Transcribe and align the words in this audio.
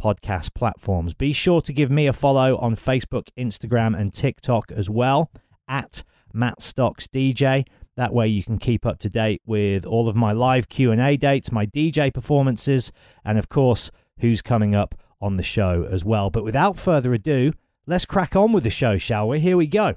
podcast 0.00 0.54
platforms. 0.54 1.14
Be 1.14 1.32
sure 1.32 1.60
to 1.60 1.72
give 1.72 1.90
me 1.90 2.06
a 2.06 2.12
follow 2.12 2.56
on 2.56 2.74
Facebook, 2.74 3.28
Instagram, 3.38 3.98
and 3.98 4.12
TikTok 4.12 4.72
as 4.72 4.88
well 4.88 5.30
at 5.68 6.02
Matt 6.32 6.62
Stocks 6.62 7.06
DJ. 7.06 7.66
That 7.96 8.14
way 8.14 8.28
you 8.28 8.42
can 8.42 8.58
keep 8.58 8.86
up 8.86 8.98
to 9.00 9.10
date 9.10 9.42
with 9.44 9.84
all 9.84 10.08
of 10.08 10.16
my 10.16 10.32
live 10.32 10.68
Q&A 10.68 11.16
dates, 11.16 11.52
my 11.52 11.66
DJ 11.66 12.12
performances, 12.12 12.92
and 13.24 13.38
of 13.38 13.48
course, 13.48 13.90
who's 14.20 14.42
coming 14.42 14.74
up 14.74 14.94
on 15.20 15.36
the 15.36 15.42
show 15.42 15.86
as 15.90 16.04
well. 16.04 16.30
But 16.30 16.44
without 16.44 16.78
further 16.78 17.12
ado, 17.12 17.52
let's 17.86 18.06
crack 18.06 18.34
on 18.34 18.52
with 18.52 18.64
the 18.64 18.70
show, 18.70 18.96
shall 18.96 19.28
we? 19.28 19.40
Here 19.40 19.56
we 19.56 19.66
go. 19.66 19.96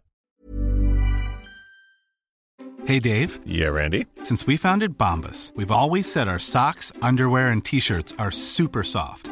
Hey 2.85 2.99
Dave. 2.99 3.39
Yeah, 3.45 3.67
Randy. 3.67 4.07
Since 4.23 4.45
we 4.45 4.57
founded 4.57 4.97
Bombas, 4.97 5.55
we've 5.55 5.71
always 5.71 6.11
said 6.11 6.27
our 6.27 6.39
socks, 6.39 6.91
underwear, 7.01 7.47
and 7.47 7.63
t-shirts 7.63 8.13
are 8.19 8.31
super 8.31 8.83
soft. 8.83 9.31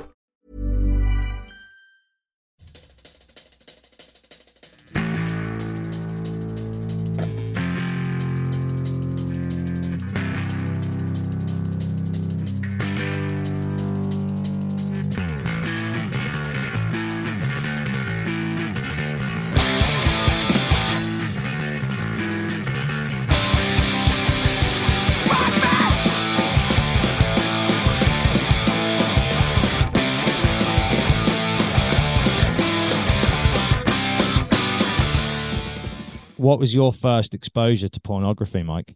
What 36.51 36.59
was 36.59 36.73
your 36.73 36.91
first 36.91 37.33
exposure 37.33 37.87
to 37.87 37.99
pornography, 38.01 38.61
Mike? 38.61 38.93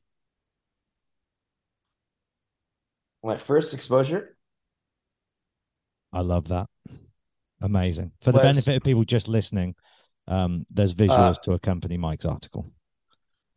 My 3.24 3.38
first 3.38 3.74
exposure. 3.74 4.36
I 6.12 6.20
love 6.20 6.50
that. 6.50 6.68
Amazing. 7.62 8.12
For 8.20 8.34
the 8.34 8.40
Was- 8.40 8.44
benefit 8.44 8.76
of 8.76 8.84
people 8.84 9.06
just 9.06 9.30
listening, 9.30 9.76
um, 10.28 10.66
there's 10.70 10.94
visuals 10.94 11.38
Uh, 11.38 11.44
to 11.46 11.54
accompany 11.54 11.96
Mike's 11.96 12.26
article. 12.26 12.70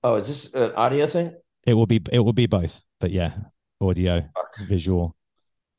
Oh, 0.04 0.14
is 0.14 0.28
this 0.28 0.54
an 0.54 0.70
audio 0.76 1.08
thing? 1.08 1.34
It 1.66 1.74
will 1.74 1.86
be 1.86 2.00
it 2.12 2.20
will 2.20 2.32
be 2.32 2.46
both, 2.46 2.80
but 3.00 3.10
yeah, 3.10 3.36
audio, 3.80 4.20
Fuck. 4.32 4.58
visual. 4.68 5.16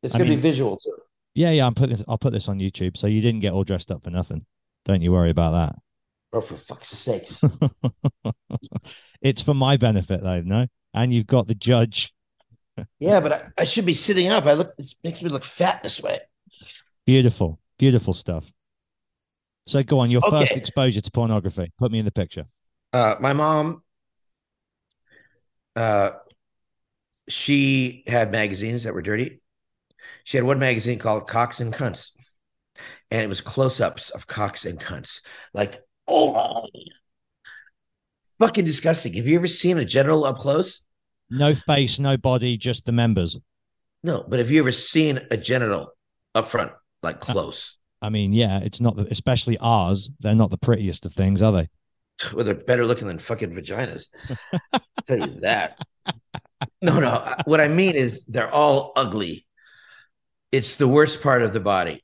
It's 0.04 0.14
I 0.14 0.18
gonna 0.18 0.32
mean- 0.32 0.40
be 0.40 0.42
visual 0.42 0.76
too. 0.76 0.98
Yeah, 1.36 1.52
yeah. 1.52 1.66
I'm 1.66 1.74
putting 1.74 1.96
this, 1.96 2.06
I'll 2.06 2.18
put 2.18 2.34
this 2.34 2.50
on 2.50 2.60
YouTube, 2.60 2.98
so 2.98 3.08
you 3.08 3.22
didn't 3.22 3.40
get 3.40 3.54
all 3.54 3.64
dressed 3.64 3.90
up 3.92 4.04
for 4.04 4.10
nothing. 4.10 4.46
Don't 4.84 5.02
you 5.02 5.14
worry 5.14 5.30
about 5.30 5.54
Oh, 6.32 6.42
for 6.42 6.56
fuck's 6.56 6.90
sakes! 6.90 7.40
that. 7.40 7.94
it's 9.22 9.42
for 9.42 9.54
my 9.54 9.78
benefit, 9.78 10.22
though. 10.22 10.42
No, 10.42 10.68
and 10.94 11.14
you've 11.14 11.28
got 11.28 11.48
the 11.48 11.56
judge. 11.56 12.14
yeah, 13.00 13.20
but 13.20 13.34
I, 13.34 13.62
I 13.62 13.66
should 13.66 13.86
be 13.86 13.94
sitting 13.94 14.30
up. 14.30 14.46
I 14.46 14.54
look. 14.54 14.72
It 14.78 14.94
makes 15.04 15.22
me 15.22 15.30
look 15.30 15.44
fat 15.44 15.82
this 15.82 16.02
way. 16.02 16.20
Beautiful, 17.06 17.60
beautiful 17.78 18.14
stuff. 18.14 18.46
So 19.68 19.82
go 19.84 20.00
on. 20.00 20.12
Your 20.12 20.22
first 20.22 20.52
exposure 20.52 21.02
to 21.02 21.12
pornography. 21.12 21.72
Put 21.78 21.92
me 21.92 22.00
in 22.00 22.06
the 22.06 22.12
picture. 22.12 22.46
Uh, 22.94 23.16
my 23.20 23.34
mom. 23.34 23.84
Uh, 25.76 26.12
she 27.28 28.04
had 28.08 28.32
magazines 28.32 28.84
that 28.84 28.94
were 28.94 29.02
dirty. 29.02 29.42
She 30.24 30.38
had 30.38 30.44
one 30.44 30.60
magazine 30.60 31.00
called 31.00 31.28
Cocks 31.28 31.60
and 31.60 31.74
Cunts, 31.74 32.12
and 33.12 33.22
it 33.22 33.28
was 33.30 33.42
close-ups 33.42 34.10
of 34.10 34.28
cocks 34.28 34.66
and 34.66 34.80
cunts. 34.80 35.22
Like, 35.54 35.82
oh, 36.10 36.68
fucking 38.40 38.66
disgusting. 38.66 39.14
Have 39.14 39.28
you 39.28 39.36
ever 39.36 39.48
seen 39.48 39.78
a 39.78 39.86
genital 39.86 40.26
up 40.26 40.40
close? 40.40 40.82
No 41.30 41.54
face, 41.54 42.00
no 42.00 42.18
body, 42.18 42.58
just 42.58 42.86
the 42.86 42.92
members. 42.92 43.38
No, 44.04 44.26
but 44.28 44.40
have 44.40 44.50
you 44.50 44.60
ever 44.60 44.72
seen 44.72 45.20
a 45.30 45.38
genital 45.38 45.92
up 46.34 46.48
front, 46.48 46.72
like 47.04 47.18
uh, 47.18 47.34
close? 47.34 47.78
I 48.02 48.10
mean, 48.10 48.34
yeah, 48.34 48.60
it's 48.60 48.80
not 48.80 48.96
the, 48.96 49.08
especially 49.12 49.58
ours. 49.60 50.10
They're 50.20 50.36
not 50.36 50.52
the 50.52 50.58
prettiest 50.58 51.06
of 51.06 51.14
things, 51.14 51.42
are 51.42 51.52
they? 51.52 51.70
Well, 52.34 52.44
they're 52.44 52.54
better 52.54 52.86
looking 52.86 53.08
than 53.08 53.18
fucking 53.18 53.54
vaginas. 53.54 54.08
I'll 54.74 54.82
tell 55.08 55.20
you 55.20 55.40
that. 55.40 55.80
No, 56.82 57.00
no. 57.00 57.36
What 57.46 57.62
I 57.62 57.70
mean 57.70 57.96
is 57.96 58.26
they're 58.28 58.52
all 58.52 58.92
ugly. 58.98 59.46
It's 60.52 60.76
the 60.76 60.88
worst 60.88 61.22
part 61.22 61.44
of 61.44 61.54
the 61.54 61.62
body. 61.62 62.04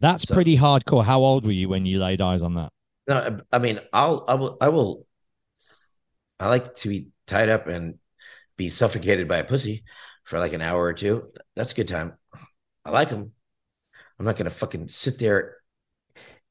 That's 0.00 0.28
So- 0.28 0.34
pretty 0.34 0.56
hardcore. 0.56 1.04
How 1.04 1.20
old 1.20 1.44
were 1.46 1.52
you 1.52 1.68
when 1.68 1.86
you 1.86 1.98
laid 1.98 2.20
eyes 2.20 2.42
on 2.42 2.54
that? 2.54 2.70
No, 3.08 3.40
I 3.52 3.58
mean, 3.58 3.80
I'll, 3.92 4.24
I 4.26 4.34
will, 4.34 4.56
I 4.60 4.68
will. 4.68 5.06
I 6.40 6.48
like 6.48 6.74
to 6.76 6.88
be 6.88 7.08
tied 7.26 7.48
up 7.48 7.66
and 7.66 7.94
be 8.56 8.68
suffocated 8.68 9.28
by 9.28 9.38
a 9.38 9.44
pussy 9.44 9.84
for 10.24 10.38
like 10.38 10.52
an 10.52 10.60
hour 10.60 10.82
or 10.82 10.92
two. 10.92 11.32
That's 11.54 11.72
a 11.72 11.74
good 11.76 11.88
time. 11.88 12.14
I 12.84 12.90
like 12.90 13.08
them. 13.10 13.32
I'm 14.18 14.26
not 14.26 14.36
gonna 14.36 14.50
fucking 14.50 14.88
sit 14.88 15.18
there 15.18 15.56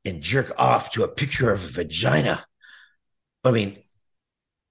and 0.05 0.21
jerk 0.21 0.53
off 0.57 0.91
to 0.91 1.03
a 1.03 1.07
picture 1.07 1.51
of 1.51 1.63
a 1.63 1.67
vagina. 1.67 2.45
I 3.43 3.51
mean, 3.51 3.77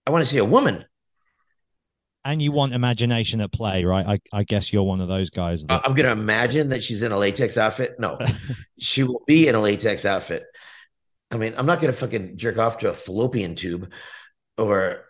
I 0.06 0.10
want 0.10 0.24
to 0.24 0.30
see 0.30 0.38
a 0.38 0.44
woman. 0.44 0.84
And 2.24 2.40
you 2.40 2.52
want 2.52 2.72
imagination 2.72 3.40
at 3.42 3.52
play, 3.52 3.84
right? 3.84 4.06
I, 4.06 4.18
I 4.38 4.44
guess 4.44 4.72
you're 4.72 4.82
one 4.82 5.00
of 5.00 5.08
those 5.08 5.28
guys. 5.28 5.64
That, 5.64 5.82
I'm 5.84 5.94
gonna 5.94 6.12
imagine 6.12 6.70
that 6.70 6.82
she's 6.82 7.02
in 7.02 7.12
a 7.12 7.18
latex 7.18 7.58
outfit. 7.58 7.96
No, 7.98 8.18
she 8.78 9.02
will 9.02 9.22
be 9.26 9.46
in 9.48 9.54
a 9.54 9.60
latex 9.60 10.04
outfit. 10.04 10.44
I 11.30 11.36
mean, 11.36 11.54
I'm 11.56 11.66
not 11.66 11.80
gonna 11.80 11.92
fucking 11.92 12.38
jerk 12.38 12.58
off 12.58 12.78
to 12.78 12.90
a 12.90 12.94
fallopian 12.94 13.56
tube 13.56 13.92
or 14.56 15.04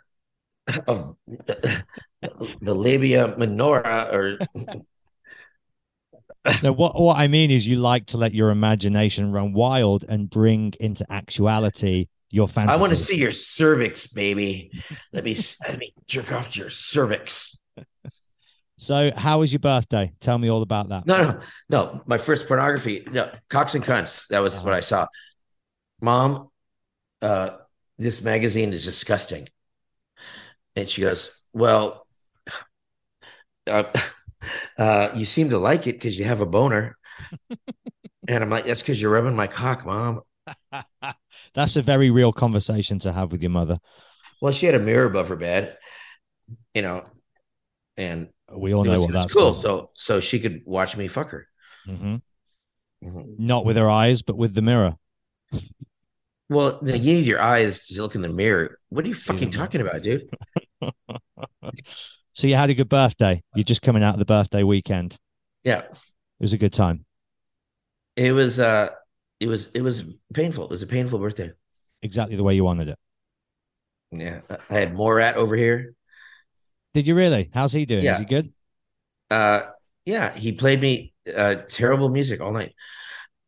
of 0.89 1.17
the 1.27 2.75
labia 2.75 3.35
minora 3.37 4.09
or 4.11 4.39
no, 6.63 6.73
what 6.73 6.99
what 6.99 7.19
I 7.19 7.29
mean 7.29 7.51
is 7.51 7.67
you 7.67 7.77
like 7.77 8.07
to 8.07 8.19
let 8.19 8.35
your 8.35 8.51
imagination 8.51 9.33
run 9.33 9.53
wild 9.53 10.05
and 10.09 10.29
bring 10.29 10.75
into 10.81 11.11
actuality 11.13 12.09
your 12.35 12.49
fantasy. 12.49 12.77
I 12.77 12.81
want 12.81 12.91
to 12.91 12.97
see 12.97 13.17
your 13.17 13.31
cervix, 13.31 14.07
baby. 14.07 14.71
Let 15.13 15.25
me 15.25 15.37
let 15.69 15.79
me 15.79 15.95
jerk 16.07 16.33
off 16.33 16.53
to 16.53 16.61
your 16.61 16.71
cervix. 16.71 17.61
So, 18.77 19.13
how 19.17 19.39
was 19.39 19.53
your 19.53 19.61
birthday? 19.61 20.13
Tell 20.21 20.37
me 20.37 20.51
all 20.51 20.63
about 20.63 20.89
that. 20.89 21.07
No, 21.07 21.23
no, 21.23 21.41
no. 21.71 22.03
My 22.07 22.19
first 22.19 22.49
pornography, 22.49 23.07
no, 23.11 23.31
cocks 23.49 23.75
and 23.77 23.85
cunts. 23.85 24.27
That 24.29 24.41
was 24.41 24.63
what 24.63 24.75
I 24.75 24.81
saw. 24.81 25.07
Mom, 26.01 26.51
uh, 27.23 27.51
this 27.99 28.21
magazine 28.21 28.73
is 28.73 28.85
disgusting. 28.85 29.49
And 30.75 30.91
she 30.91 31.03
goes, 31.03 31.31
Well, 31.53 32.05
uh, 33.69 33.85
uh, 34.79 35.11
you 35.15 35.25
seem 35.25 35.51
to 35.51 35.59
like 35.59 35.87
it 35.87 35.93
because 35.93 36.19
you 36.19 36.25
have 36.25 36.41
a 36.41 36.47
boner. 36.47 36.97
and 38.29 38.43
I'm 38.43 38.51
like, 38.51 38.67
that's 38.67 38.81
because 38.81 39.01
you're 39.01 39.13
rubbing 39.13 39.37
my 39.37 39.47
cock, 39.47 39.87
mom. 39.87 40.23
That's 41.55 41.77
a 41.77 41.83
very 41.83 42.11
real 42.11 42.33
conversation 42.33 42.99
to 43.01 43.13
have 43.13 43.33
with 43.33 43.43
your 43.43 43.51
mother. 43.51 43.77
Well, 44.41 44.53
she 44.53 44.67
had 44.67 44.75
a 44.75 44.79
mirror 44.81 45.07
above 45.07 45.29
her 45.29 45.37
bed, 45.37 45.77
you 46.75 46.83
know, 46.83 47.05
and 47.97 48.29
We 48.53 48.75
all 48.75 48.85
know 48.85 49.03
what 49.03 49.13
that's 49.13 49.33
cool. 49.33 49.55
for. 49.55 49.61
So, 49.63 49.91
so 49.95 50.21
she 50.21 50.41
could 50.41 50.63
watch 50.67 50.97
me 50.97 51.07
fuck 51.09 51.31
her. 51.31 51.47
Mhm. 51.89 52.21
Mhm. 53.03 53.39
Not 53.39 53.65
with 53.65 53.77
her 53.77 53.89
eyes, 53.91 54.23
but 54.23 54.37
with 54.37 54.55
the 54.55 54.63
mirror. 54.63 54.97
Well, 56.51 56.81
you 56.83 56.99
need 56.99 57.27
your 57.27 57.41
eyes 57.41 57.87
to 57.87 58.03
look 58.03 58.15
in 58.15 58.21
the 58.21 58.29
mirror. 58.29 58.79
What 58.91 59.05
are 59.05 59.09
you 59.09 59.15
fucking 59.15 59.51
talking 59.51 59.81
about, 59.81 60.03
dude? 60.03 60.29
So 62.37 62.49
you 62.49 62.57
had 62.57 62.69
a 62.69 62.75
good 62.75 62.89
birthday. 62.89 63.45
You're 63.55 63.63
just 63.63 63.81
coming 63.81 64.03
out 64.03 64.15
of 64.15 64.19
the 64.19 64.25
birthday 64.25 64.65
weekend. 64.65 65.17
Yeah, 65.63 65.83
It 65.83 65.97
was 66.41 66.53
a 66.53 66.59
good 66.59 66.73
time. 66.73 67.05
it 68.17 68.33
was. 68.33 68.59
uh 68.59 68.91
It 69.45 69.49
was. 69.49 69.69
It 69.75 69.83
was 69.83 70.03
painful. 70.33 70.65
It 70.65 70.71
was 70.71 70.83
a 70.83 70.87
painful 70.87 71.19
birthday. 71.19 71.53
Exactly 72.01 72.35
the 72.35 72.43
way 72.43 72.55
you 72.55 72.65
wanted 72.65 72.89
it. 72.89 72.99
Yeah, 74.11 74.41
I 74.71 74.75
had 74.75 74.95
Morat 74.95 75.37
over 75.37 75.55
here. 75.55 75.95
Did 76.95 77.07
you 77.07 77.15
really? 77.15 77.51
How's 77.53 77.73
he 77.75 77.85
doing? 77.85 78.07
Is 78.07 78.19
he 78.19 78.25
good? 78.25 78.55
Uh, 79.31 79.63
yeah, 80.07 80.33
he 80.33 80.53
played 80.53 80.81
me 80.81 81.13
uh 81.37 81.57
terrible 81.69 82.09
music 82.09 82.41
all 82.41 82.53
night. 82.53 82.73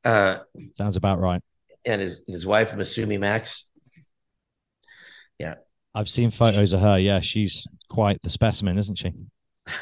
Uh, 0.04 0.40
Sounds 0.76 0.96
about 0.96 1.18
right. 1.18 1.40
and 1.86 2.02
his 2.02 2.22
his 2.26 2.44
wife 2.44 2.72
Masumi 2.72 3.18
Max. 3.18 3.70
Yeah, 5.38 5.54
I've 5.94 6.10
seen 6.10 6.30
photos 6.30 6.74
of 6.74 6.80
her. 6.80 6.98
Yeah, 6.98 7.20
she's 7.20 7.66
quite 7.88 8.20
the 8.20 8.28
specimen, 8.30 8.76
isn't 8.76 8.96
she? 8.98 9.12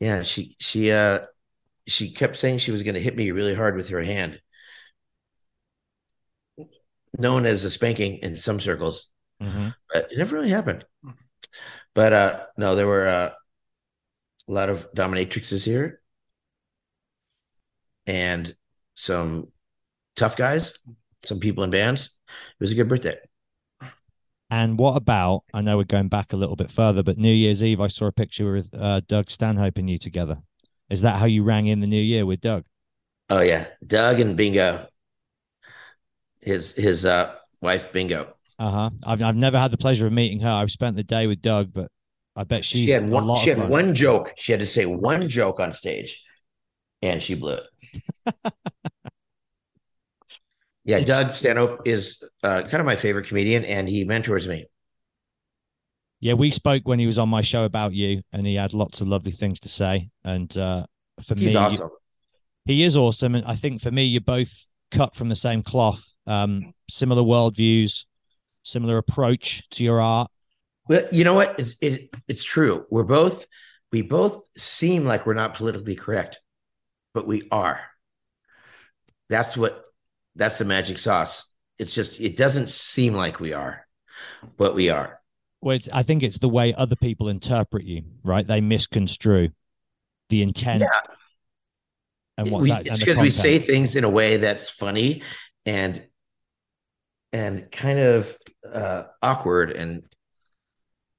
Yeah, 0.00 0.22
she 0.22 0.56
she 0.58 0.90
uh 0.92 1.20
she 1.86 2.10
kept 2.12 2.36
saying 2.36 2.58
she 2.58 2.70
was 2.72 2.82
going 2.82 2.94
to 2.94 3.00
hit 3.00 3.16
me 3.16 3.30
really 3.32 3.54
hard 3.54 3.76
with 3.76 3.90
her 3.90 4.02
hand. 4.02 4.40
Known 7.20 7.46
as 7.46 7.64
a 7.64 7.70
spanking 7.70 8.16
in 8.18 8.36
some 8.36 8.60
circles, 8.60 9.10
Mm-hmm. 9.42 9.68
but 9.92 10.10
it 10.12 10.18
never 10.18 10.34
really 10.36 10.50
happened. 10.50 10.84
But 11.94 12.12
uh 12.12 12.46
no, 12.56 12.74
there 12.74 12.86
were 12.86 13.06
uh, 13.06 13.30
a 14.48 14.52
lot 14.52 14.68
of 14.68 14.92
dominatrixes 14.92 15.64
here 15.64 16.00
and 18.06 18.54
some 18.94 19.48
tough 20.16 20.36
guys, 20.36 20.72
some 21.24 21.40
people 21.40 21.64
in 21.64 21.70
bands. 21.70 22.06
It 22.06 22.60
was 22.60 22.72
a 22.72 22.74
good 22.74 22.88
birthday. 22.88 23.18
And 24.50 24.78
what 24.78 24.96
about? 24.96 25.44
I 25.54 25.60
know 25.60 25.76
we're 25.76 25.84
going 25.84 26.08
back 26.08 26.32
a 26.32 26.36
little 26.36 26.56
bit 26.56 26.70
further, 26.70 27.02
but 27.02 27.18
New 27.18 27.32
Year's 27.32 27.62
Eve, 27.62 27.80
I 27.80 27.86
saw 27.88 28.06
a 28.06 28.12
picture 28.12 28.52
with 28.52 28.74
uh, 28.74 29.00
Doug 29.08 29.30
Stanhope 29.30 29.78
and 29.78 29.88
you 29.88 29.98
together. 29.98 30.38
Is 30.88 31.02
that 31.02 31.20
how 31.20 31.26
you 31.26 31.44
rang 31.44 31.68
in 31.68 31.80
the 31.80 31.86
new 31.86 32.02
year 32.02 32.26
with 32.26 32.40
Doug? 32.40 32.64
Oh 33.28 33.40
yeah, 33.40 33.68
Doug 33.86 34.18
and 34.18 34.36
Bingo. 34.36 34.88
His 36.40 36.72
his 36.72 37.04
uh 37.04 37.34
wife 37.60 37.92
Bingo. 37.92 38.34
Uh 38.58 38.70
huh. 38.70 38.90
I've 39.04 39.22
I've 39.22 39.36
never 39.36 39.58
had 39.58 39.70
the 39.70 39.78
pleasure 39.78 40.06
of 40.06 40.12
meeting 40.12 40.40
her. 40.40 40.48
I've 40.50 40.70
spent 40.70 40.96
the 40.96 41.02
day 41.04 41.26
with 41.26 41.40
Doug, 41.42 41.72
but 41.72 41.90
I 42.36 42.44
bet 42.44 42.64
she's 42.64 42.80
she 42.80 42.90
had 42.90 43.08
one. 43.08 43.38
She 43.38 43.50
had 43.50 43.58
fun. 43.58 43.68
one 43.68 43.94
joke. 43.94 44.34
She 44.36 44.52
had 44.52 44.60
to 44.60 44.66
say 44.66 44.86
one 44.86 45.28
joke 45.28 45.60
on 45.60 45.72
stage, 45.72 46.22
and 47.02 47.22
she 47.22 47.34
blew 47.34 47.54
it. 47.54 47.64
yeah, 50.84 50.98
It's- 50.98 51.06
Doug 51.06 51.32
Stanhope 51.32 51.80
is 51.86 52.22
uh, 52.42 52.62
kind 52.62 52.80
of 52.80 52.86
my 52.86 52.96
favorite 52.96 53.26
comedian, 53.28 53.64
and 53.64 53.88
he 53.88 54.04
mentors 54.04 54.48
me. 54.48 54.66
Yeah, 56.22 56.34
we 56.34 56.50
spoke 56.50 56.82
when 56.86 56.98
he 56.98 57.06
was 57.06 57.18
on 57.18 57.30
my 57.30 57.40
show 57.40 57.64
about 57.64 57.94
you, 57.94 58.22
and 58.32 58.46
he 58.46 58.54
had 58.54 58.74
lots 58.74 59.00
of 59.00 59.08
lovely 59.08 59.32
things 59.32 59.58
to 59.60 59.68
say. 59.70 60.10
And 60.22 60.54
uh, 60.58 60.84
for 61.22 61.34
He's 61.34 61.54
me, 61.54 61.56
awesome. 61.56 61.88
he 62.66 62.82
is 62.82 62.94
awesome. 62.96 63.34
And 63.34 63.46
I 63.46 63.56
think 63.56 63.80
for 63.80 63.90
me, 63.90 64.04
you're 64.04 64.20
both 64.20 64.66
cut 64.90 65.14
from 65.14 65.30
the 65.30 65.36
same 65.36 65.62
cloth, 65.62 66.04
um, 66.26 66.72
similar 66.90 67.22
worldviews, 67.22 68.04
similar 68.62 68.98
approach 68.98 69.68
to 69.70 69.84
your 69.84 70.00
art. 70.00 70.30
Well, 70.88 71.04
you 71.12 71.24
know 71.24 71.34
what? 71.34 71.58
It's 71.58 71.74
it, 71.80 72.10
it's 72.28 72.44
true. 72.44 72.86
We're 72.90 73.04
both 73.04 73.46
we 73.92 74.02
both 74.02 74.42
seem 74.56 75.04
like 75.04 75.26
we're 75.26 75.34
not 75.34 75.54
politically 75.54 75.96
correct, 75.96 76.40
but 77.14 77.26
we 77.26 77.46
are. 77.50 77.80
That's 79.28 79.56
what 79.56 79.84
that's 80.36 80.58
the 80.58 80.64
magic 80.64 80.98
sauce. 80.98 81.46
It's 81.78 81.94
just 81.94 82.20
it 82.20 82.36
doesn't 82.36 82.70
seem 82.70 83.14
like 83.14 83.40
we 83.40 83.52
are, 83.52 83.86
but 84.56 84.74
we 84.74 84.90
are. 84.90 85.20
Well, 85.60 85.76
it's, 85.76 85.88
I 85.92 86.02
think 86.02 86.22
it's 86.22 86.38
the 86.38 86.48
way 86.48 86.72
other 86.74 86.96
people 86.96 87.28
interpret 87.28 87.84
you, 87.84 88.02
right? 88.24 88.46
They 88.46 88.60
misconstrue 88.60 89.50
the 90.30 90.42
intent. 90.42 90.82
Yeah. 90.82 91.14
And 92.38 92.50
what's 92.50 92.62
we, 92.62 92.70
that? 92.70 92.86
it's 92.86 93.00
because 93.00 93.18
we 93.18 93.30
say 93.30 93.58
things 93.58 93.96
in 93.96 94.04
a 94.04 94.08
way 94.08 94.38
that's 94.38 94.70
funny 94.70 95.22
and 95.66 96.02
and 97.32 97.70
kind 97.70 97.98
of 97.98 98.36
uh 98.70 99.04
awkward 99.22 99.70
and 99.70 100.04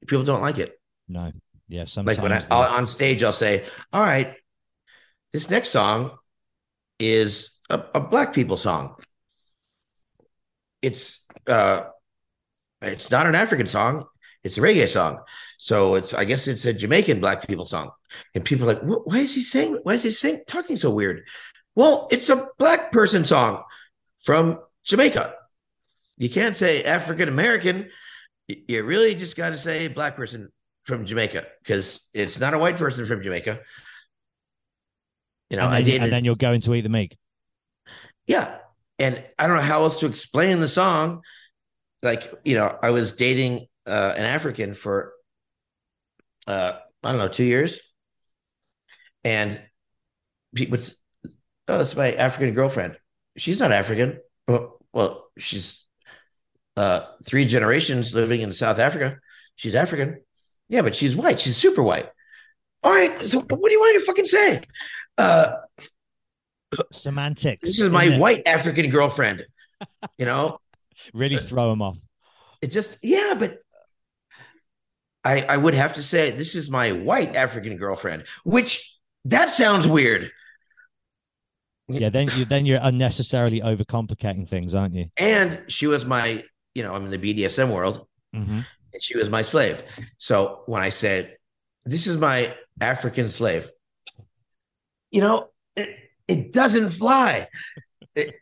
people 0.08 0.24
don't 0.24 0.42
like 0.42 0.58
it 0.58 0.80
No. 1.08 1.32
Yeah. 1.68 1.86
Sometimes. 1.86 2.18
like 2.18 2.24
when 2.24 2.34
I, 2.34 2.44
I'll, 2.52 2.76
on 2.76 2.88
stage 2.88 3.24
i'll 3.24 3.32
say 3.34 3.66
all 3.94 4.02
right 4.02 4.36
this 5.32 5.50
next 5.50 5.70
song 5.70 6.18
is 7.00 7.52
a, 7.70 7.82
a 7.96 8.00
black 8.02 8.34
people 8.34 8.58
song 8.58 8.96
it's 10.82 11.26
uh 11.48 11.84
it's 12.82 13.10
not 13.12 13.28
an 13.28 13.36
african 13.36 13.68
song 13.68 14.06
it's 14.44 14.58
a 14.58 14.62
reggae 14.62 14.90
song 14.90 15.20
so 15.58 15.96
it's 15.96 16.14
i 16.14 16.26
guess 16.26 16.48
it's 16.48 16.66
a 16.66 16.74
jamaican 16.74 17.20
black 17.20 17.48
people 17.48 17.66
song 17.66 17.92
and 18.36 18.44
people 18.44 18.70
are 18.70 18.74
like 18.74 18.84
why 19.06 19.20
is 19.20 19.34
he 19.34 19.42
saying 19.42 19.78
why 19.84 19.94
is 19.94 20.04
he 20.04 20.12
saying 20.12 20.42
talking 20.48 20.76
so 20.76 20.90
weird 20.90 21.24
well 21.76 22.08
it's 22.12 22.30
a 22.30 22.48
black 22.58 22.92
person 22.92 23.24
song 23.24 23.64
from 24.20 24.60
jamaica 24.84 25.34
you 26.22 26.30
can't 26.30 26.56
say 26.56 26.84
african 26.84 27.28
american 27.28 27.90
you 28.48 28.84
really 28.84 29.16
just 29.16 29.36
got 29.36 29.50
to 29.50 29.58
say 29.58 29.88
black 29.88 30.16
person 30.16 30.50
from 30.84 31.06
jamaica 31.06 31.46
because 31.64 32.10
it's 32.14 32.40
not 32.40 32.54
a 32.54 32.58
white 32.58 32.78
person 32.78 33.06
from 33.06 33.22
jamaica 33.22 33.60
you 35.50 35.58
know 35.58 35.66
and, 35.66 35.74
i 35.74 35.78
then, 35.78 35.86
dated 35.86 36.04
and 36.04 36.12
then 36.12 36.26
you're 36.26 36.36
going 36.36 36.62
to 36.62 36.74
eat 36.74 36.82
the 36.82 36.90
meat. 36.90 37.16
yeah. 38.28 38.58
And 39.02 39.24
I 39.40 39.48
don't 39.48 39.56
know 39.56 39.64
how 39.64 39.82
else 39.82 39.98
to 40.02 40.06
explain 40.06 40.60
the 40.60 40.68
song. 40.68 41.24
Like, 42.04 42.32
you 42.46 42.54
know, 42.54 42.78
I 42.84 42.92
was 42.92 43.14
dating 43.14 43.66
uh, 43.88 44.14
an 44.16 44.26
African 44.26 44.76
for, 44.76 45.14
uh, 46.46 46.74
I 47.04 47.10
don't 47.10 47.18
know, 47.18 47.28
two 47.28 47.44
years. 47.44 47.80
And 49.24 49.60
people, 50.54 50.78
would 50.78 50.88
oh, 51.68 51.80
that's 51.80 51.96
my 51.96 52.14
African 52.14 52.54
girlfriend. 52.54 52.96
She's 53.38 53.60
not 53.60 53.72
African. 53.72 54.20
Well, 54.48 54.78
well 54.94 55.32
she's 55.40 55.84
uh, 56.78 57.02
three 57.26 57.46
generations 57.46 58.14
living 58.14 58.42
in 58.42 58.54
South 58.54 58.80
Africa. 58.80 59.18
She's 59.56 59.76
African. 59.76 60.22
Yeah, 60.70 60.82
but 60.82 60.96
she's 60.96 61.16
white. 61.16 61.40
She's 61.40 61.58
super 61.58 61.84
white. 61.84 62.10
All 62.84 62.92
right. 62.92 63.26
So 63.26 63.40
what 63.40 63.50
do 63.64 63.72
you 63.72 63.80
want 63.80 64.00
to 64.00 64.06
fucking 64.06 64.26
say? 64.26 64.62
Uh, 65.18 65.54
Semantics. 66.92 67.62
this 67.64 67.80
is 67.80 67.90
my 67.92 68.06
it? 68.06 68.20
white 68.20 68.44
African 68.48 68.90
girlfriend. 68.90 69.46
You 70.18 70.26
know, 70.26 70.60
Really 71.14 71.38
throw 71.38 71.70
them 71.72 71.82
off. 71.82 71.98
it 72.62 72.68
just 72.68 72.98
yeah, 73.04 73.34
but 73.38 73.58
I 75.24 75.42
I 75.42 75.58
would 75.58 75.74
have 75.74 75.96
to 75.96 76.04
say 76.04 76.32
this 76.32 76.56
is 76.56 76.70
my 76.70 76.92
white 76.94 77.36
African 77.36 77.76
girlfriend, 77.78 78.24
which 78.44 78.98
that 79.26 79.50
sounds 79.50 79.88
weird. 79.88 80.32
Yeah. 81.88 82.10
Then 82.10 82.30
you 82.36 82.46
then 82.46 82.66
you're 82.66 82.80
unnecessarily 82.82 83.60
overcomplicating 83.62 84.48
things, 84.48 84.74
aren't 84.74 84.94
you? 84.96 85.08
And 85.18 85.62
she 85.68 85.88
was 85.88 86.06
my, 86.06 86.44
you 86.74 86.84
know, 86.84 86.94
I'm 86.94 87.06
in 87.06 87.10
the 87.12 87.18
BDSM 87.36 87.72
world, 87.72 88.08
Mm-hmm. 88.36 88.60
and 88.94 89.04
she 89.04 89.18
was 89.18 89.30
my 89.30 89.42
slave. 89.42 89.84
So 90.18 90.64
when 90.66 90.82
I 90.82 90.90
said, 90.90 91.36
"This 91.86 92.08
is 92.08 92.18
my 92.18 92.56
African 92.80 93.30
slave," 93.30 93.70
you 95.12 95.22
know, 95.22 95.50
it, 95.76 95.98
it 96.28 96.54
doesn't 96.54 96.92
fly. 96.92 97.48
It- 98.16 98.36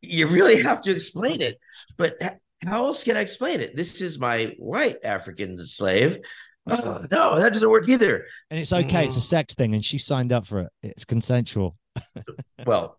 you 0.00 0.26
really 0.26 0.62
have 0.62 0.80
to 0.82 0.90
explain 0.90 1.40
it. 1.40 1.58
But 1.96 2.20
how 2.64 2.86
else 2.86 3.04
can 3.04 3.16
I 3.16 3.20
explain 3.20 3.60
it? 3.60 3.76
This 3.76 4.00
is 4.00 4.18
my 4.18 4.54
white 4.58 4.98
African 5.04 5.64
slave. 5.66 6.18
Oh, 6.66 7.04
no, 7.10 7.38
that 7.38 7.52
doesn't 7.52 7.68
work 7.70 7.88
either. 7.88 8.26
And 8.50 8.60
it's 8.60 8.72
okay. 8.72 9.04
Mm. 9.04 9.06
It's 9.06 9.16
a 9.16 9.20
sex 9.22 9.54
thing, 9.54 9.74
and 9.74 9.84
she 9.84 9.98
signed 9.98 10.32
up 10.32 10.46
for 10.46 10.60
it. 10.60 10.68
It's 10.82 11.04
consensual. 11.04 11.76
Well, 12.66 12.97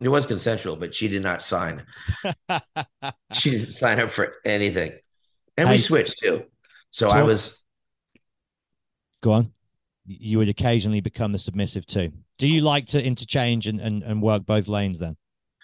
it 0.00 0.08
was 0.08 0.26
consensual, 0.26 0.76
but 0.76 0.94
she 0.94 1.08
did 1.08 1.22
not 1.22 1.42
sign. 1.42 1.84
She 3.32 3.50
didn't 3.50 3.72
sign 3.72 4.00
up 4.00 4.10
for 4.10 4.34
anything. 4.44 4.92
And 5.56 5.68
we 5.68 5.78
switched 5.78 6.18
too. 6.22 6.44
So 6.90 7.08
So- 7.08 7.14
I 7.14 7.22
was 7.22 7.62
Go 9.22 9.32
on. 9.32 9.52
You 10.06 10.38
would 10.38 10.48
occasionally 10.48 11.00
become 11.00 11.32
the 11.32 11.38
submissive 11.38 11.84
too. 11.86 12.12
Do 12.38 12.46
you 12.46 12.60
like 12.60 12.86
to 12.88 13.02
interchange 13.02 13.66
and, 13.66 13.80
and, 13.80 14.02
and 14.04 14.22
work 14.22 14.46
both 14.46 14.68
lanes 14.68 14.98
then? 14.98 15.16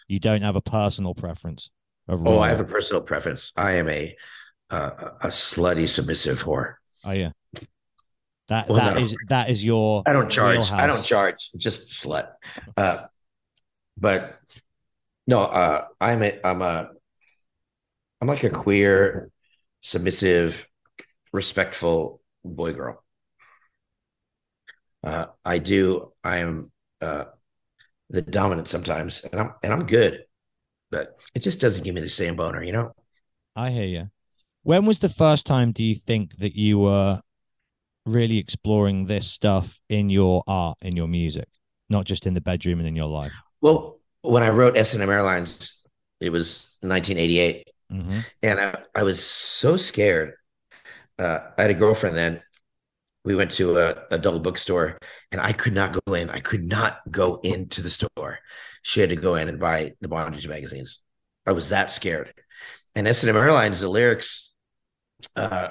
You 0.08 0.18
don't 0.18 0.42
have 0.42 0.56
a 0.56 0.60
personal 0.60 1.14
preference 1.14 1.70
of 2.08 2.26
Oh. 2.26 2.40
I 2.40 2.48
have 2.48 2.60
a 2.60 2.64
personal 2.64 3.02
preference. 3.02 3.52
I 3.56 3.72
am 3.72 3.88
a 3.88 4.16
uh, 4.70 5.10
a 5.22 5.28
slutty 5.28 5.88
submissive 5.88 6.42
whore. 6.42 6.74
Oh 7.04 7.12
yeah. 7.12 7.30
That 8.48 8.68
Well, 8.68 8.78
that 8.78 8.98
is 8.98 9.14
that 9.28 9.50
is 9.50 9.62
your. 9.62 10.02
I 10.06 10.12
don't 10.12 10.28
charge. 10.28 10.72
I 10.72 10.86
don't 10.86 11.04
charge. 11.04 11.50
Just 11.56 11.90
slut. 12.02 12.32
Uh, 12.76 13.04
but 13.96 14.38
no, 15.26 15.42
uh, 15.42 15.86
I'm 16.00 16.22
a, 16.22 16.38
I'm 16.44 16.62
a, 16.62 16.90
I'm 18.20 18.28
like 18.28 18.44
a 18.44 18.50
queer, 18.50 19.30
submissive, 19.80 20.66
respectful 21.32 22.20
boy 22.44 22.72
girl. 22.72 23.02
Uh, 25.04 25.26
I 25.44 25.58
do. 25.58 26.12
I 26.22 26.38
am 26.38 26.70
uh, 27.00 27.24
the 28.10 28.22
dominant 28.22 28.68
sometimes, 28.68 29.22
and 29.24 29.40
I'm 29.40 29.54
and 29.62 29.72
I'm 29.72 29.86
good, 29.86 30.24
but 30.90 31.18
it 31.34 31.40
just 31.40 31.60
doesn't 31.60 31.82
give 31.84 31.94
me 31.94 32.00
the 32.00 32.08
same 32.08 32.36
boner, 32.36 32.62
you 32.62 32.72
know. 32.72 32.92
I 33.56 33.70
hear 33.70 33.86
you. 33.86 34.10
When 34.62 34.86
was 34.86 35.00
the 35.00 35.08
first 35.08 35.44
time 35.44 35.72
do 35.72 35.82
you 35.82 35.96
think 35.96 36.36
that 36.36 36.54
you 36.54 36.78
were 36.78 37.20
really 38.06 38.38
exploring 38.38 39.06
this 39.06 39.26
stuff 39.26 39.80
in 39.88 40.08
your 40.08 40.44
art, 40.46 40.78
in 40.82 40.96
your 40.96 41.08
music, 41.08 41.48
not 41.88 42.04
just 42.04 42.26
in 42.26 42.34
the 42.34 42.40
bedroom 42.40 42.78
and 42.78 42.86
in 42.88 42.94
your 42.94 43.08
life? 43.08 43.32
Well, 43.62 44.00
when 44.22 44.42
I 44.42 44.50
wrote 44.50 44.76
S 44.76 44.94
and 44.94 45.02
M 45.02 45.10
Airlines, 45.10 45.80
it 46.20 46.30
was 46.30 46.76
1988. 46.82 47.68
hmm 47.90 48.20
and 48.42 48.60
I, 48.60 48.78
I 48.94 49.04
was 49.04 49.24
so 49.24 49.76
scared. 49.78 50.34
Uh, 51.18 51.40
I 51.58 51.62
had 51.62 51.72
a 51.72 51.74
girlfriend 51.74 52.16
then. 52.16 52.42
We 53.24 53.36
went 53.36 53.52
to 53.52 53.78
a, 53.78 54.04
adult 54.12 54.42
bookstore, 54.44 54.98
and 55.32 55.40
I 55.40 55.52
could 55.52 55.74
not 55.74 55.92
go 56.06 56.14
in. 56.14 56.30
I 56.30 56.40
could 56.40 56.64
not 56.64 57.00
go 57.10 57.40
into 57.42 57.82
the 57.82 57.90
store. 57.90 58.40
She 58.82 59.00
had 59.00 59.10
to 59.10 59.16
go 59.16 59.36
in 59.36 59.48
and 59.48 59.60
buy 59.60 59.92
the 60.00 60.08
bondage 60.08 60.48
magazines. 60.48 61.00
I 61.46 61.52
was 61.52 61.70
that 61.70 61.92
scared. 61.92 62.34
And 62.96 63.08
S&M 63.08 63.36
Airlines, 63.36 63.80
the 63.80 63.88
lyrics, 63.88 64.54
uh, 65.36 65.70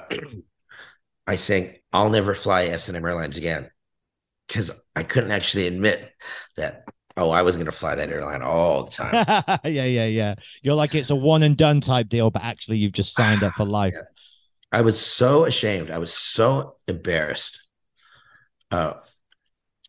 I 1.26 1.36
sang, 1.36 1.76
"I'll 1.92 2.10
never 2.10 2.34
fly 2.34 2.64
S&M 2.66 3.04
Airlines 3.04 3.36
again," 3.36 3.70
because 4.48 4.70
I 4.96 5.04
couldn't 5.04 5.32
actually 5.32 5.66
admit 5.68 6.12
that. 6.56 6.84
Oh, 7.16 7.30
I 7.30 7.42
was 7.42 7.56
going 7.56 7.66
to 7.66 7.72
fly 7.72 7.94
that 7.94 8.08
airline 8.08 8.42
all 8.42 8.84
the 8.84 8.90
time. 8.90 9.14
yeah, 9.64 9.84
yeah, 9.84 10.06
yeah. 10.06 10.34
You're 10.62 10.74
like 10.74 10.94
it's 10.94 11.10
a 11.10 11.16
one 11.16 11.42
and 11.42 11.56
done 11.56 11.80
type 11.80 12.08
deal, 12.08 12.30
but 12.30 12.42
actually 12.42 12.78
you've 12.78 12.92
just 12.92 13.14
signed 13.14 13.42
up 13.42 13.54
for 13.54 13.64
life. 13.66 13.94
Yeah. 13.94 14.02
I 14.72 14.80
was 14.80 14.98
so 14.98 15.44
ashamed. 15.44 15.90
I 15.90 15.98
was 15.98 16.14
so 16.14 16.76
embarrassed 16.88 17.62
uh, 18.70 18.94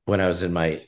when 0.06 0.20
I 0.20 0.28
was 0.28 0.44
in 0.44 0.52
my 0.52 0.82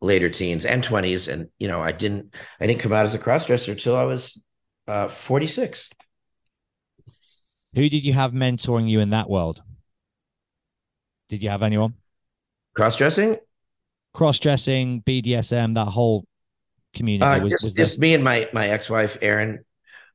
later 0.00 0.28
teens 0.30 0.64
and 0.64 0.84
twenties, 0.84 1.26
and 1.26 1.48
you 1.58 1.66
know, 1.66 1.80
I 1.80 1.90
didn't, 1.90 2.34
I 2.60 2.66
didn't 2.66 2.80
come 2.80 2.92
out 2.92 3.04
as 3.04 3.14
a 3.14 3.18
crossdresser 3.18 3.72
until 3.72 3.96
I 3.96 4.04
was 4.04 4.40
uh, 4.86 5.08
forty 5.08 5.48
six. 5.48 5.90
Who 7.74 7.88
did 7.88 8.04
you 8.04 8.12
have 8.12 8.32
mentoring 8.32 8.88
you 8.88 9.00
in 9.00 9.10
that 9.10 9.28
world? 9.28 9.62
Did 11.28 11.42
you 11.42 11.48
have 11.48 11.62
anyone? 11.62 11.94
Cross 12.74 12.96
dressing, 12.96 13.38
Cross 14.14 14.40
dressing, 14.40 15.02
BDSM, 15.02 15.74
that 15.74 15.86
whole 15.86 16.26
community 16.94 17.40
uh, 17.40 17.42
was, 17.42 17.52
just, 17.52 17.64
was 17.64 17.72
just 17.72 17.98
me 17.98 18.14
and 18.14 18.22
my 18.22 18.48
my 18.52 18.68
ex 18.68 18.90
wife 18.90 19.16
Erin. 19.22 19.64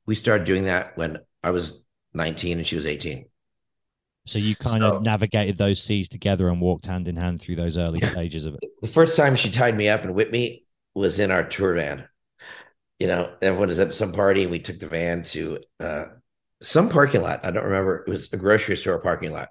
We 0.06 0.16
started 0.16 0.46
doing 0.46 0.66
that 0.66 0.98
when 0.98 1.20
I 1.44 1.52
was 1.52 1.80
nineteen 2.14 2.58
and 2.58 2.68
she 2.68 2.76
was 2.76 2.86
eighteen. 2.86 3.26
so 4.26 4.40
you 4.40 4.56
kind 4.56 4.82
so- 4.82 4.98
of 4.98 5.04
navigated 5.04 5.58
those 5.58 5.82
seas 5.82 6.08
together 6.10 6.50
and 6.50 6.62
walked 6.62 6.86
hand 6.86 7.08
in 7.08 7.16
hand 7.16 7.42
through 7.42 7.56
those 7.56 7.78
early 7.78 8.00
stages 8.00 8.46
of 8.46 8.54
it. 8.54 8.60
The 8.82 8.88
first 8.88 9.18
time 9.18 9.36
she 9.36 9.50
tied 9.50 9.76
me 9.76 9.90
up 9.90 10.04
and 10.04 10.14
whipped 10.14 10.32
me 10.32 10.64
was 10.94 11.20
in 11.20 11.32
our 11.32 11.44
tour 11.44 11.74
van. 11.76 12.08
You 13.00 13.08
know, 13.08 13.34
everyone 13.42 13.68
was 13.70 13.80
at 13.80 13.94
some 13.94 14.12
party. 14.12 14.44
And 14.44 14.52
we 14.52 14.60
took 14.60 14.80
the 14.80 14.88
van 14.88 15.24
to 15.24 15.60
uh, 15.80 16.06
some 16.62 16.90
parking 16.90 17.22
lot. 17.22 17.46
I 17.46 17.52
don't 17.52 17.66
remember. 17.66 18.04
It 18.08 18.10
was 18.10 18.34
a 18.34 18.38
grocery 18.38 18.76
store 18.76 19.00
parking 19.00 19.32
lot. 19.32 19.50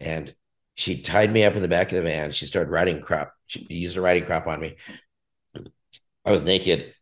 And 0.00 0.34
she 0.74 1.02
tied 1.02 1.32
me 1.32 1.44
up 1.44 1.54
in 1.54 1.62
the 1.62 1.68
back 1.68 1.92
of 1.92 1.96
the 1.96 2.02
van. 2.02 2.32
She 2.32 2.46
started 2.46 2.70
riding 2.70 3.00
crop. 3.00 3.32
She 3.46 3.66
used 3.68 3.96
a 3.96 4.00
riding 4.00 4.24
crop 4.24 4.46
on 4.46 4.60
me. 4.60 4.76
I 6.24 6.32
was 6.32 6.42
naked. 6.42 6.94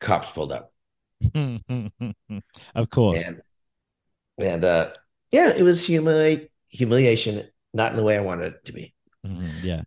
Cops 0.00 0.30
pulled 0.30 0.52
up. 0.52 0.72
of 2.74 2.90
course. 2.90 3.22
And 3.24 3.40
and 4.38 4.64
uh 4.64 4.92
yeah, 5.30 5.52
it 5.56 5.62
was 5.62 5.86
humili- 5.86 6.48
humiliation, 6.68 7.48
not 7.72 7.92
in 7.92 7.96
the 7.96 8.02
way 8.02 8.16
I 8.16 8.22
wanted 8.22 8.54
it 8.54 8.64
to 8.66 8.72
be. 8.72 8.94
Mhm, 9.24 9.62
yeah. 9.62 9.82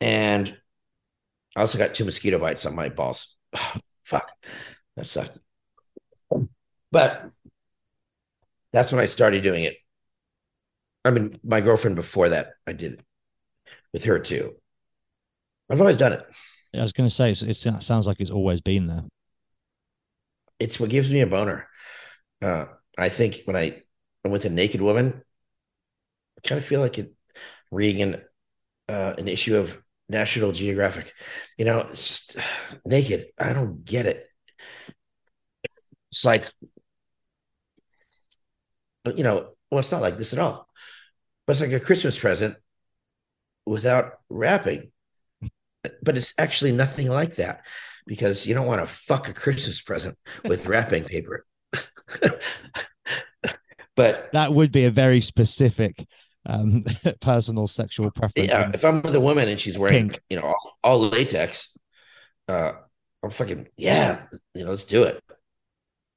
And 0.00 0.56
I 1.56 1.60
also 1.60 1.78
got 1.78 1.94
two 1.94 2.04
mosquito 2.04 2.38
bites 2.38 2.64
on 2.66 2.74
my 2.74 2.88
balls. 2.88 3.36
fuck. 4.04 4.30
That 4.96 5.06
sucked. 5.06 5.38
But 6.92 7.30
that's 8.72 8.92
when 8.92 9.00
I 9.00 9.06
started 9.06 9.42
doing 9.42 9.64
it. 9.64 9.76
I 11.04 11.10
mean, 11.10 11.38
my 11.42 11.60
girlfriend 11.60 11.96
before 11.96 12.30
that, 12.30 12.52
I 12.66 12.72
did 12.72 12.94
it 12.94 13.00
with 13.92 14.04
her 14.04 14.18
too. 14.18 14.56
I've 15.70 15.80
always 15.80 15.96
done 15.96 16.12
it. 16.12 16.26
I 16.74 16.82
was 16.82 16.92
going 16.92 17.08
to 17.08 17.14
say, 17.14 17.30
it 17.30 17.54
sounds 17.54 18.06
like 18.06 18.20
it's 18.20 18.30
always 18.30 18.60
been 18.60 18.86
there. 18.86 19.04
It's 20.58 20.78
what 20.78 20.90
gives 20.90 21.10
me 21.10 21.20
a 21.20 21.26
boner. 21.26 21.68
Uh, 22.42 22.66
I 22.98 23.08
think 23.08 23.42
when 23.44 23.56
I 23.56 23.82
am 24.24 24.30
with 24.30 24.44
a 24.44 24.50
naked 24.50 24.80
woman, 24.80 25.22
I 26.38 26.48
kind 26.48 26.58
of 26.58 26.64
feel 26.64 26.80
like 26.80 26.98
it, 26.98 27.12
reading 27.70 28.02
an 28.02 28.22
uh, 28.88 29.14
an 29.16 29.28
issue 29.28 29.56
of 29.56 29.80
National 30.08 30.52
Geographic. 30.52 31.12
You 31.56 31.64
know, 31.64 31.92
naked. 32.84 33.26
I 33.38 33.52
don't 33.52 33.84
get 33.84 34.06
it. 34.06 34.26
It's 36.10 36.24
like, 36.24 36.46
but 39.04 39.16
you 39.16 39.24
know, 39.24 39.48
well, 39.70 39.80
it's 39.80 39.92
not 39.92 40.02
like 40.02 40.16
this 40.16 40.32
at 40.32 40.38
all. 40.38 40.68
But 41.46 41.52
it's 41.52 41.60
like 41.60 41.72
a 41.72 41.80
Christmas 41.80 42.18
present 42.18 42.56
without 43.64 44.14
wrapping. 44.28 44.89
But 46.02 46.16
it's 46.16 46.34
actually 46.36 46.72
nothing 46.72 47.08
like 47.08 47.36
that 47.36 47.64
because 48.06 48.46
you 48.46 48.54
don't 48.54 48.66
want 48.66 48.80
to 48.80 48.86
fuck 48.86 49.28
a 49.28 49.32
Christmas 49.32 49.80
present 49.80 50.18
with 50.44 50.66
wrapping 50.66 51.04
paper. 51.04 51.46
but 53.96 54.30
That 54.32 54.52
would 54.52 54.72
be 54.72 54.84
a 54.84 54.90
very 54.90 55.20
specific 55.20 56.06
um, 56.46 56.84
personal 57.20 57.66
sexual 57.66 58.10
preference. 58.10 58.48
yeah, 58.48 58.70
if 58.72 58.84
I'm 58.84 59.02
with 59.02 59.14
a 59.14 59.20
woman 59.20 59.48
and 59.48 59.60
she's 59.60 59.78
wearing, 59.78 60.10
Pink. 60.10 60.22
you 60.30 60.40
know, 60.40 60.46
all, 60.46 60.78
all 60.82 60.98
latex, 60.98 61.76
uh, 62.48 62.72
I'm 63.22 63.30
fucking 63.30 63.68
yeah, 63.76 64.24
you 64.54 64.64
know, 64.64 64.70
let's 64.70 64.84
do 64.84 65.04
it. 65.04 65.22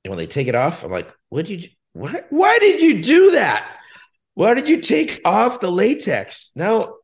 And 0.04 0.12
when 0.12 0.18
they 0.18 0.26
take 0.26 0.48
it 0.48 0.56
off, 0.56 0.84
I'm 0.84 0.92
like, 0.92 1.12
what 1.30 1.46
did 1.46 1.64
you? 1.64 1.70
Why? 1.94 2.24
Why 2.30 2.58
did 2.60 2.82
you 2.82 3.04
do 3.04 3.32
that? 3.32 3.70
Why 4.36 4.54
did 4.54 4.68
you 4.68 4.82
take 4.82 5.22
off 5.26 5.60
the 5.60 5.70
latex? 5.70 6.52
Now 6.56 6.96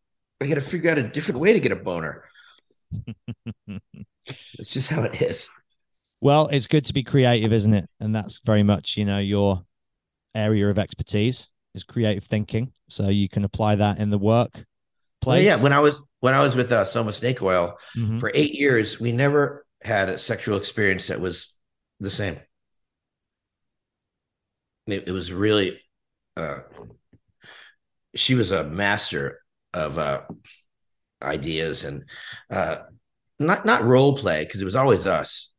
I 0.41 0.47
got 0.47 0.55
to 0.55 0.61
figure 0.61 0.89
out 0.89 0.97
a 0.97 1.03
different 1.03 1.41
way 1.41 1.53
to 1.53 1.59
get 1.59 1.71
a 1.71 1.75
boner. 1.75 2.23
It's 4.59 4.73
just 4.73 4.89
how 4.89 5.03
it 5.03 5.21
is. 5.21 5.47
Well, 6.21 6.47
it's 6.47 6.67
good 6.67 6.85
to 6.85 6.93
be 6.93 7.03
creative, 7.03 7.51
isn't 7.53 7.73
it? 7.73 7.89
And 7.99 8.13
that's 8.13 8.39
very 8.45 8.61
much, 8.61 8.97
you 8.97 9.05
know, 9.05 9.19
your 9.19 9.63
area 10.35 10.69
of 10.69 10.77
expertise 10.77 11.47
is 11.73 11.83
creative 11.83 12.25
thinking. 12.25 12.73
So 12.89 13.07
you 13.09 13.29
can 13.29 13.43
apply 13.43 13.75
that 13.75 13.97
in 13.97 14.09
the 14.09 14.17
work 14.17 14.51
Well, 14.53 14.63
place. 15.21 15.45
yeah, 15.45 15.55
when 15.55 15.73
I 15.73 15.79
was 15.79 15.95
when 16.19 16.33
I 16.33 16.41
was 16.41 16.55
with 16.55 16.71
uh, 16.71 16.83
Soma 16.85 17.11
Snakeoil 17.11 17.75
Mhm. 17.97 18.19
for 18.19 18.31
eight 18.33 18.53
years, 18.53 18.99
we 18.99 19.11
never 19.11 19.65
had 19.81 20.09
a 20.09 20.19
sexual 20.19 20.57
experience 20.57 21.07
that 21.07 21.19
was 21.21 21.55
the 21.99 22.11
same. 22.11 22.37
It, 24.87 25.07
it 25.07 25.11
was 25.11 25.31
really, 25.31 25.79
uh, 26.35 26.59
she 28.15 28.35
was 28.35 28.51
a 28.51 28.63
master 28.63 29.41
of 29.73 29.97
uh, 29.97 30.21
ideas 31.21 31.85
and 31.85 32.03
uh, 32.49 32.77
not 33.39 33.65
not 33.65 33.83
role 33.83 34.15
play 34.15 34.43
because 34.43 34.61
it 34.61 34.65
was 34.65 34.75
always 34.75 35.07
us, 35.07 35.53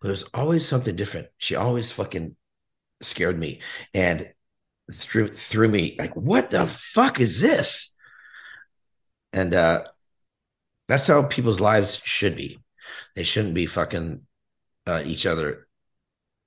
but 0.00 0.08
it 0.08 0.12
was 0.12 0.28
always 0.34 0.66
something 0.66 0.96
different. 0.96 1.28
She 1.38 1.54
always 1.54 1.90
fucking 1.92 2.36
scared 3.02 3.38
me 3.38 3.60
and 3.94 4.32
threw 4.92 5.28
threw 5.28 5.68
me 5.68 5.96
like, 5.98 6.14
what 6.16 6.50
the 6.50 6.66
fuck 6.66 7.20
is 7.20 7.40
this? 7.40 7.94
And 9.32 9.54
uh, 9.54 9.84
that's 10.88 11.06
how 11.06 11.22
people's 11.24 11.60
lives 11.60 12.00
should 12.04 12.36
be. 12.36 12.58
They 13.14 13.24
shouldn't 13.24 13.54
be 13.54 13.66
fucking 13.66 14.22
uh, 14.86 15.02
each 15.04 15.26
other 15.26 15.66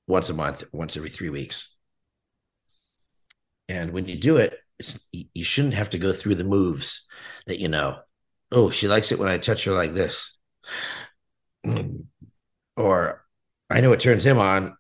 once 0.08 0.30
a 0.30 0.34
month, 0.34 0.64
once 0.72 0.98
every 0.98 1.10
three 1.10 1.30
weeks. 1.30 1.76
And 3.68 3.92
when 3.92 4.08
you 4.08 4.16
do 4.16 4.38
it, 4.38 4.58
you 5.12 5.44
shouldn't 5.44 5.76
have 5.76 5.92
to 5.92 6.00
go 6.00 6.12
through 6.14 6.36
the 6.36 6.44
moves 6.44 7.08
that 7.46 7.60
you 7.60 7.68
know. 7.68 8.00
Oh, 8.52 8.70
she 8.70 8.88
likes 8.88 9.12
it 9.12 9.20
when 9.20 9.30
I 9.30 9.38
touch 9.38 9.66
her 9.66 9.72
like 9.72 9.94
this. 9.94 10.38
Or 12.76 13.26
I 13.70 13.82
know 13.82 13.92
it 13.92 14.00
turns 14.00 14.26
him 14.26 14.40
on. 14.40 14.76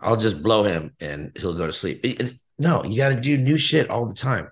I'll 0.00 0.16
just 0.16 0.42
blow 0.42 0.62
him 0.62 0.94
and 1.00 1.32
he'll 1.36 1.54
go 1.54 1.66
to 1.66 1.72
sleep. 1.72 2.04
No, 2.58 2.84
you 2.84 2.96
got 2.96 3.10
to 3.10 3.20
do 3.20 3.36
new 3.36 3.58
shit 3.58 3.90
all 3.90 4.06
the 4.06 4.14
time. 4.14 4.50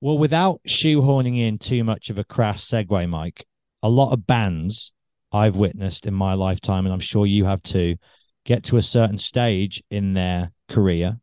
Well, 0.00 0.18
without 0.18 0.60
shoehorning 0.66 1.38
in 1.38 1.58
too 1.58 1.84
much 1.84 2.10
of 2.10 2.18
a 2.18 2.24
crass 2.24 2.66
segue, 2.66 3.08
Mike, 3.08 3.46
a 3.82 3.88
lot 3.88 4.12
of 4.12 4.26
bands 4.26 4.92
I've 5.32 5.56
witnessed 5.56 6.06
in 6.06 6.14
my 6.14 6.34
lifetime, 6.34 6.86
and 6.86 6.92
I'm 6.92 7.00
sure 7.00 7.26
you 7.26 7.44
have 7.44 7.62
too, 7.62 7.96
get 8.44 8.64
to 8.64 8.76
a 8.76 8.82
certain 8.82 9.18
stage 9.18 9.82
in 9.90 10.14
their 10.14 10.52
career 10.68 11.18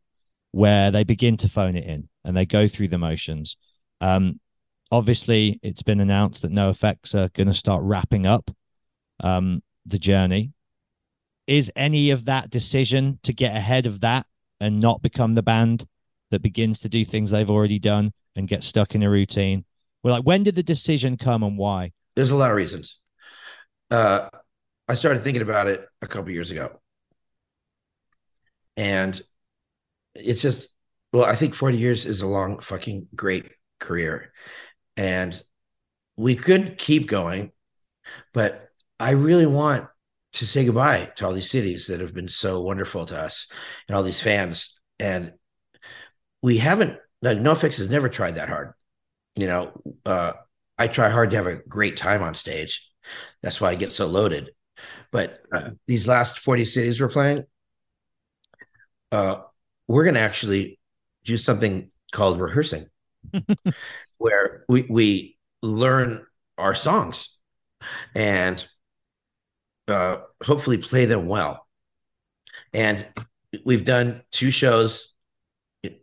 where 0.52 0.90
they 0.90 1.04
begin 1.04 1.36
to 1.38 1.48
phone 1.48 1.76
it 1.76 1.84
in 1.84 2.08
and 2.24 2.36
they 2.36 2.46
go 2.46 2.68
through 2.68 2.88
the 2.88 2.98
motions. 2.98 3.56
Um, 4.00 4.40
obviously, 4.90 5.58
it's 5.62 5.82
been 5.82 6.00
announced 6.00 6.42
that 6.42 6.52
NoFX 6.52 7.14
are 7.14 7.28
going 7.30 7.46
to 7.46 7.54
start 7.54 7.82
wrapping 7.82 8.26
up 8.26 8.50
um, 9.20 9.62
the 9.86 9.98
journey. 9.98 10.52
Is 11.46 11.72
any 11.74 12.10
of 12.10 12.26
that 12.26 12.50
decision 12.50 13.18
to 13.22 13.32
get 13.32 13.56
ahead 13.56 13.86
of 13.86 14.00
that 14.00 14.26
and 14.60 14.80
not 14.80 15.02
become 15.02 15.34
the 15.34 15.42
band 15.42 15.86
that 16.30 16.42
begins 16.42 16.80
to 16.80 16.88
do 16.88 17.04
things 17.04 17.30
they've 17.30 17.48
already 17.48 17.78
done 17.78 18.12
and 18.36 18.48
get 18.48 18.62
stuck 18.62 18.94
in 18.94 19.02
a 19.02 19.10
routine? 19.10 19.64
Well, 20.02 20.14
like, 20.14 20.24
when 20.24 20.42
did 20.42 20.56
the 20.56 20.62
decision 20.62 21.16
come 21.16 21.42
and 21.42 21.56
why? 21.56 21.92
There's 22.14 22.30
a 22.30 22.36
lot 22.36 22.50
of 22.50 22.56
reasons. 22.56 22.98
Uh, 23.90 24.28
I 24.86 24.94
started 24.94 25.22
thinking 25.24 25.42
about 25.42 25.68
it 25.68 25.86
a 26.02 26.06
couple 26.06 26.30
years 26.30 26.50
ago, 26.50 26.80
and 28.76 29.20
it's 30.14 30.42
just 30.42 30.68
well, 31.12 31.24
I 31.24 31.34
think 31.34 31.54
40 31.54 31.78
years 31.78 32.06
is 32.06 32.22
a 32.22 32.26
long 32.26 32.58
fucking 32.60 33.08
great 33.14 33.46
career, 33.80 34.32
and 34.98 35.40
we 36.16 36.34
could 36.34 36.76
keep 36.76 37.06
going, 37.06 37.52
but 38.34 38.68
I 39.00 39.10
really 39.10 39.46
want 39.46 39.86
to 40.34 40.46
say 40.46 40.64
goodbye 40.66 41.10
to 41.16 41.24
all 41.24 41.32
these 41.32 41.50
cities 41.50 41.86
that 41.86 42.00
have 42.00 42.12
been 42.12 42.28
so 42.28 42.60
wonderful 42.60 43.06
to 43.06 43.16
us 43.18 43.46
and 43.86 43.96
all 43.96 44.02
these 44.02 44.20
fans. 44.20 44.78
And 44.98 45.32
we 46.42 46.58
haven't, 46.58 46.98
like, 47.22 47.38
NoFX 47.38 47.78
has 47.78 47.88
never 47.88 48.08
tried 48.08 48.34
that 48.34 48.48
hard. 48.48 48.72
You 49.36 49.46
know, 49.46 49.82
uh, 50.04 50.32
I 50.76 50.88
try 50.88 51.08
hard 51.08 51.30
to 51.30 51.36
have 51.36 51.46
a 51.46 51.56
great 51.56 51.96
time 51.96 52.22
on 52.22 52.34
stage. 52.34 52.90
That's 53.40 53.60
why 53.60 53.70
I 53.70 53.76
get 53.76 53.92
so 53.92 54.06
loaded. 54.06 54.50
But 55.12 55.40
uh, 55.52 55.70
these 55.86 56.08
last 56.08 56.40
40 56.40 56.64
cities 56.64 57.00
we're 57.00 57.08
playing, 57.08 57.44
uh, 59.12 59.38
we're 59.86 60.04
going 60.04 60.14
to 60.14 60.20
actually 60.20 60.78
do 61.24 61.36
something 61.36 61.90
called 62.12 62.40
rehearsing, 62.40 62.86
where 64.18 64.64
we, 64.68 64.86
we 64.88 65.38
learn 65.62 66.24
our 66.56 66.74
songs 66.74 67.36
and 68.14 68.66
uh, 69.88 70.18
hopefully 70.44 70.78
play 70.78 71.06
them 71.06 71.26
well. 71.26 71.66
And 72.72 73.06
we've 73.64 73.84
done 73.84 74.22
two 74.30 74.50
shows 74.50 75.14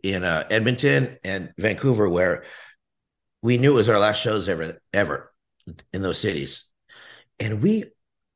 in 0.02 0.24
uh, 0.24 0.44
Edmonton 0.50 1.18
and 1.22 1.52
Vancouver 1.58 2.08
where 2.08 2.44
we 3.42 3.58
knew 3.58 3.72
it 3.72 3.74
was 3.74 3.88
our 3.88 3.98
last 3.98 4.20
shows 4.20 4.48
ever 4.48 4.80
ever 4.92 5.32
in 5.92 6.02
those 6.02 6.18
cities, 6.18 6.68
and 7.38 7.62
we 7.62 7.84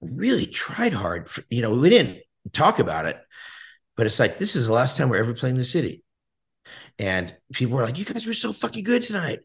really 0.01 0.47
tried 0.47 0.93
hard. 0.93 1.31
For, 1.31 1.43
you 1.51 1.63
know, 1.63 1.75
we 1.75 1.91
didn't 1.91 2.19
talk 2.53 2.79
about 2.79 3.07
it, 3.07 3.19
but 3.97 4.07
it's 4.07 4.21
like 4.21 4.39
this 4.39 4.55
is 4.55 4.67
the 4.67 4.73
last 4.73 4.97
time 4.97 5.09
we're 5.09 5.17
ever 5.17 5.35
playing 5.35 5.57
the 5.57 5.65
city, 5.65 6.05
and 6.99 7.35
people 7.53 7.77
were 7.77 7.85
like, 7.85 7.99
"You 7.99 8.05
guys 8.05 8.27
were 8.27 8.35
so 8.35 8.53
fucking 8.53 8.85
good 8.85 9.03
tonight." 9.03 9.41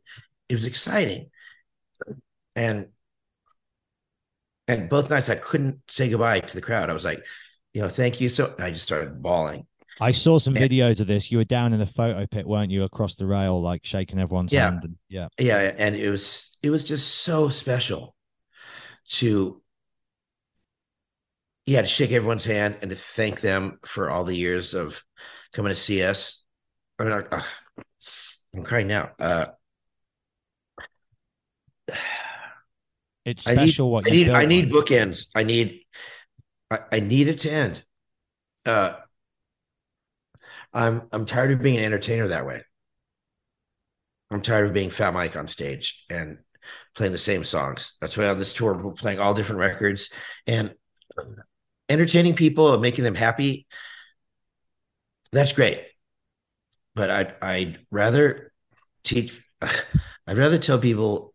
It 0.49 0.55
was 0.55 0.65
exciting, 0.65 1.29
and 2.55 2.87
and 4.67 4.89
both 4.89 5.09
nights 5.09 5.29
I 5.29 5.35
couldn't 5.35 5.79
say 5.87 6.09
goodbye 6.09 6.39
to 6.39 6.55
the 6.55 6.61
crowd. 6.61 6.89
I 6.89 6.93
was 6.93 7.05
like, 7.05 7.23
you 7.73 7.81
know, 7.81 7.89
thank 7.89 8.21
you. 8.21 8.29
So 8.29 8.55
I 8.57 8.71
just 8.71 8.83
started 8.83 9.21
bawling. 9.21 9.67
I 9.99 10.11
saw 10.11 10.39
some 10.39 10.55
and, 10.55 10.69
videos 10.69 10.99
of 10.99 11.07
this. 11.07 11.31
You 11.31 11.37
were 11.37 11.45
down 11.45 11.73
in 11.73 11.79
the 11.79 11.85
photo 11.85 12.25
pit, 12.25 12.45
weren't 12.45 12.71
you, 12.71 12.83
across 12.83 13.15
the 13.15 13.25
rail, 13.25 13.61
like 13.61 13.85
shaking 13.85 14.19
everyone's 14.19 14.51
yeah, 14.51 14.69
hand? 14.69 14.83
And, 14.83 14.95
yeah, 15.07 15.27
yeah, 15.37 15.73
and 15.77 15.95
it 15.95 16.09
was 16.09 16.57
it 16.63 16.69
was 16.69 16.83
just 16.83 17.19
so 17.19 17.49
special 17.49 18.15
to 19.09 19.61
yeah 21.65 21.81
to 21.81 21.87
shake 21.87 22.11
everyone's 22.11 22.43
hand 22.43 22.77
and 22.81 22.89
to 22.89 22.95
thank 22.95 23.41
them 23.41 23.79
for 23.85 24.09
all 24.09 24.23
the 24.23 24.35
years 24.35 24.73
of 24.73 25.01
coming 25.53 25.71
to 25.71 25.75
see 25.75 26.03
us. 26.03 26.44
I 26.97 27.03
mean, 27.03 27.13
uh, 27.13 27.41
I'm 28.55 28.63
crying 28.63 28.87
now. 28.87 29.11
Uh, 29.19 29.47
It's 33.25 33.43
special 33.43 33.95
I 33.95 34.01
need, 34.01 34.27
what 34.27 34.35
I 34.37 34.45
need. 34.45 34.65
I 34.65 34.65
need 34.67 34.71
bookends. 34.71 35.27
I 35.35 35.43
need. 35.43 35.81
I, 36.69 36.79
I 36.91 36.99
need 36.99 37.27
it 37.27 37.39
to 37.39 37.51
end. 37.51 37.83
Uh, 38.65 38.93
I'm 40.73 41.03
I'm 41.11 41.25
tired 41.25 41.51
of 41.51 41.61
being 41.61 41.77
an 41.77 41.83
entertainer 41.83 42.27
that 42.27 42.45
way. 42.45 42.61
I'm 44.29 44.41
tired 44.41 44.67
of 44.67 44.73
being 44.73 44.89
Fat 44.89 45.13
Mike 45.13 45.35
on 45.35 45.47
stage 45.47 46.05
and 46.09 46.39
playing 46.95 47.13
the 47.13 47.17
same 47.17 47.43
songs. 47.45 47.93
That's 48.01 48.17
why 48.17 48.27
on 48.27 48.39
this 48.39 48.53
tour 48.53 48.73
we're 48.73 48.91
playing 48.93 49.19
all 49.19 49.33
different 49.33 49.59
records 49.59 50.09
and 50.47 50.73
entertaining 51.89 52.35
people 52.35 52.73
and 52.73 52.81
making 52.81 53.03
them 53.03 53.15
happy. 53.15 53.67
That's 55.31 55.53
great, 55.53 55.83
but 56.95 57.09
I'd 57.09 57.35
I'd 57.41 57.79
rather 57.91 58.51
teach. 59.03 59.39
I'd 60.27 60.37
rather 60.37 60.57
tell 60.57 60.79
people 60.79 61.33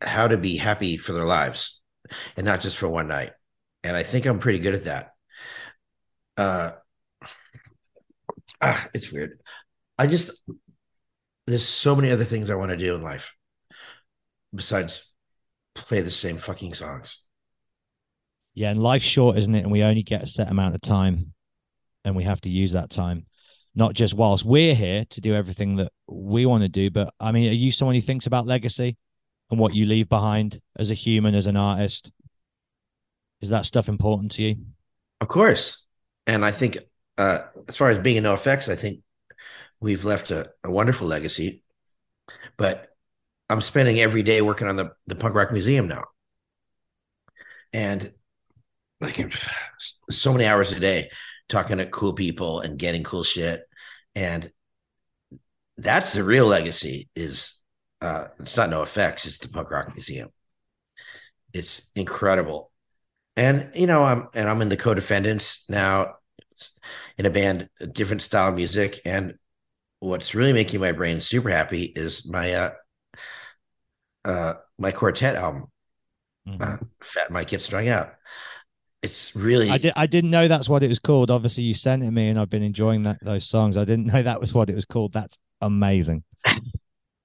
how 0.00 0.28
to 0.28 0.36
be 0.36 0.56
happy 0.56 0.98
for 0.98 1.12
their 1.12 1.24
lives 1.24 1.80
and 2.36 2.44
not 2.44 2.60
just 2.60 2.76
for 2.76 2.88
one 2.88 3.08
night. 3.08 3.32
And 3.82 3.96
I 3.96 4.02
think 4.02 4.26
I'm 4.26 4.38
pretty 4.38 4.58
good 4.58 4.74
at 4.74 4.84
that. 4.84 5.12
Uh, 6.36 6.72
ah, 8.60 8.88
it's 8.92 9.10
weird. 9.10 9.40
I 9.98 10.06
just, 10.06 10.42
there's 11.46 11.66
so 11.66 11.96
many 11.96 12.10
other 12.10 12.24
things 12.24 12.50
I 12.50 12.56
want 12.56 12.70
to 12.72 12.76
do 12.76 12.94
in 12.94 13.02
life 13.02 13.34
besides 14.54 15.02
play 15.74 16.00
the 16.00 16.10
same 16.10 16.38
fucking 16.38 16.74
songs. 16.74 17.22
Yeah, 18.54 18.70
and 18.70 18.82
life's 18.82 19.04
short, 19.04 19.36
isn't 19.38 19.54
it? 19.54 19.60
And 19.62 19.72
we 19.72 19.82
only 19.82 20.02
get 20.02 20.22
a 20.22 20.26
set 20.26 20.50
amount 20.50 20.74
of 20.74 20.80
time 20.80 21.32
and 22.04 22.16
we 22.16 22.24
have 22.24 22.40
to 22.42 22.50
use 22.50 22.72
that 22.72 22.90
time. 22.90 23.26
Not 23.76 23.94
just 23.94 24.14
whilst 24.14 24.44
we're 24.44 24.74
here 24.74 25.04
to 25.10 25.20
do 25.20 25.34
everything 25.34 25.76
that 25.76 25.92
we 26.08 26.46
want 26.46 26.62
to 26.62 26.68
do, 26.68 26.90
but 26.90 27.12
I 27.20 27.30
mean, 27.30 27.50
are 27.50 27.54
you 27.54 27.70
someone 27.70 27.94
who 27.94 28.00
thinks 28.00 28.26
about 28.26 28.46
legacy? 28.46 28.96
and 29.50 29.60
what 29.60 29.74
you 29.74 29.86
leave 29.86 30.08
behind 30.08 30.60
as 30.76 30.90
a 30.90 30.94
human, 30.94 31.34
as 31.34 31.46
an 31.46 31.56
artist? 31.56 32.10
Is 33.40 33.50
that 33.50 33.66
stuff 33.66 33.88
important 33.88 34.32
to 34.32 34.42
you? 34.42 34.56
Of 35.20 35.28
course. 35.28 35.86
And 36.26 36.44
I 36.44 36.50
think, 36.50 36.78
uh, 37.18 37.40
as 37.68 37.76
far 37.76 37.90
as 37.90 37.98
being 37.98 38.16
in 38.16 38.24
NoFX, 38.24 38.68
I 38.68 38.76
think 38.76 39.00
we've 39.80 40.04
left 40.04 40.30
a, 40.30 40.50
a 40.64 40.70
wonderful 40.70 41.06
legacy. 41.06 41.62
But 42.56 42.88
I'm 43.48 43.60
spending 43.60 44.00
every 44.00 44.22
day 44.22 44.42
working 44.42 44.66
on 44.66 44.76
the, 44.76 44.92
the 45.06 45.14
punk 45.14 45.34
rock 45.34 45.52
museum 45.52 45.86
now. 45.86 46.04
And 47.72 48.12
like 49.00 49.32
so 50.10 50.32
many 50.32 50.46
hours 50.46 50.72
a 50.72 50.80
day 50.80 51.10
talking 51.48 51.78
to 51.78 51.86
cool 51.86 52.12
people 52.12 52.60
and 52.60 52.78
getting 52.78 53.04
cool 53.04 53.24
shit. 53.24 53.62
And 54.14 54.50
that's 55.76 56.12
the 56.12 56.24
real 56.24 56.46
legacy 56.46 57.08
is 57.14 57.52
uh, 58.00 58.28
it's 58.40 58.56
not 58.56 58.70
NoFX, 58.70 59.26
it's 59.26 59.38
the 59.38 59.48
punk 59.48 59.70
rock 59.70 59.94
museum. 59.94 60.30
It's 61.52 61.82
incredible. 61.94 62.70
And 63.36 63.70
you 63.74 63.86
know 63.86 64.02
i'm 64.02 64.28
and 64.32 64.48
i'm 64.48 64.62
in 64.62 64.70
the 64.70 64.78
co-defendants 64.78 65.64
now 65.68 66.14
in 67.18 67.26
a 67.26 67.30
band 67.30 67.68
a 67.80 67.86
different 67.86 68.22
style 68.22 68.48
of 68.48 68.54
music. 68.54 69.00
And 69.04 69.34
what's 70.00 70.34
really 70.34 70.54
making 70.54 70.80
my 70.80 70.92
brain 70.92 71.20
super 71.20 71.50
happy 71.50 71.84
is 71.84 72.26
my 72.26 72.52
uh 72.52 72.70
uh 74.24 74.54
my 74.78 74.92
quartet 74.92 75.36
album. 75.36 75.66
Mm-hmm. 76.48 76.62
uh, 76.62 76.76
fat 77.02 77.30
mike 77.30 77.48
gets 77.48 77.64
strung 77.64 77.88
out 77.88 78.14
it's 79.02 79.36
really 79.36 79.70
I, 79.70 79.78
did, 79.78 79.92
I 79.94 80.06
didn't 80.06 80.30
know 80.30 80.48
that's 80.48 80.68
what 80.68 80.82
it 80.82 80.88
was 80.88 80.98
called 80.98 81.30
obviously 81.30 81.64
you 81.64 81.74
sent 81.74 82.02
it 82.02 82.10
me 82.10 82.28
and 82.28 82.40
i've 82.40 82.50
been 82.50 82.62
enjoying 82.62 83.02
that 83.04 83.18
those 83.22 83.48
songs 83.48 83.76
i 83.76 83.84
didn't 83.84 84.06
know 84.06 84.22
that 84.22 84.40
was 84.40 84.54
what 84.54 84.70
it 84.70 84.74
was 84.74 84.84
called 84.84 85.12
that's 85.12 85.38
amazing 85.60 86.24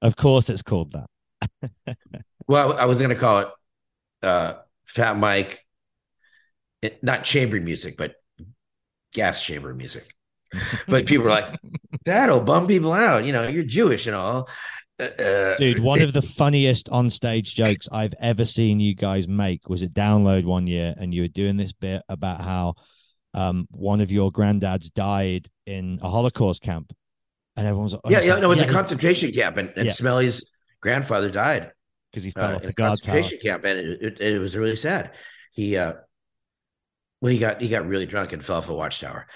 Of 0.02 0.16
course, 0.16 0.50
it's 0.50 0.64
called 0.64 0.94
that. 0.94 1.98
well, 2.48 2.74
I 2.74 2.86
was 2.86 3.00
going 3.00 3.10
to 3.10 3.16
call 3.16 3.40
it 3.40 3.48
uh, 4.24 4.54
Fat 4.86 5.18
Mike, 5.18 5.66
it, 6.82 7.04
not 7.04 7.24
chamber 7.24 7.60
music, 7.60 7.98
but 7.98 8.16
gas 9.14 9.44
chamber 9.44 9.74
music. 9.74 10.08
but 10.88 11.06
people 11.06 11.26
were 11.26 11.32
like, 11.32 11.60
that'll 12.06 12.42
bum 12.42 12.68
people 12.68 12.94
out. 12.94 13.26
You 13.26 13.32
know, 13.32 13.48
you're 13.48 13.64
Jewish 13.64 14.08
and 14.08 14.16
all. 14.16 14.50
Uh, 15.00 15.04
uh 15.04 15.56
Dude, 15.58 15.80
one 15.80 16.02
of 16.02 16.14
the 16.14 16.22
funniest 16.22 16.90
on-stage 16.90 17.56
jokes 17.56 17.88
I've 17.92 18.14
ever 18.20 18.46
seen 18.46 18.80
you 18.80 18.96
guys 18.96 19.28
make 19.28 19.68
was 19.70 19.84
at 19.84 19.94
Download 19.94 20.46
one 20.46 20.68
year, 20.68 20.94
and 20.98 21.14
you 21.14 21.24
were 21.24 21.28
doing 21.28 21.58
this 21.58 21.72
bit 21.72 22.04
about 22.10 22.42
how 22.42 22.76
um, 23.34 23.68
one 23.72 24.02
of 24.02 24.12
your 24.12 24.32
granddads 24.32 24.94
died 24.94 25.50
in 25.66 26.00
a 26.02 26.10
Holocaust 26.10 26.62
camp, 26.62 26.94
and 27.56 27.68
everyone's 27.68 27.94
like, 27.94 28.02
oh, 28.04 28.10
yeah, 28.10 28.22
yeah, 28.22 28.34
like, 28.34 28.42
no, 28.42 28.52
it's 28.52 28.62
yeah, 28.62 28.68
a 28.68 28.72
concentration 28.72 29.32
camp, 29.32 29.58
and, 29.58 29.72
and 29.76 29.88
yeah. 29.88 29.92
Smelly's 29.92 30.52
grandfather 30.82 31.30
died 31.30 31.72
because 32.12 32.24
he 32.24 32.32
fell 32.32 32.52
uh, 32.52 32.56
off 32.56 32.62
the 32.62 32.74
concentration 32.74 33.40
tower. 33.40 33.60
camp, 33.60 33.66
and 33.66 33.80
it, 33.80 34.02
it, 34.02 34.22
it, 34.22 34.40
was 34.40 34.56
really 34.58 34.76
sad. 34.76 35.12
He, 35.54 35.78
uh, 35.78 35.94
well, 37.22 37.32
he 37.32 37.38
got 37.38 37.62
he 37.62 37.70
got 37.70 37.88
really 37.88 38.06
drunk 38.06 38.34
and 38.34 38.44
fell 38.44 38.58
off 38.58 38.70
a 38.70 38.74
watchtower, 38.74 39.28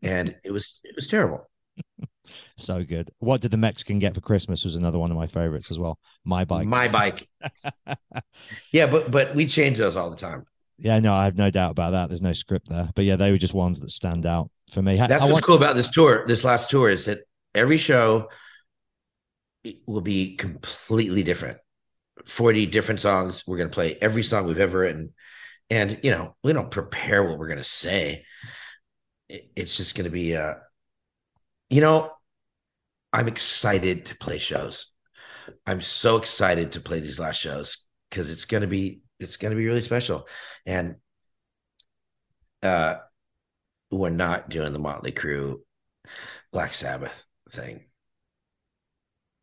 and 0.00 0.34
it 0.44 0.50
was 0.50 0.80
it 0.84 0.94
was 0.96 1.06
terrible. 1.06 1.48
So 2.56 2.84
good. 2.84 3.10
What 3.18 3.40
did 3.40 3.50
the 3.50 3.56
Mexican 3.56 3.98
get 3.98 4.14
for 4.14 4.20
Christmas? 4.20 4.64
Was 4.64 4.76
another 4.76 4.98
one 4.98 5.10
of 5.10 5.16
my 5.16 5.26
favorites 5.26 5.70
as 5.70 5.78
well. 5.78 5.98
My 6.24 6.44
bike. 6.44 6.66
My 6.66 6.88
bike. 6.88 7.28
yeah, 8.72 8.86
but 8.86 9.10
but 9.10 9.34
we 9.34 9.46
change 9.46 9.78
those 9.78 9.96
all 9.96 10.10
the 10.10 10.16
time. 10.16 10.44
Yeah, 10.78 10.98
no, 10.98 11.14
I 11.14 11.24
have 11.24 11.36
no 11.36 11.50
doubt 11.50 11.70
about 11.70 11.92
that. 11.92 12.08
There's 12.08 12.22
no 12.22 12.32
script 12.32 12.68
there, 12.68 12.90
but 12.94 13.04
yeah, 13.04 13.16
they 13.16 13.30
were 13.30 13.38
just 13.38 13.54
ones 13.54 13.80
that 13.80 13.90
stand 13.90 14.26
out 14.26 14.50
for 14.72 14.82
me. 14.82 14.96
That's 14.96 15.12
I 15.12 15.18
what's 15.18 15.32
want... 15.32 15.44
cool 15.44 15.56
about 15.56 15.76
this 15.76 15.88
tour. 15.88 16.24
This 16.26 16.44
last 16.44 16.70
tour 16.70 16.88
is 16.88 17.04
that 17.04 17.20
every 17.54 17.76
show 17.76 18.28
will 19.86 20.00
be 20.00 20.36
completely 20.36 21.22
different. 21.22 21.58
40 22.26 22.66
different 22.66 23.00
songs. 23.00 23.44
We're 23.46 23.58
going 23.58 23.70
to 23.70 23.74
play 23.74 23.96
every 24.00 24.22
song 24.22 24.46
we've 24.46 24.58
ever 24.58 24.80
written. 24.80 25.14
And, 25.70 25.98
you 26.02 26.10
know, 26.10 26.36
we 26.42 26.52
don't 26.52 26.70
prepare 26.70 27.22
what 27.22 27.38
we're 27.38 27.46
going 27.46 27.58
to 27.58 27.64
say. 27.64 28.24
It's 29.28 29.76
just 29.76 29.94
going 29.94 30.04
to 30.04 30.10
be, 30.10 30.36
uh, 30.36 30.54
you 31.70 31.80
know, 31.80 32.10
I'm 33.12 33.28
excited 33.28 34.06
to 34.06 34.16
play 34.16 34.38
shows. 34.38 34.86
I'm 35.66 35.80
so 35.80 36.16
excited 36.16 36.72
to 36.72 36.80
play 36.80 37.00
these 37.00 37.18
last 37.18 37.40
shows 37.40 37.84
because 38.08 38.30
it's 38.30 38.44
going 38.44 38.62
to 38.62 38.66
be, 38.66 39.00
it's 39.20 39.36
going 39.36 39.50
to 39.50 39.56
be 39.56 39.66
really 39.66 39.80
special. 39.80 40.26
And, 40.66 40.96
uh, 42.62 42.96
we're 43.90 44.10
not 44.10 44.48
doing 44.48 44.72
the 44.72 44.78
Motley 44.78 45.12
Crue 45.12 45.60
Black 46.52 46.72
Sabbath 46.72 47.24
thing. 47.50 47.84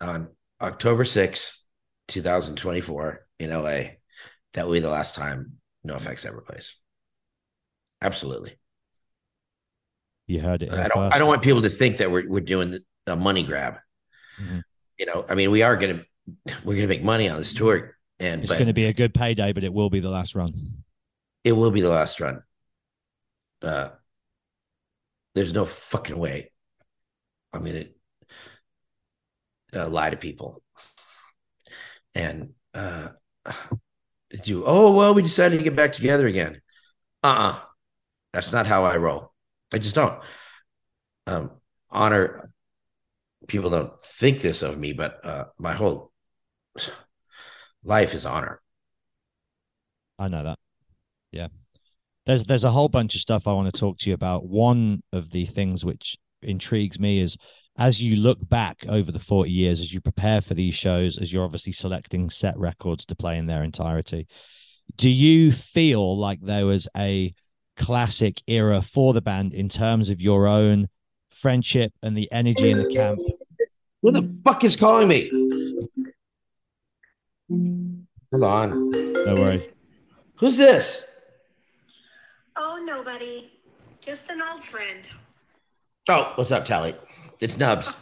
On 0.02 0.30
October 0.62 1.04
6th, 1.04 1.62
2024 2.08 3.26
in 3.40 3.52
LA, 3.52 3.82
that 4.54 4.66
will 4.66 4.74
be 4.74 4.80
the 4.80 4.90
last 4.90 5.16
time 5.16 5.54
NOFX 5.86 6.26
ever 6.26 6.42
plays. 6.42 6.76
Absolutely. 8.02 8.58
You 10.28 10.42
heard 10.42 10.64
it. 10.64 10.72
I 10.72 10.88
don't. 10.88 11.14
I 11.14 11.18
don't 11.18 11.28
want 11.28 11.42
people 11.42 11.64
to 11.64 11.70
think 11.70 11.98
that 11.98 12.12
we're 12.12 12.28
we're 12.30 12.40
doing 12.40 12.78
a 13.10 13.16
money 13.16 13.44
grab. 13.44 13.76
Mm-hmm. 14.42 14.60
You 14.98 15.06
know, 15.06 15.26
I 15.30 15.36
mean, 15.36 15.52
we 15.52 15.62
are 15.62 15.78
gonna 15.78 16.04
we're 16.64 16.76
gonna 16.76 16.88
make 16.88 17.04
money 17.04 17.30
on 17.30 17.38
this 17.38 17.54
tour, 17.54 17.96
and 18.20 18.44
it's 18.44 18.52
going 18.52 18.68
to 18.68 18.74
be 18.74 18.86
a 18.86 18.94
good 18.94 19.14
payday, 19.14 19.54
but 19.54 19.64
it 19.64 19.74
will 19.74 19.90
be 19.90 20.00
the 20.00 20.10
last 20.10 20.36
run. 20.36 20.84
It 21.44 21.54
will 21.54 21.72
be 21.72 21.82
the 21.82 21.90
last 21.90 22.20
run. 22.20 22.44
Uh, 23.62 23.90
there's 25.36 25.54
no 25.54 25.66
fucking 25.66 26.18
way. 26.18 26.52
I'm 27.54 27.64
gonna 27.64 27.86
uh, 29.76 29.88
lie 29.88 30.10
to 30.10 30.18
people 30.18 30.62
and 32.16 32.50
uh, 32.74 33.10
do 34.44 34.64
oh 34.66 34.94
well 34.94 35.14
we 35.14 35.22
decided 35.22 35.58
to 35.58 35.64
get 35.64 35.76
back 35.76 35.92
together 35.92 36.28
again 36.28 36.62
uh-uh 37.24 37.60
that's 38.34 38.52
not 38.52 38.68
how 38.68 38.84
i 38.84 38.96
roll 38.96 39.34
i 39.72 39.78
just 39.78 39.96
don't 39.96 40.20
um 41.28 41.52
honor 41.90 42.52
people 43.50 43.70
don't 43.70 43.92
think 44.04 44.42
this 44.42 44.62
of 44.62 44.78
me 44.78 44.94
but 44.94 45.24
uh 45.26 45.46
my 45.58 45.74
whole 45.74 46.12
life 47.84 48.14
is 48.14 48.26
honor. 48.26 48.62
I 50.18 50.28
know 50.28 50.44
that. 50.44 50.60
Yeah. 51.32 51.48
There's 52.26 52.44
there's 52.44 52.64
a 52.64 52.72
whole 52.72 52.90
bunch 52.90 53.16
of 53.16 53.22
stuff 53.22 53.48
i 53.48 53.54
want 53.54 53.74
to 53.74 53.80
talk 53.80 53.98
to 54.00 54.10
you 54.10 54.14
about. 54.14 54.46
One 54.46 55.02
of 55.12 55.32
the 55.32 55.46
things 55.46 55.86
which 55.86 56.18
intrigues 56.42 57.00
me 57.00 57.20
is 57.20 57.38
as 57.78 58.02
you 58.02 58.18
look 58.18 58.38
back 58.48 58.86
over 58.90 59.12
the 59.12 59.20
40 59.20 59.50
years, 59.50 59.80
as 59.80 59.94
you 59.94 60.02
prepare 60.02 60.42
for 60.42 60.54
these 60.54 60.76
shows, 60.76 61.18
as 61.18 61.32
you're 61.32 61.46
obviously 61.46 61.72
selecting 61.72 62.30
set 62.30 62.58
records 62.58 63.06
to 63.06 63.16
play 63.16 63.38
in 63.38 63.46
their 63.46 63.64
entirety, 63.64 64.28
do 64.98 65.10
you 65.10 65.52
feel 65.52 66.18
like 66.18 66.42
there 66.42 66.66
was 66.66 66.88
a 66.98 67.34
classic 67.78 68.42
era 68.48 68.82
for 68.82 69.14
the 69.14 69.22
band 69.22 69.54
in 69.54 69.70
terms 69.70 70.10
of 70.10 70.20
your 70.20 70.46
own 70.46 70.90
friendship 71.40 71.94
and 72.02 72.18
the 72.18 72.32
energy 72.32 72.70
in 72.72 72.78
the 72.78 72.94
camp? 72.94 73.20
Who 74.02 74.12
the 74.12 74.38
fuck 74.44 74.64
is 74.64 74.76
calling 74.76 75.08
me? 75.08 75.30
Hold 78.32 78.44
on. 78.44 78.92
No 78.92 79.36
worries. 79.36 79.68
Who's 80.36 80.58
this? 80.58 81.06
Oh, 82.56 82.82
nobody. 82.86 83.52
Just 84.02 84.30
an 84.30 84.42
old 84.42 84.64
friend. 84.64 85.10
Oh, 86.08 86.32
what's 86.36 86.52
up, 86.52 86.66
Tally? 86.66 86.96
It's 87.40 87.58
Nubs. 87.58 87.94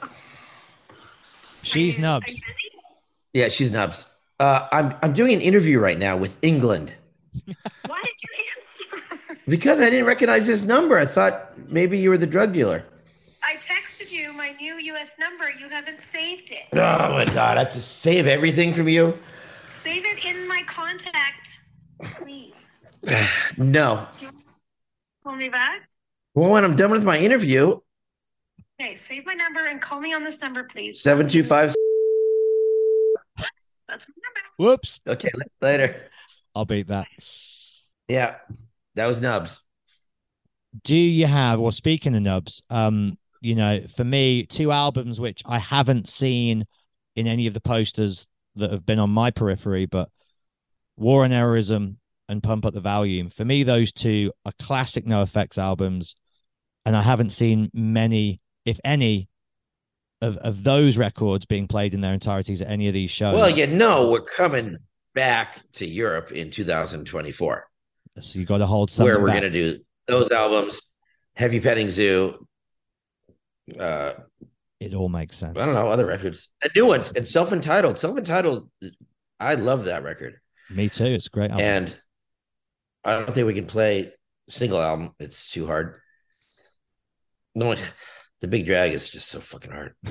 She's 1.64 1.98
Nubs. 1.98 2.40
Yeah, 3.34 3.50
she's 3.50 3.72
Nubs. 3.72 4.06
Uh, 4.40 4.68
I'm 4.72 4.96
I'm 5.02 5.14
doing 5.14 5.34
an 5.34 5.42
interview 5.42 5.80
right 5.80 5.98
now 5.98 6.16
with 6.16 6.38
England. 6.42 6.94
Why 7.86 8.02
did 8.04 8.16
you 8.24 8.46
answer? 8.56 9.38
Because 9.48 9.82
I 9.82 9.90
didn't 9.90 10.06
recognize 10.06 10.48
this 10.48 10.62
number. 10.62 10.98
I 10.98 11.06
thought 11.06 11.58
maybe 11.70 11.98
you 12.00 12.10
were 12.10 12.18
the 12.18 12.28
drug 12.28 12.54
dealer. 12.54 12.86
I 13.44 13.58
texted 13.58 14.12
you 14.12 14.32
my 14.34 14.54
new 15.18 15.24
U.S. 15.24 15.30
number. 15.30 15.50
You 15.50 15.70
haven't 15.70 16.00
saved 16.00 16.52
it. 16.52 16.66
Oh 16.74 17.12
my 17.14 17.26
god! 17.26 17.58
I 17.58 17.60
have 17.60 17.72
to 17.72 17.82
save 17.82 18.28
everything 18.28 18.74
from 18.74 18.88
you. 18.88 19.18
Save 19.68 20.06
it 20.06 20.26
in 20.26 20.48
my 20.48 20.64
contact, 20.68 21.60
please. 22.02 22.78
no. 23.58 24.08
call 25.24 25.36
me 25.36 25.50
back. 25.50 25.88
Well, 26.34 26.52
when 26.52 26.64
I'm 26.64 26.76
done 26.76 26.92
with 26.92 27.04
my 27.04 27.18
interview, 27.18 27.80
Okay, 28.80 28.96
save 28.96 29.26
my 29.26 29.34
number 29.34 29.66
and 29.66 29.82
call 29.82 30.00
me 30.00 30.14
on 30.14 30.24
this 30.24 30.40
number, 30.40 30.64
please. 30.64 31.02
725. 31.02 31.74
That's 33.88 34.08
my 34.08 34.14
number. 34.24 34.42
Whoops. 34.58 35.02
Okay, 35.08 35.32
later. 35.62 36.10
I'll 36.54 36.66
beat 36.66 36.88
that. 36.88 37.08
Yeah, 38.08 38.36
that 38.94 39.08
was 39.08 39.20
Nubs. 39.20 39.62
Do 40.84 40.96
you 40.96 41.26
have, 41.26 41.60
well, 41.60 41.72
speaking 41.72 42.16
of 42.16 42.22
Nubs, 42.22 42.62
um, 42.70 43.18
you 43.42 43.56
know, 43.56 43.82
for 43.96 44.04
me, 44.04 44.46
two 44.46 44.72
albums 44.72 45.20
which 45.20 45.42
I 45.46 45.60
haven't 45.60 46.08
seen 46.08 46.66
in 47.16 47.28
any 47.28 47.48
of 47.48 47.54
the 47.54 47.62
posters 47.62 48.28
that 48.56 48.72
have 48.72 48.86
been 48.86 49.00
on 49.00 49.10
my 49.10 49.32
periphery, 49.32 49.86
but 49.86 50.10
War 50.96 51.24
on 51.24 51.32
Errorism 51.32 51.98
and 52.28 52.44
Pump 52.44 52.66
Up 52.66 52.74
the 52.74 52.82
Valuum. 52.82 53.30
For 53.30 53.46
me, 53.46 53.64
those 53.64 53.92
two 53.92 54.32
are 54.46 54.52
classic 54.60 55.06
NoFX 55.06 55.58
albums, 55.58 56.16
and 56.86 56.96
I 56.96 57.02
haven't 57.02 57.32
seen 57.32 57.70
many 57.74 58.42
if 58.68 58.80
any, 58.84 59.30
of, 60.22 60.38
of 60.38 60.64
those 60.64 60.98
records 60.98 61.46
being 61.46 61.68
played 61.68 61.94
in 61.94 62.02
their 62.02 62.14
entireties 62.14 62.62
at 62.62 62.70
any 62.70 62.88
of 62.88 62.94
these 62.94 63.10
shows. 63.10 63.36
Well, 63.36 63.50
you 63.50 63.66
know, 63.66 64.10
we're 64.12 64.22
coming 64.22 64.78
back 65.16 65.62
to 65.74 65.86
Europe 65.86 66.32
in 66.32 66.52
2024. 66.52 67.68
So 68.20 68.40
you 68.40 68.46
got 68.46 68.58
to 68.58 68.66
hold 68.66 68.92
where 68.98 69.20
we're 69.20 69.28
going 69.30 69.42
to 69.44 69.50
do 69.50 69.80
those 70.08 70.32
albums, 70.32 70.82
Heavy 71.36 71.60
Petting 71.60 71.90
Zoo. 71.90 72.46
Uh, 73.80 74.14
it 74.80 74.94
all 74.94 75.10
makes 75.10 75.38
sense. 75.38 75.58
I 75.58 75.66
don't 75.66 75.74
know 75.74 75.90
other 75.90 76.06
records, 76.06 76.50
and 76.62 76.72
new 76.76 76.86
ones, 76.86 77.12
and 77.16 77.28
self 77.28 77.52
entitled. 77.52 77.98
Self 77.98 78.18
entitled, 78.18 78.70
I 79.40 79.56
love 79.56 79.86
that 79.86 80.04
record. 80.04 80.40
Me 80.70 80.90
too. 80.90 81.06
It's 81.06 81.28
great. 81.28 81.52
Album. 81.52 81.66
And 81.66 81.96
I 83.04 83.14
don't 83.14 83.34
think 83.34 83.48
we 83.48 83.54
can 83.54 83.66
play 83.66 84.14
single 84.50 84.82
album. 84.82 85.12
It's 85.20 85.50
too 85.50 85.66
hard. 85.66 85.98
No, 87.56 87.76
the 88.42 88.48
big 88.48 88.66
drag 88.66 88.94
is 88.94 89.10
just 89.10 89.30
so 89.30 89.40
fucking 89.40 89.72
hard. 89.72 89.96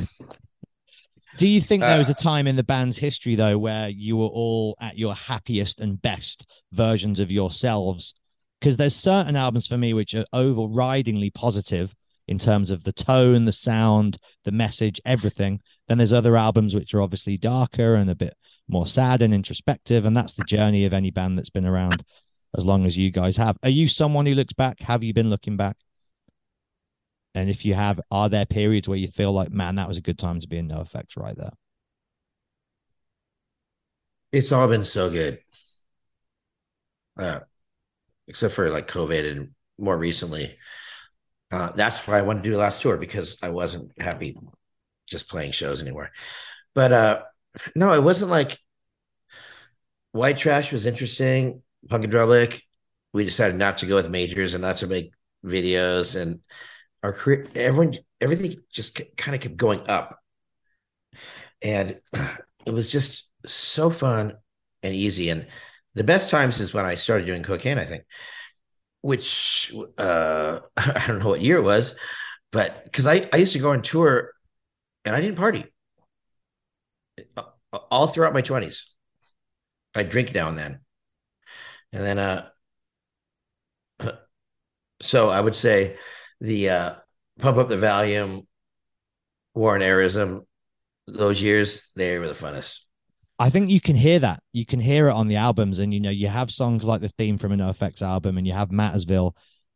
Do 1.36 1.46
you 1.46 1.60
think 1.60 1.82
there 1.82 1.98
was 1.98 2.08
a 2.08 2.12
uh, 2.12 2.14
time 2.14 2.46
in 2.46 2.56
the 2.56 2.64
band's 2.64 2.96
history 2.96 3.34
though 3.34 3.58
where 3.58 3.90
you 3.90 4.16
were 4.16 4.28
all 4.28 4.74
at 4.80 4.96
your 4.96 5.14
happiest 5.14 5.80
and 5.80 6.00
best 6.00 6.46
versions 6.72 7.20
of 7.20 7.30
yourselves? 7.30 8.14
Because 8.58 8.78
there's 8.78 8.96
certain 8.96 9.36
albums 9.36 9.66
for 9.66 9.76
me 9.76 9.92
which 9.92 10.14
are 10.14 10.24
overridingly 10.34 11.34
positive 11.34 11.94
in 12.28 12.38
terms 12.38 12.70
of 12.70 12.84
the 12.84 12.92
tone, 12.92 13.44
the 13.44 13.52
sound, 13.52 14.18
the 14.44 14.50
message, 14.50 15.00
everything. 15.04 15.60
Then 15.88 15.98
there's 15.98 16.12
other 16.12 16.36
albums 16.36 16.74
which 16.74 16.94
are 16.94 17.02
obviously 17.02 17.36
darker 17.36 17.94
and 17.94 18.10
a 18.10 18.14
bit 18.14 18.34
more 18.68 18.86
sad 18.86 19.22
and 19.22 19.32
introspective, 19.32 20.04
and 20.04 20.16
that's 20.16 20.34
the 20.34 20.44
journey 20.44 20.84
of 20.84 20.92
any 20.92 21.10
band 21.10 21.38
that's 21.38 21.50
been 21.50 21.66
around 21.66 22.04
as 22.56 22.64
long 22.64 22.84
as 22.84 22.96
you 22.96 23.10
guys 23.10 23.36
have. 23.36 23.56
Are 23.62 23.70
you 23.70 23.88
someone 23.88 24.26
who 24.26 24.34
looks 24.34 24.54
back? 24.54 24.80
Have 24.80 25.04
you 25.04 25.14
been 25.14 25.30
looking 25.30 25.56
back? 25.56 25.76
And 27.34 27.50
if 27.50 27.64
you 27.64 27.74
have, 27.74 28.00
are 28.10 28.28
there 28.28 28.46
periods 28.46 28.88
where 28.88 28.98
you 28.98 29.08
feel 29.08 29.32
like, 29.32 29.50
man, 29.50 29.74
that 29.76 29.88
was 29.88 29.98
a 29.98 30.02
good 30.02 30.18
time 30.18 30.40
to 30.40 30.48
be 30.48 30.56
in 30.56 30.68
NoFX 30.68 31.16
right 31.16 31.36
there? 31.36 31.52
It's 34.32 34.52
all 34.52 34.66
been 34.68 34.84
so 34.84 35.10
good. 35.10 35.40
Uh, 37.18 37.40
except 38.26 38.54
for 38.54 38.70
like 38.70 38.88
COVID 38.88 39.30
and 39.30 39.50
more 39.78 39.96
recently. 39.96 40.56
Uh, 41.50 41.70
that's 41.72 42.06
why 42.06 42.18
I 42.18 42.22
wanted 42.22 42.42
to 42.42 42.48
do 42.48 42.52
the 42.52 42.58
last 42.58 42.82
tour 42.82 42.96
because 42.96 43.38
I 43.42 43.50
wasn't 43.50 44.00
happy 44.00 44.36
just 45.06 45.28
playing 45.28 45.52
shows 45.52 45.80
anymore. 45.80 46.10
But 46.74 46.92
uh, 46.92 47.22
no, 47.74 47.92
it 47.92 48.02
wasn't 48.02 48.30
like 48.30 48.58
White 50.12 50.38
Trash 50.38 50.72
was 50.72 50.86
interesting. 50.86 51.62
Punk 51.88 52.04
and 52.04 52.12
Punkadelic, 52.12 52.62
we 53.12 53.24
decided 53.24 53.56
not 53.56 53.78
to 53.78 53.86
go 53.86 53.94
with 53.94 54.10
majors 54.10 54.54
and 54.54 54.62
not 54.62 54.76
to 54.76 54.86
make 54.86 55.12
videos 55.44 56.20
and 56.20 56.40
our 57.02 57.12
career, 57.12 57.46
everyone, 57.54 57.96
everything 58.20 58.56
just 58.72 59.00
kind 59.16 59.34
of 59.34 59.40
kept 59.40 59.56
going 59.56 59.88
up. 59.88 60.18
And 61.62 62.00
it 62.66 62.72
was 62.72 62.90
just 62.90 63.28
so 63.46 63.90
fun 63.90 64.34
and 64.82 64.94
easy. 64.94 65.30
And 65.30 65.46
the 65.94 66.04
best 66.04 66.28
times 66.28 66.60
is 66.60 66.74
when 66.74 66.84
I 66.84 66.96
started 66.96 67.26
doing 67.26 67.42
cocaine, 67.42 67.78
I 67.78 67.84
think, 67.84 68.04
which 69.06 69.72
uh, 69.98 70.58
I 70.76 71.04
don't 71.06 71.20
know 71.20 71.28
what 71.28 71.40
year 71.40 71.58
it 71.58 71.62
was, 71.62 71.94
but 72.50 72.84
because 72.84 73.06
I, 73.06 73.28
I 73.32 73.36
used 73.36 73.52
to 73.52 73.60
go 73.60 73.70
on 73.70 73.82
tour 73.82 74.32
and 75.04 75.14
I 75.14 75.20
didn't 75.20 75.36
party 75.36 75.64
all 77.90 78.08
throughout 78.08 78.34
my 78.34 78.42
20s. 78.42 78.82
I 79.94 80.02
drink 80.02 80.34
now 80.34 80.48
and 80.48 80.58
then. 80.58 80.80
And 81.92 82.04
then, 82.04 82.18
uh, 82.18 82.48
so 85.00 85.28
I 85.28 85.40
would 85.40 85.56
say 85.56 85.96
the 86.40 86.70
uh, 86.70 86.94
pump 87.38 87.58
up 87.58 87.68
the 87.68 87.78
valuum, 87.78 88.46
War 89.54 89.74
on 89.74 89.80
Errorism, 89.80 90.46
those 91.06 91.40
years 91.40 91.80
they 91.94 92.18
were 92.18 92.26
the 92.28 92.34
funnest. 92.34 92.80
I 93.38 93.50
think 93.50 93.70
you 93.70 93.80
can 93.80 93.96
hear 93.96 94.18
that. 94.18 94.42
You 94.52 94.64
can 94.64 94.80
hear 94.80 95.08
it 95.08 95.12
on 95.12 95.28
the 95.28 95.36
albums, 95.36 95.78
and 95.78 95.92
you 95.92 96.00
know, 96.00 96.10
you 96.10 96.28
have 96.28 96.50
songs 96.50 96.84
like 96.84 97.00
the 97.00 97.10
theme 97.10 97.38
from 97.38 97.52
an 97.52 97.60
NoFX 97.60 98.02
album, 98.02 98.38
and 98.38 98.46
you 98.46 98.52
have 98.52 98.70
Mattersville, 98.70 99.32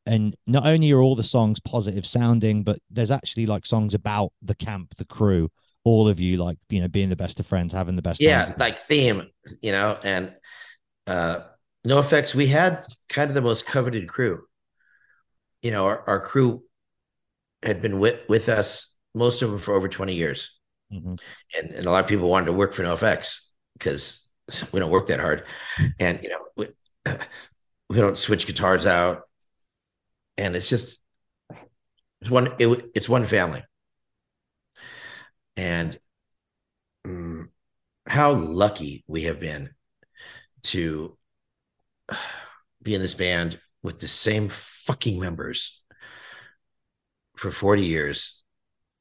and 0.07 0.35
not 0.47 0.67
only 0.67 0.91
are 0.93 1.01
all 1.01 1.15
the 1.17 1.23
songs 1.23 1.61
positive 1.61 2.07
sounding, 2.07 2.63
but 2.63 2.79
there's 2.91 3.11
actually 3.11 3.47
like 3.47 3.67
songs 3.67 3.93
about 3.93 4.33
the 4.43 4.55
camp, 4.55 4.95
the 4.97 5.05
crew, 5.05 5.51
all 5.85 6.09
of 6.09 6.21
you, 6.21 6.39
like 6.39 6.59
you 6.71 6.81
know, 6.81 6.89
being 6.89 7.11
the 7.11 7.17
best 7.17 7.39
of 7.39 7.47
friends, 7.47 7.73
having 7.75 7.97
the 7.97 8.03
best. 8.03 8.21
Yeah, 8.21 8.55
like 8.59 8.79
theme, 8.79 9.29
you 9.61 9.73
know, 9.73 9.99
and 10.03 10.33
uh 11.07 11.41
NoFX. 11.87 12.35
We 12.35 12.47
had 12.47 12.87
kind 13.09 13.31
of 13.31 13.35
the 13.35 13.41
most 13.43 13.67
coveted 13.67 14.09
crew. 14.09 14.45
You 15.63 15.71
know, 15.71 15.87
our, 15.87 16.03
our 16.07 16.21
crew 16.21 16.63
had 17.63 17.83
been 17.83 17.99
with, 17.99 18.21
with 18.29 18.49
us, 18.49 18.95
most 19.15 19.43
of 19.43 19.51
them 19.51 19.59
for 19.59 19.75
over 19.75 19.89
20 19.89 20.15
years. 20.15 20.59
Mhm. 20.93 21.19
And, 21.57 21.71
and 21.71 21.87
a 21.87 21.91
lot 21.91 22.03
of 22.03 22.09
people 22.09 22.29
wanted 22.29 22.47
to 22.47 22.53
work 22.53 22.75
for 22.75 22.83
NoFX 22.83 23.50
because 23.81 24.29
we 24.73 24.79
don't 24.79 24.91
work 24.91 25.09
that 25.09 25.19
hard. 25.19 25.45
And, 25.99 26.21
you 26.23 26.29
know, 26.29 26.41
we, 26.57 26.69
we 27.89 27.97
don't 27.97 28.19
switch 28.19 28.47
guitars 28.47 28.87
out. 28.87 29.23
And 30.39 30.55
it's 30.55 30.69
just, 30.69 31.01
it's 32.21 32.31
one, 32.31 32.53
it, 32.59 32.91
it's 32.95 33.09
one 33.09 33.25
family. 33.25 33.65
And 35.57 35.99
mm, 37.07 37.49
how 38.07 38.33
lucky 38.33 39.05
we 39.07 39.23
have 39.23 39.41
been 39.41 39.71
to 40.63 41.17
be 42.83 42.95
in 42.95 43.01
this 43.01 43.15
band 43.15 43.59
with 43.83 43.99
the 43.99 44.09
same 44.09 44.49
fucking 44.49 45.19
members 45.19 45.83
for 47.37 47.51
40 47.51 47.85
years. 47.85 48.43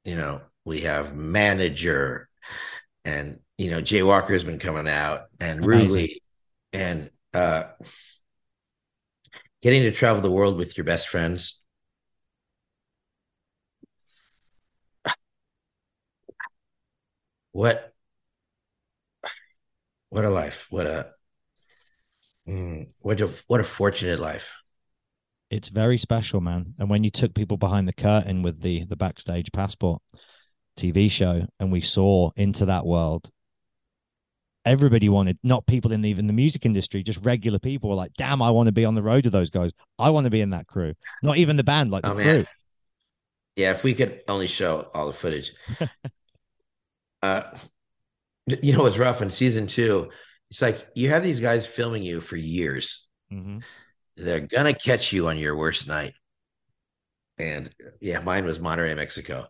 You 0.03 0.15
know, 0.15 0.41
we 0.65 0.81
have 0.81 1.15
manager 1.15 2.29
and 3.05 3.39
you 3.59 3.69
know, 3.69 3.81
Jay 3.81 4.01
Walker 4.01 4.31
has 4.31 4.45
been 4.45 4.57
coming 4.57 4.87
out 4.87 5.25
and. 5.39 5.61
Rugley 5.61 6.21
and 6.71 7.09
uh 7.33 7.63
getting 9.61 9.83
to 9.83 9.91
travel 9.91 10.21
the 10.21 10.31
world 10.31 10.57
with 10.57 10.77
your 10.77 10.85
best 10.85 11.09
friends. 11.09 11.61
What 17.51 17.93
what 20.09 20.23
a 20.23 20.29
life. 20.29 20.67
What 20.69 20.87
a 20.87 21.11
mm, 22.47 22.87
what 23.01 23.19
a 23.19 23.33
what 23.47 23.59
a 23.59 23.65
fortunate 23.65 24.19
life. 24.19 24.55
it's 25.49 25.67
very 25.67 25.97
special, 25.97 26.39
man. 26.39 26.75
And 26.79 26.89
when 26.89 27.03
you 27.03 27.09
took 27.09 27.33
people 27.33 27.57
behind 27.57 27.87
the 27.87 27.93
curtain 27.93 28.41
with 28.41 28.61
the 28.61 28.85
the 28.85 28.95
backstage 28.95 29.51
passport 29.51 30.01
TV 30.77 31.11
show, 31.11 31.47
and 31.59 31.71
we 31.71 31.81
saw 31.81 32.31
into 32.37 32.65
that 32.65 32.85
world, 32.85 33.29
everybody 34.69 35.09
wanted 35.09 35.37
not 35.43 35.65
people 35.65 35.91
in 35.91 36.01
the, 36.01 36.09
even 36.09 36.27
the 36.27 36.33
music 36.33 36.65
industry, 36.65 37.03
just 37.03 37.19
regular 37.23 37.59
people 37.59 37.89
were 37.89 37.95
like, 37.95 38.13
"Damn, 38.17 38.41
I 38.41 38.51
want 38.51 38.67
to 38.67 38.71
be 38.71 38.85
on 38.85 38.95
the 38.95 39.01
road 39.03 39.25
with 39.25 39.33
those 39.33 39.49
guys. 39.49 39.71
I 39.97 40.09
want 40.11 40.25
to 40.25 40.29
be 40.29 40.41
in 40.41 40.51
that 40.51 40.67
crew." 40.67 40.93
Not 41.23 41.37
even 41.37 41.57
the 41.57 41.63
band, 41.63 41.91
like 41.91 42.03
the 42.03 42.11
Oh, 42.11 42.15
crew. 42.15 42.23
man. 42.23 42.47
Yeah, 43.55 43.71
if 43.71 43.83
we 43.83 43.93
could 43.93 44.21
only 44.27 44.47
show 44.47 44.89
all 44.93 45.07
the 45.07 45.13
footage. 45.13 45.51
uh 47.21 47.43
you 48.61 48.71
know 48.73 48.85
it's 48.85 48.97
rough 48.97 49.21
in 49.21 49.29
season 49.29 49.67
two? 49.67 50.09
It's 50.51 50.61
like 50.61 50.87
you 50.95 51.09
have 51.09 51.23
these 51.23 51.39
guys 51.39 51.67
filming 51.67 52.01
you 52.03 52.21
for 52.21 52.35
years. 52.37 53.07
Mhm. 53.31 53.63
They're 54.15 54.39
gonna 54.39 54.73
catch 54.73 55.13
you 55.13 55.27
on 55.27 55.37
your 55.37 55.55
worst 55.55 55.87
night. 55.87 56.13
And 57.37 57.69
yeah, 58.01 58.19
mine 58.19 58.45
was 58.45 58.59
Monterrey, 58.59 58.95
Mexico. 58.95 59.47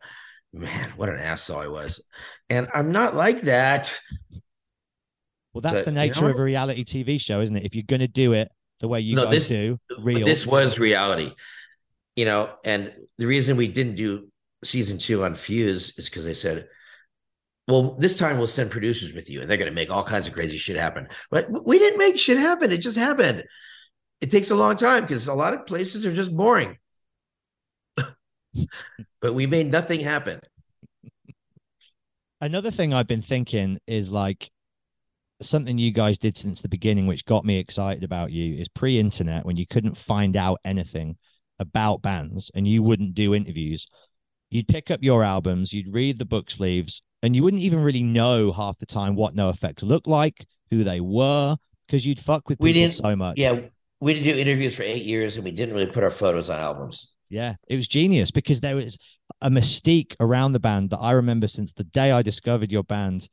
Man, 0.52 0.94
what 0.96 1.10
an 1.10 1.20
asshole 1.20 1.60
I 1.60 1.68
was. 1.68 2.02
And 2.50 2.68
I'm 2.74 2.92
not 2.92 3.16
like 3.16 3.42
that. 3.42 3.98
Well, 5.62 5.74
that's 5.74 5.84
But, 5.84 5.94
the 5.94 6.02
you 6.02 6.08
know 6.08 6.14
nature 6.14 6.30
of 6.30 6.40
a 6.40 6.44
reality 6.44 6.86
TV 6.86 7.20
show, 7.20 7.42
isn't 7.42 7.56
it? 7.56 7.66
If 7.66 7.76
you're 7.76 7.84
going 7.84 8.00
to 8.00 8.08
do 8.08 8.34
it 8.34 8.50
the 8.80 8.88
way 8.88 9.02
you 9.02 9.16
No, 9.16 9.26
guys 9.26 9.34
this- 9.34 9.48
do, 9.50 9.78
real. 10.00 10.26
this 10.26 10.48
was 10.48 10.80
reality. 10.80 11.34
You 12.16 12.26
know, 12.26 12.50
and 12.64 12.94
the 13.18 13.26
reason 13.26 13.58
we 13.58 13.68
didn't 13.68 13.96
do 13.96 14.30
season 14.64 14.98
two 14.98 15.24
on 15.24 15.36
Fuse 15.36 15.94
is 15.98 16.10
because 16.10 16.26
they 16.26 16.34
said, 16.34 16.68
well, 17.68 17.96
this 17.96 18.16
time 18.18 18.38
we'll 18.38 18.48
send 18.48 18.72
producers 18.72 19.14
with 19.14 19.30
you 19.30 19.42
and 19.42 19.50
they're 19.50 19.58
going 19.58 19.70
to 19.70 19.76
make 19.76 19.90
all 19.92 20.04
kinds 20.04 20.28
of 20.28 20.34
crazy 20.34 20.58
shit 20.58 20.76
happen. 20.76 21.08
But 21.30 21.66
we 21.66 21.78
didn't 21.78 22.00
make 22.00 22.18
shit 22.18 22.38
happen. 22.38 22.72
It 22.72 22.78
just 22.78 22.98
happened. 22.98 23.44
It 24.22 24.32
takes 24.32 24.50
a 24.50 24.56
long 24.56 24.76
time 24.76 25.04
because 25.04 25.28
a 25.28 25.34
lot 25.34 25.54
of 25.54 25.66
places 25.66 26.06
are 26.06 26.14
just 26.14 26.36
boring. 26.36 26.78
but 29.22 29.34
we 29.34 29.46
made 29.46 29.72
nothing 29.72 30.00
happen. 30.02 30.42
Another 32.42 32.72
thing 32.72 32.94
I've 32.94 33.08
been 33.08 33.22
thinking 33.22 33.80
is 33.88 34.10
like 34.10 34.50
something 35.42 35.78
you 35.78 35.92
guys 35.92 36.18
did 36.18 36.38
since 36.38 36.62
the 36.62 36.70
beginning, 36.70 37.08
which 37.08 37.26
got 37.26 37.46
me 37.46 37.58
excited 37.58 38.04
about 38.04 38.32
you, 38.32 38.56
is 38.60 38.68
pre-internet 38.70 39.46
when 39.46 39.58
you 39.58 39.66
couldn't 39.66 39.98
find 39.98 40.36
out 40.36 40.60
anything 40.66 41.18
about 41.60 42.02
bands 42.02 42.52
and 42.54 42.68
you 42.68 42.84
wouldn't 42.84 43.14
do 43.16 43.34
interviews. 43.36 43.88
You'd 44.50 44.68
pick 44.68 44.90
up 44.90 45.04
your 45.04 45.24
albums, 45.24 45.74
you'd 45.74 45.94
read 45.94 46.20
the 46.20 46.26
book 46.26 46.50
sleeves, 46.50 47.02
and 47.22 47.36
you 47.36 47.44
wouldn't 47.44 47.64
even 47.64 47.80
really 47.84 48.04
know 48.04 48.52
half 48.52 48.78
the 48.80 48.86
time 48.86 49.16
what 49.16 49.36
NoFX 49.36 49.84
looked 49.84 50.08
like, 50.08 50.46
who 50.72 50.84
they 50.84 51.00
were, 51.00 51.58
because 51.88 52.06
you'd 52.06 52.20
fuck 52.20 52.50
with 52.50 52.58
people 52.58 52.64
We 52.66 52.74
didn't- 52.74 52.94
so 52.96 53.16
much. 53.16 53.38
Yeah. 53.38 53.62
We 54.02 54.14
didn't 54.14 54.34
do 54.34 54.40
interviews 54.40 54.76
for 54.76 54.84
eight 54.84 55.04
years 55.04 55.36
and 55.36 55.44
we 55.44 55.52
didn't 55.52 55.74
really 55.76 55.92
put 55.92 56.04
our 56.04 56.10
photos 56.10 56.50
on 56.50 56.58
albums. 56.60 57.12
Yeah, 57.30 57.56
it 57.68 57.76
was 57.76 57.88
genius 57.88 58.32
because 58.32 58.62
there 58.62 58.76
was 58.78 58.98
a 59.42 59.50
mystique 59.50 60.16
around 60.22 60.54
the 60.54 60.60
band 60.60 60.90
that 60.92 61.00
I 61.00 61.12
remember 61.12 61.48
since 61.48 61.74
the 61.74 61.84
day 61.84 62.10
I 62.12 62.22
discovered 62.22 62.72
your 62.72 62.84
band 62.84 63.28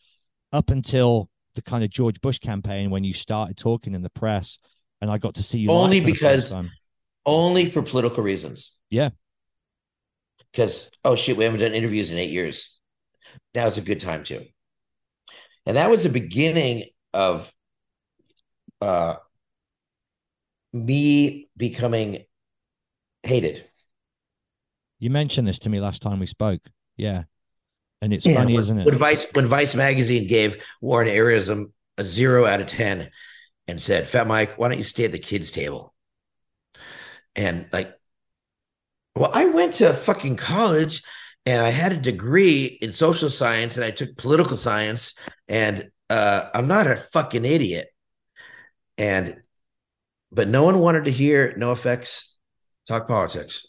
up 0.53 0.69
until 0.71 1.31
the 1.57 1.63
kind 1.63 1.83
of 1.83 1.91
George 1.91 2.21
Bush 2.21 2.39
campaign 2.39 2.91
when 2.91 3.03
you 3.03 3.13
started 3.13 3.57
talking 3.57 3.95
in 3.95 4.03
the 4.03 4.11
press 4.11 4.59
and 5.01 5.11
I 5.11 5.19
got 5.19 5.35
to 5.35 5.43
see 5.43 5.59
you 5.59 5.71
Only 5.71 6.01
for 6.01 6.07
the 6.07 6.13
first 6.15 6.51
because- 6.51 6.71
Only 7.27 7.65
for 7.67 7.83
political 7.83 8.23
reasons. 8.23 8.73
Yeah. 8.91 9.11
because 10.53 10.89
oh 11.05 11.17
shit, 11.17 11.37
we 11.37 11.45
haven't 11.45 11.61
done 11.61 11.75
interviews 11.75 12.13
in 12.13 12.19
eight 12.19 12.31
years. 12.31 12.79
Now 13.55 13.67
it's 13.67 13.77
a 13.79 13.83
good 13.83 14.01
time 14.01 14.23
to. 14.25 14.45
And 15.67 15.77
that 15.77 15.91
was 15.91 16.05
the 16.05 16.09
beginning 16.09 16.85
of 17.13 17.53
uh 18.81 19.17
me 20.73 21.49
becoming 21.57 22.25
hated. 23.23 23.65
you 24.99 25.11
mentioned 25.11 25.49
this 25.49 25.59
to 25.61 25.69
me 25.69 25.81
last 25.81 26.03
time 26.03 26.21
we 26.21 26.27
spoke. 26.27 26.61
Yeah. 26.97 27.25
And 28.03 28.13
it's 28.13 28.27
Yeah, 28.27 28.35
funny, 28.35 28.55
when, 28.55 28.61
isn't 28.61 28.79
it? 28.79 28.93
When 28.93 28.99
Vice 28.99 29.27
when 29.33 29.47
Vice 29.47 29.75
magazine 29.75 30.27
gave 30.27 30.63
War 30.81 31.03
on 31.03 31.09
Errorism 31.09 31.73
a 31.99 32.05
zero 32.05 32.45
out 32.45 32.61
of 32.61 32.67
ten 32.67 33.11
and 33.69 33.83
said, 33.83 34.07
Fat 34.07 34.27
Mike, 34.27 34.59
why 34.59 34.69
don't 34.69 34.79
you 34.79 34.85
stay 34.85 35.05
at 35.05 35.13
the 35.13 35.19
kids' 35.19 35.51
table? 35.51 35.95
And 37.35 37.67
like, 37.73 37.95
well, 39.15 39.31
I 39.33 39.47
went 39.47 39.75
to 39.75 39.93
fucking 39.95 40.37
college 40.37 41.03
and 41.47 41.63
I 41.63 41.71
had 41.71 41.93
a 41.93 41.97
degree 41.97 42.65
in 42.65 42.93
social 42.93 43.31
science 43.31 43.77
and 43.77 43.85
I 43.85 43.91
took 43.91 44.17
political 44.17 44.57
science 44.57 45.15
and 45.49 45.91
uh, 46.11 46.49
I'm 46.55 46.67
not 46.69 46.87
a 46.87 46.97
fucking 46.97 47.45
idiot. 47.45 47.89
And 48.99 49.43
but 50.33 50.49
no 50.49 50.65
one 50.65 50.79
wanted 50.81 51.07
to 51.07 51.13
hear 51.13 51.55
NoFX 51.59 52.25
talk 52.87 53.09
politics. 53.09 53.67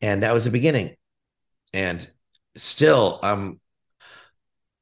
And 0.00 0.22
that 0.22 0.34
was 0.34 0.44
the 0.44 0.50
beginning. 0.50 0.96
And 1.72 2.08
still, 2.58 3.20
um, 3.22 3.60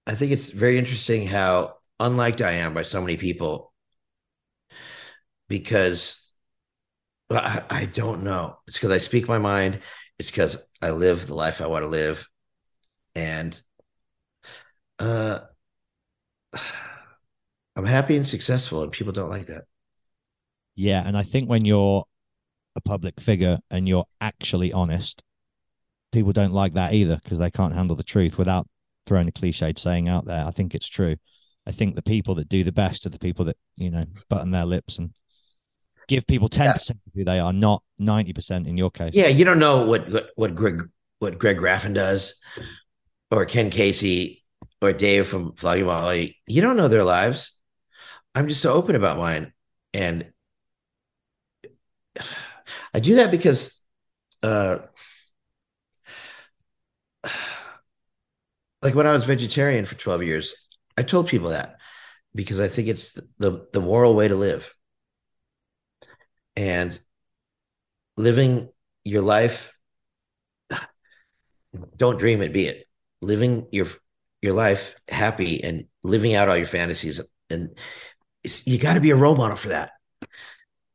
I 0.07 0.15
think 0.15 0.33
it's 0.33 0.51
very 0.51 0.79
interesting 0.79 1.27
how 1.27 1.77
unliked 2.01 2.43
I 2.43 2.53
am 2.53 2.75
by 2.75 2.83
so 2.83 3.01
many 3.01 3.17
people 3.17 3.73
because 5.49 6.27
I, 7.31 7.63
I 7.69 7.87
don't 7.87 8.23
know. 8.23 8.59
It's 8.67 8.77
because 8.77 8.93
I 8.93 8.99
speak 8.99 9.29
my 9.29 9.39
mind. 9.39 9.81
It's 10.19 10.31
because 10.31 10.59
I 10.81 10.91
live 10.91 11.27
the 11.27 11.35
life 11.35 11.61
I 11.61 11.67
want 11.67 11.85
to 11.85 11.89
live, 11.89 12.27
and 13.15 13.61
uh, 14.99 15.41
I'm 17.77 17.85
happy 17.85 18.17
and 18.17 18.27
successful, 18.27 18.83
and 18.83 18.93
people 18.93 19.13
don't 19.13 19.29
like 19.29 19.47
that. 19.47 19.65
Yeah, 20.75 21.03
and 21.05 21.17
I 21.17 21.23
think 21.23 21.49
when 21.49 21.65
you're 21.65 22.05
a 22.77 22.81
public 22.81 23.21
figure 23.21 23.59
and 23.71 23.89
you're 23.89 24.07
actually 24.21 24.73
honest, 24.73 25.23
people 26.17 26.33
don't 26.33 26.55
like 26.55 26.73
that 26.73 26.95
either 26.95 27.21
because 27.23 27.39
they 27.39 27.51
can't 27.51 27.75
handle 27.75 27.95
the 27.95 28.03
truth 28.03 28.39
without 28.39 28.67
throwing 29.07 29.29
a 29.29 29.31
cliched 29.31 29.79
saying 29.79 30.09
out 30.09 30.25
there. 30.25 30.47
I 30.47 30.51
think 30.51 30.75
it's 30.75 30.89
true. 30.89 31.17
I 31.67 31.73
think 31.73 31.95
the 31.95 32.01
people 32.03 32.35
that 32.37 32.49
do 32.49 32.65
the 32.65 32.73
best 32.73 33.05
are 33.05 33.11
the 33.11 33.19
people 33.19 33.45
that, 33.45 33.59
you 33.77 33.91
know, 33.91 34.07
button 34.31 34.51
their 34.51 34.65
lips 34.65 34.99
and 34.99 35.11
give 36.09 36.27
people 36.27 36.49
10% 36.49 36.91
of 36.91 36.97
who 37.15 37.23
they 37.23 37.39
are, 37.39 37.53
not 37.53 37.83
90% 38.01 38.67
in 38.67 38.79
your 38.79 38.91
case. 38.91 39.13
Yeah, 39.13 39.27
you 39.27 39.45
don't 39.45 39.59
know 39.59 39.85
what 39.85 40.09
what, 40.11 40.31
what 40.37 40.55
Greg 40.55 40.89
what 41.19 41.39
Greg 41.39 41.59
Graffin 41.59 41.93
does, 41.93 42.35
or 43.31 43.45
Ken 43.45 43.69
Casey, 43.69 44.43
or 44.81 44.95
Dave 44.95 45.29
from 45.29 45.55
Flogging 45.57 45.85
Molly. 45.85 46.39
You 46.47 46.63
don't 46.63 46.79
know 46.79 46.89
their 46.89 47.05
lives. 47.05 47.59
I'm 48.35 48.49
just 48.49 48.63
so 48.63 48.73
open 48.73 48.97
about 48.97 49.19
mine, 49.19 49.53
and 49.93 50.33
I 52.95 53.01
do 53.01 53.17
that 53.17 53.31
because, 53.31 53.75
uh, 54.43 54.79
like 58.87 58.95
when 58.95 59.09
I 59.09 59.15
was 59.15 59.25
vegetarian 59.25 59.85
for 59.85 59.97
12 59.97 60.23
years, 60.23 60.55
I 60.97 61.03
told 61.03 61.27
people 61.27 61.51
that 61.51 61.79
because 62.37 62.61
I 62.61 62.69
think 62.69 62.87
it's 62.87 63.21
the 63.39 63.67
the 63.73 63.81
moral 63.81 64.15
way 64.15 64.29
to 64.29 64.37
live. 64.37 64.73
And 66.55 66.97
living 68.17 68.69
your 69.03 69.23
life 69.23 69.77
don't 71.97 72.17
dream 72.17 72.43
it 72.43 72.53
be 72.53 72.67
it. 72.67 72.87
Living 73.21 73.67
your 73.73 73.89
your 74.41 74.53
life 74.53 74.95
happy 75.09 75.65
and 75.65 75.87
living 76.05 76.37
out 76.37 76.49
all 76.49 76.57
your 76.57 76.65
fantasies 76.67 77.21
and 77.51 77.71
you 78.65 78.79
got 78.79 78.95
to 78.95 79.01
be 79.01 79.11
a 79.11 79.17
role 79.17 79.35
model 79.35 79.57
for 79.57 79.71
that. 79.71 79.91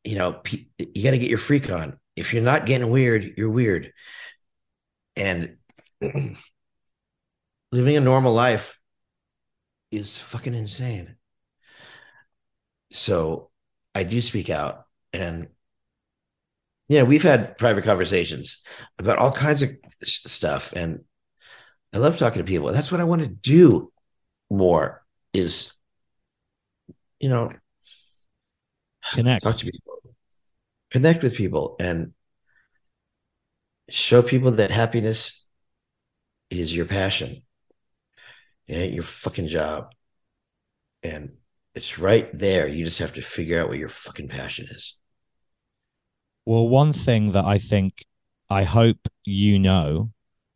You 0.05 0.17
know 0.17 0.41
you 0.77 1.03
got 1.03 1.11
to 1.11 1.19
get 1.19 1.29
your 1.29 1.37
freak 1.37 1.69
on. 1.69 1.99
If 2.15 2.33
you're 2.33 2.41
not 2.41 2.65
getting 2.65 2.89
weird 2.89 3.33
you're 3.35 3.49
weird. 3.49 3.91
And 5.17 5.57
living 7.71 7.97
a 7.97 8.01
normal 8.01 8.33
life 8.33 8.79
is 9.91 10.19
fucking 10.19 10.53
insane. 10.53 11.15
So 12.91 13.49
i 13.93 14.03
do 14.03 14.21
speak 14.21 14.49
out 14.49 14.85
and 15.11 15.49
yeah 16.87 17.03
we've 17.03 17.23
had 17.23 17.57
private 17.57 17.83
conversations 17.83 18.61
about 18.99 19.17
all 19.17 19.31
kinds 19.31 19.61
of 19.61 19.71
stuff. 20.01 20.73
And 20.75 21.03
i 21.93 21.97
love 21.97 22.17
talking 22.17 22.41
to 22.41 22.47
people. 22.47 22.71
That's 22.71 22.91
what 22.91 23.01
i 23.01 23.05
want 23.05 23.21
to 23.21 23.27
do 23.27 23.91
more 24.49 25.03
is 25.33 25.71
you 27.19 27.29
know 27.29 27.51
connect. 29.13 29.43
talk 29.43 29.57
to 29.57 29.65
people 29.65 30.01
connect 30.89 31.23
with 31.23 31.35
people 31.35 31.77
and 31.79 32.13
show 33.89 34.21
people 34.21 34.51
that 34.51 34.71
happiness 34.71 35.47
is 36.49 36.75
your 36.75 36.85
passion 36.85 37.41
and 38.71 38.93
your 38.93 39.03
fucking 39.03 39.47
job. 39.47 39.93
And 41.03 41.33
it's 41.75 41.99
right 41.99 42.27
there. 42.37 42.67
You 42.67 42.85
just 42.85 42.99
have 42.99 43.13
to 43.13 43.21
figure 43.21 43.59
out 43.59 43.69
what 43.69 43.77
your 43.77 43.89
fucking 43.89 44.27
passion 44.27 44.67
is. 44.71 44.97
Well 46.45 46.67
one 46.67 46.91
thing 46.91 47.33
that 47.33 47.45
i 47.45 47.59
think 47.59 48.03
i 48.49 48.63
hope 48.63 49.07
you 49.23 49.59
know 49.59 50.11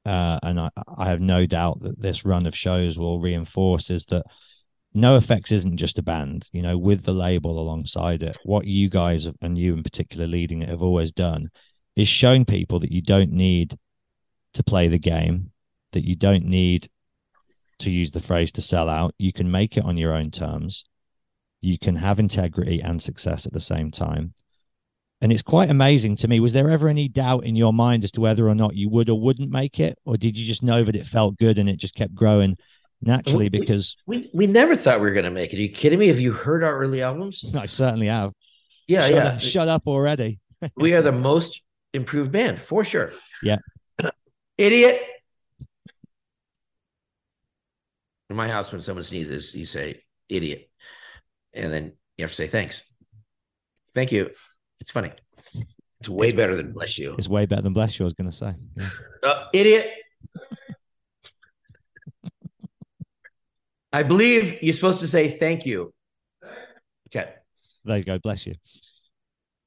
uh, 0.05 0.39
and 0.43 0.59
I, 0.59 0.69
I 0.97 1.09
have 1.09 1.19
no 1.19 1.45
doubt 1.45 1.81
that 1.81 1.99
this 1.99 2.25
run 2.25 2.45
of 2.45 2.55
shows 2.55 2.99
will 2.99 3.19
reinforce 3.19 3.89
is 3.89 4.05
that 4.07 4.23
NoFX 4.95 5.51
isn't 5.51 5.77
just 5.77 5.97
a 5.97 6.03
band, 6.03 6.47
you 6.51 6.61
know, 6.61 6.77
with 6.77 7.03
the 7.03 7.13
label 7.13 7.59
alongside 7.59 8.21
it. 8.21 8.37
What 8.43 8.67
you 8.67 8.87
guys 8.87 9.27
and 9.41 9.57
you 9.57 9.73
in 9.73 9.83
particular 9.83 10.27
leading 10.27 10.61
it 10.61 10.69
have 10.69 10.83
always 10.83 11.11
done 11.11 11.49
is 11.95 12.07
showing 12.07 12.45
people 12.45 12.79
that 12.81 12.91
you 12.91 13.01
don't 13.01 13.31
need 13.31 13.77
to 14.53 14.63
play 14.63 14.87
the 14.87 14.99
game, 14.99 15.51
that 15.93 16.05
you 16.05 16.15
don't 16.15 16.45
need 16.45 16.87
to 17.79 17.91
use 17.91 18.11
the 18.11 18.21
phrase 18.21 18.51
to 18.53 18.61
sell 18.61 18.89
out. 18.89 19.13
You 19.17 19.33
can 19.33 19.49
make 19.51 19.77
it 19.77 19.85
on 19.85 19.97
your 19.97 20.13
own 20.13 20.31
terms. 20.31 20.85
You 21.61 21.77
can 21.77 21.95
have 21.95 22.19
integrity 22.19 22.81
and 22.81 23.01
success 23.01 23.45
at 23.45 23.53
the 23.53 23.61
same 23.61 23.91
time. 23.91 24.33
And 25.21 25.31
it's 25.31 25.41
quite 25.41 25.69
amazing 25.69 26.17
to 26.17 26.27
me. 26.27 26.39
Was 26.39 26.53
there 26.53 26.69
ever 26.69 26.87
any 26.87 27.07
doubt 27.07 27.45
in 27.45 27.55
your 27.55 27.73
mind 27.73 28.03
as 28.03 28.11
to 28.11 28.21
whether 28.21 28.47
or 28.47 28.55
not 28.55 28.75
you 28.75 28.89
would 28.89 29.09
or 29.09 29.19
wouldn't 29.19 29.49
make 29.49 29.79
it? 29.79 29.97
Or 30.05 30.17
did 30.17 30.37
you 30.37 30.45
just 30.45 30.61
know 30.61 30.83
that 30.83 30.95
it 30.95 31.07
felt 31.07 31.37
good 31.37 31.57
and 31.57 31.69
it 31.69 31.77
just 31.77 31.95
kept 31.95 32.13
growing 32.13 32.57
naturally 33.01 33.45
we, 33.45 33.59
because 33.59 33.95
we 34.05 34.29
we 34.33 34.47
never 34.47 34.75
thought 34.75 34.99
we 34.99 35.07
were 35.07 35.13
going 35.13 35.25
to 35.25 35.31
make 35.31 35.53
it. 35.53 35.57
Are 35.57 35.61
you 35.61 35.69
kidding 35.69 35.99
me? 35.99 36.07
Have 36.07 36.19
you 36.19 36.33
heard 36.33 36.63
our 36.63 36.77
early 36.77 37.01
albums? 37.01 37.45
I 37.55 37.65
certainly 37.67 38.07
have. 38.07 38.31
Yeah, 38.87 39.01
shut 39.01 39.11
yeah. 39.11 39.23
Up, 39.25 39.39
shut 39.41 39.67
up 39.67 39.87
already. 39.87 40.39
we 40.75 40.93
are 40.93 41.01
the 41.01 41.11
most 41.11 41.61
improved 41.93 42.31
band 42.31 42.61
for 42.61 42.83
sure. 42.83 43.13
Yeah. 43.41 43.57
Idiot. 44.57 45.01
In 48.29 48.35
my 48.35 48.47
house, 48.47 48.71
when 48.71 48.81
someone 48.81 49.03
sneezes, 49.03 49.53
you 49.53 49.65
say 49.65 50.01
idiot. 50.29 50.69
And 51.53 51.71
then 51.71 51.93
you 52.17 52.23
have 52.23 52.31
to 52.31 52.35
say 52.35 52.47
thanks. 52.47 52.81
Thank 53.93 54.11
you. 54.11 54.31
It's 54.79 54.91
funny. 54.91 55.11
It's 55.99 56.09
way 56.09 56.29
it's, 56.29 56.35
better 56.35 56.55
than 56.55 56.73
bless 56.73 56.97
you. 56.97 57.15
It's 57.17 57.29
way 57.29 57.45
better 57.45 57.61
than 57.61 57.73
bless 57.73 57.97
you, 57.97 58.05
I 58.05 58.07
was 58.07 58.13
going 58.13 58.29
to 58.29 58.35
say. 58.35 58.53
Yeah. 58.75 58.89
Uh, 59.23 59.45
idiot. 59.53 59.91
I 63.93 64.03
believe 64.03 64.61
you're 64.61 64.73
supposed 64.73 64.99
to 64.99 65.07
say 65.07 65.37
thank 65.37 65.65
you. 65.65 65.93
Okay. 67.07 67.31
There 67.85 67.97
you 67.97 68.03
go. 68.03 68.19
Bless 68.19 68.45
you. 68.45 68.55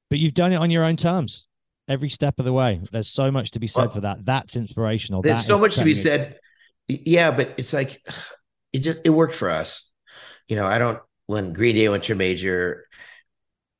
But 0.09 0.19
you've 0.19 0.35
done 0.35 0.53
it 0.53 0.57
on 0.57 0.69
your 0.69 0.83
own 0.83 0.97
terms 0.97 1.45
every 1.87 2.09
step 2.09 2.37
of 2.37 2.45
the 2.45 2.53
way. 2.53 2.79
There's 2.91 3.09
so 3.09 3.31
much 3.31 3.51
to 3.51 3.59
be 3.59 3.67
said 3.67 3.85
well, 3.85 3.89
for 3.89 4.01
that. 4.01 4.25
That's 4.25 4.55
inspirational. 4.55 5.23
There's 5.23 5.39
that 5.39 5.47
so 5.47 5.57
much 5.57 5.75
to 5.75 5.83
be 5.83 5.95
said. 5.95 6.37
Yeah, 6.87 7.31
but 7.31 7.55
it's 7.57 7.73
like 7.73 8.05
it 8.73 8.79
just 8.79 8.99
it 9.03 9.09
worked 9.09 9.33
for 9.33 9.49
us. 9.49 9.91
You 10.47 10.55
know, 10.55 10.65
I 10.65 10.77
don't 10.77 10.99
when 11.27 11.53
Green 11.53 11.75
Day 11.75 11.89
went 11.89 12.03
to 12.05 12.15
major 12.15 12.85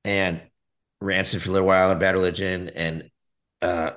and 0.04 0.42
Rancid 1.02 1.42
for 1.42 1.50
a 1.50 1.54
little 1.54 1.68
while 1.68 1.92
and 1.92 2.00
Bad 2.00 2.16
Religion 2.16 2.70
and 2.70 3.10
uh 3.62 3.92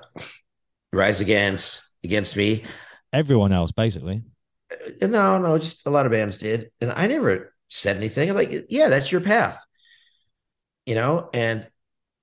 Rise 0.92 1.20
Against 1.20 1.82
Against 2.04 2.36
Me. 2.36 2.64
Everyone 3.12 3.52
else, 3.52 3.72
basically. 3.72 4.22
Uh, 4.70 5.06
no, 5.06 5.38
no, 5.38 5.58
just 5.58 5.86
a 5.86 5.90
lot 5.90 6.06
of 6.06 6.12
bands 6.12 6.36
did. 6.38 6.70
And 6.80 6.92
I 6.92 7.06
never 7.06 7.54
said 7.68 7.96
anything. 7.96 8.28
I'm 8.28 8.36
like, 8.36 8.52
yeah, 8.68 8.88
that's 8.88 9.10
your 9.12 9.20
path. 9.20 9.58
You 10.86 10.94
know, 10.94 11.28
and 11.32 11.66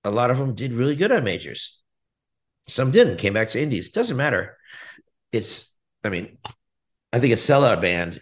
a 0.03 0.12
lot 0.12 0.32
of 0.32 0.38
them 0.38 0.55
did 0.55 0.73
really 0.73 0.95
good 0.95 1.12
on 1.12 1.23
majors. 1.23 1.79
Some 2.67 2.91
didn't, 2.91 3.17
came 3.17 3.34
back 3.34 3.49
to 3.51 3.62
indies. 3.62 3.89
Doesn't 3.91 4.17
matter. 4.17 4.58
It's, 5.32 5.75
I 6.03 6.10
mean, 6.10 6.38
I 7.12 7.19
think 7.19 7.34
a 7.34 7.38
sellout 7.38 7.82
band 7.82 8.21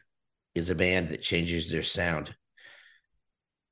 is 0.57 0.69
a 0.69 0.75
band 0.75 1.09
that 1.09 1.21
changes 1.21 1.69
their 1.69 1.83
sound 1.83 2.35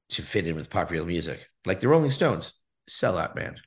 to 0.09 0.21
fit 0.21 0.47
in 0.47 0.55
with 0.55 0.69
popular 0.69 1.05
music, 1.05 1.47
like 1.65 1.79
the 1.79 1.87
Rolling 1.87 2.11
Stones, 2.11 2.53
sellout 2.89 3.35
band. 3.35 3.59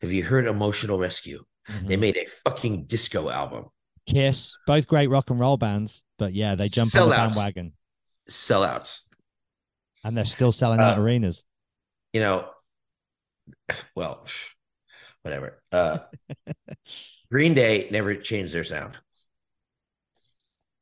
Have 0.00 0.12
you 0.12 0.22
heard 0.22 0.46
Emotional 0.46 0.98
Rescue? 0.98 1.44
Mm-hmm. 1.68 1.86
They 1.86 1.96
made 1.96 2.16
a 2.16 2.26
fucking 2.44 2.84
disco 2.84 3.30
album. 3.30 3.66
Kiss, 4.06 4.56
both 4.66 4.86
great 4.86 5.08
rock 5.08 5.30
and 5.30 5.40
roll 5.40 5.56
bands, 5.56 6.02
but 6.18 6.34
yeah, 6.34 6.54
they 6.54 6.68
jump 6.68 6.90
Sellouts. 6.90 7.02
on 7.02 7.08
the 7.08 7.14
bandwagon. 7.14 7.72
Sellouts. 8.28 9.00
And 10.04 10.16
they're 10.16 10.26
still 10.26 10.52
selling 10.52 10.80
out 10.80 10.98
uh, 10.98 11.00
arenas. 11.00 11.42
You 12.12 12.20
know, 12.20 12.48
well, 13.96 14.26
whatever. 15.22 15.62
Uh, 15.72 15.98
Green 17.30 17.54
Day 17.54 17.88
never 17.90 18.14
changed 18.14 18.52
their 18.52 18.64
sound. 18.64 18.98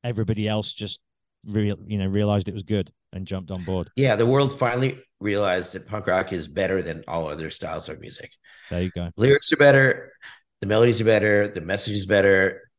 Everybody 0.05 0.49
else 0.49 0.73
just 0.73 0.99
real, 1.47 1.77
you 1.87 1.99
know, 1.99 2.07
realized 2.07 2.49
it 2.49 2.55
was 2.55 2.63
good 2.63 2.93
and 3.13 3.27
jumped 3.27 3.51
on 3.51 3.65
board. 3.65 3.91
Yeah, 3.97 4.17
the 4.17 4.27
world 4.27 4.59
finally 4.59 5.03
realized 5.21 5.73
that 5.75 5.87
punk 5.87 6.07
rock 6.07 6.33
is 6.33 6.49
better 6.49 6.83
than 6.83 7.05
all 7.07 7.29
other 7.29 7.51
styles 7.51 7.89
of 7.89 8.01
music. 8.01 8.31
There 8.71 8.83
you 8.83 8.91
go. 8.91 9.11
Lyrics 9.17 9.53
are 9.53 9.57
better, 9.57 10.13
the 10.61 10.67
melodies 10.67 11.01
are 11.01 11.05
better, 11.05 11.49
the 11.49 11.61
message 11.61 11.95
is 11.95 12.07
better. 12.07 12.71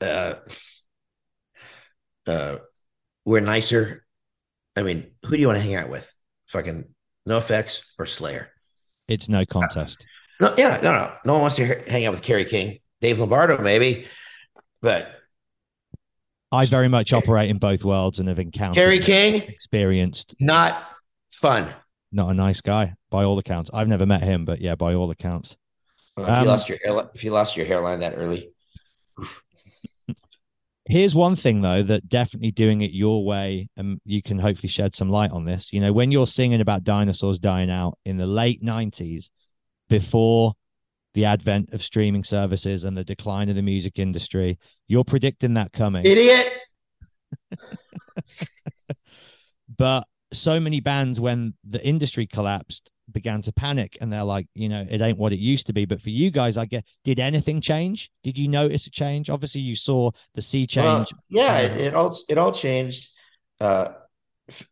Uh, 0.00 0.34
uh, 2.26 2.56
we're 3.24 3.40
nicer. 3.40 4.04
I 4.76 4.82
mean, 4.82 5.12
who 5.24 5.36
do 5.36 5.40
you 5.40 5.46
want 5.46 5.58
to 5.58 5.62
hang 5.62 5.74
out 5.74 5.88
with? 5.88 6.12
Fucking 6.48 6.84
NOFX 7.28 7.82
or 7.98 8.06
Slayer? 8.06 8.50
It's 9.08 9.28
no 9.28 9.44
contest. 9.46 10.04
Uh, 10.40 10.48
no, 10.48 10.54
yeah, 10.58 10.80
no, 10.82 10.92
no. 10.92 11.12
No 11.24 11.32
one 11.34 11.42
wants 11.42 11.56
to 11.56 11.82
hang 11.88 12.04
out 12.04 12.12
with 12.12 12.22
Kerry 12.22 12.44
King, 12.44 12.78
Dave 13.00 13.18
Lombardo, 13.18 13.58
maybe, 13.58 14.06
but 14.82 15.10
I 16.52 16.66
very 16.66 16.88
much 16.88 17.12
operate 17.12 17.50
in 17.50 17.58
both 17.58 17.84
worlds 17.84 18.18
and 18.18 18.28
have 18.28 18.38
encountered 18.38 18.80
Kerry 18.80 18.98
King, 18.98 19.42
experienced, 19.42 20.34
not 20.40 20.84
fun, 21.30 21.74
not 22.12 22.30
a 22.30 22.34
nice 22.34 22.60
guy 22.60 22.94
by 23.10 23.24
all 23.24 23.38
accounts. 23.38 23.70
I've 23.72 23.88
never 23.88 24.06
met 24.06 24.22
him, 24.22 24.44
but 24.44 24.60
yeah, 24.60 24.74
by 24.74 24.94
all 24.94 25.10
accounts. 25.10 25.56
Well, 26.16 26.26
if 26.26 26.32
um, 26.32 26.42
you 26.44 26.48
lost 26.48 26.68
your 26.68 26.78
hairline, 26.82 27.08
if 27.14 27.24
you 27.24 27.30
lost 27.30 27.56
your 27.56 27.66
hairline 27.66 28.00
that 28.00 28.14
early. 28.16 28.50
Here's 30.88 31.16
one 31.16 31.34
thing 31.34 31.62
though 31.62 31.82
that 31.82 32.08
definitely 32.08 32.52
doing 32.52 32.80
it 32.80 32.92
your 32.92 33.24
way, 33.24 33.68
and 33.76 34.00
you 34.04 34.22
can 34.22 34.38
hopefully 34.38 34.68
shed 34.68 34.94
some 34.94 35.10
light 35.10 35.32
on 35.32 35.44
this. 35.44 35.72
You 35.72 35.80
know, 35.80 35.92
when 35.92 36.12
you're 36.12 36.28
singing 36.28 36.60
about 36.60 36.84
dinosaurs 36.84 37.40
dying 37.40 37.70
out 37.70 37.98
in 38.04 38.18
the 38.18 38.26
late 38.26 38.62
'90s, 38.62 39.30
before 39.88 40.54
the 41.14 41.24
advent 41.24 41.72
of 41.72 41.82
streaming 41.82 42.22
services 42.22 42.84
and 42.84 42.96
the 42.96 43.04
decline 43.04 43.48
of 43.48 43.56
the 43.56 43.62
music 43.62 43.98
industry, 43.98 44.58
you're 44.88 45.04
predicting 45.04 45.54
that 45.54 45.72
coming. 45.72 46.04
Idiot. 46.04 46.52
but 49.76 50.06
so 50.32 50.60
many 50.60 50.80
bands, 50.80 51.20
when 51.20 51.54
the 51.68 51.84
industry 51.84 52.26
collapsed, 52.26 52.90
began 53.10 53.40
to 53.42 53.52
panic 53.52 53.96
and 54.00 54.12
they're 54.12 54.24
like, 54.24 54.48
you 54.54 54.68
know, 54.68 54.84
it 54.88 55.00
ain't 55.00 55.18
what 55.18 55.32
it 55.32 55.38
used 55.38 55.66
to 55.68 55.72
be. 55.72 55.84
But 55.84 56.02
for 56.02 56.10
you 56.10 56.30
guys, 56.30 56.56
I 56.56 56.64
get, 56.64 56.84
did 57.04 57.20
anything 57.20 57.60
change? 57.60 58.10
Did 58.22 58.36
you 58.36 58.48
notice 58.48 58.86
a 58.86 58.90
change? 58.90 59.30
Obviously, 59.30 59.60
you 59.60 59.76
saw 59.76 60.10
the 60.34 60.42
sea 60.42 60.66
change. 60.66 61.08
yeah, 61.28 61.58
it, 61.58 61.80
it, 61.80 61.94
all 61.94 62.16
it 62.28 62.38
all 62.38 62.52
changed. 62.52 63.08
Uh, 63.60 63.88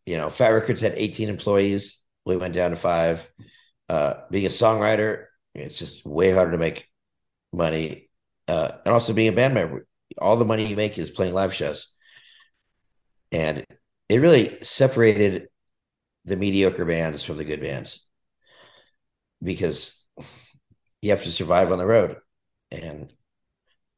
you 0.06 0.16
know, 0.16 0.30
Fat 0.30 0.48
Wreck 0.48 0.66
Chords 0.66 0.80
had 0.80 0.94
18 0.96 1.28
employees. 1.28 1.98
We 2.26 2.36
went 2.36 2.54
down 2.54 2.70
to 2.70 2.76
five. 2.76 3.28
Uh, 3.88 4.14
being 4.30 4.46
a 4.46 4.48
songwriter, 4.48 5.26
it's 5.54 5.78
just 5.78 6.04
way 6.06 6.30
harder 6.32 6.52
to 6.52 6.58
make 6.58 6.88
money. 7.52 8.08
Uh, 8.48 8.72
and 8.84 8.92
also 8.92 9.12
being 9.12 9.28
a 9.28 9.32
band 9.32 9.54
member, 9.54 9.86
all 10.18 10.36
the 10.36 10.44
money 10.44 10.66
you 10.66 10.76
make 10.76 10.98
is 10.98 11.10
playing 11.10 11.34
live 11.34 11.54
shows. 11.54 11.88
And 13.32 13.64
it 14.08 14.18
really 14.18 14.58
separated 14.62 15.48
the 16.24 16.36
mediocre 16.36 16.84
bands 16.84 17.22
from 17.22 17.36
the 17.36 17.44
good 17.44 17.60
bands 17.60 18.06
because 19.42 20.00
you 21.02 21.10
have 21.10 21.22
to 21.24 21.32
survive 21.32 21.72
on 21.72 21.78
the 21.78 21.86
road. 21.86 22.16
And 22.70 23.12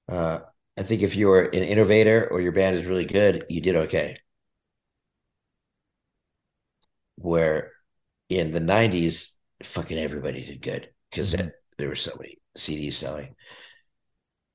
uh, 0.09 0.41
I 0.77 0.83
think 0.83 1.03
if 1.03 1.17
you 1.17 1.29
were 1.29 1.43
an 1.43 1.62
innovator 1.62 2.29
or 2.31 2.41
your 2.41 2.53
band 2.53 2.77
is 2.77 2.87
really 2.87 3.05
good, 3.05 3.45
you 3.49 3.61
did 3.61 3.77
okay. 3.77 4.19
Where 7.17 7.73
in 8.29 8.53
the 8.53 8.61
90s, 8.61 9.33
fucking 9.62 9.99
everybody 9.99 10.45
did 10.45 10.62
good 10.62 10.89
because 11.11 11.33
mm-hmm. 11.33 11.49
there 11.79 11.89
were 11.89 11.95
so 11.95 12.17
many 12.19 12.39
CDs 12.59 12.95
selling. 12.95 13.35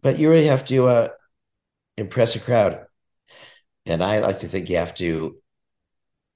But 0.01 0.19
you 0.19 0.29
really 0.29 0.47
have 0.47 0.65
to 0.65 0.87
uh, 0.87 1.07
impress 1.97 2.35
a 2.35 2.39
crowd. 2.39 2.85
And 3.85 4.03
I 4.03 4.19
like 4.19 4.39
to 4.39 4.47
think 4.47 4.69
you 4.69 4.77
have 4.77 4.95
to 4.95 5.37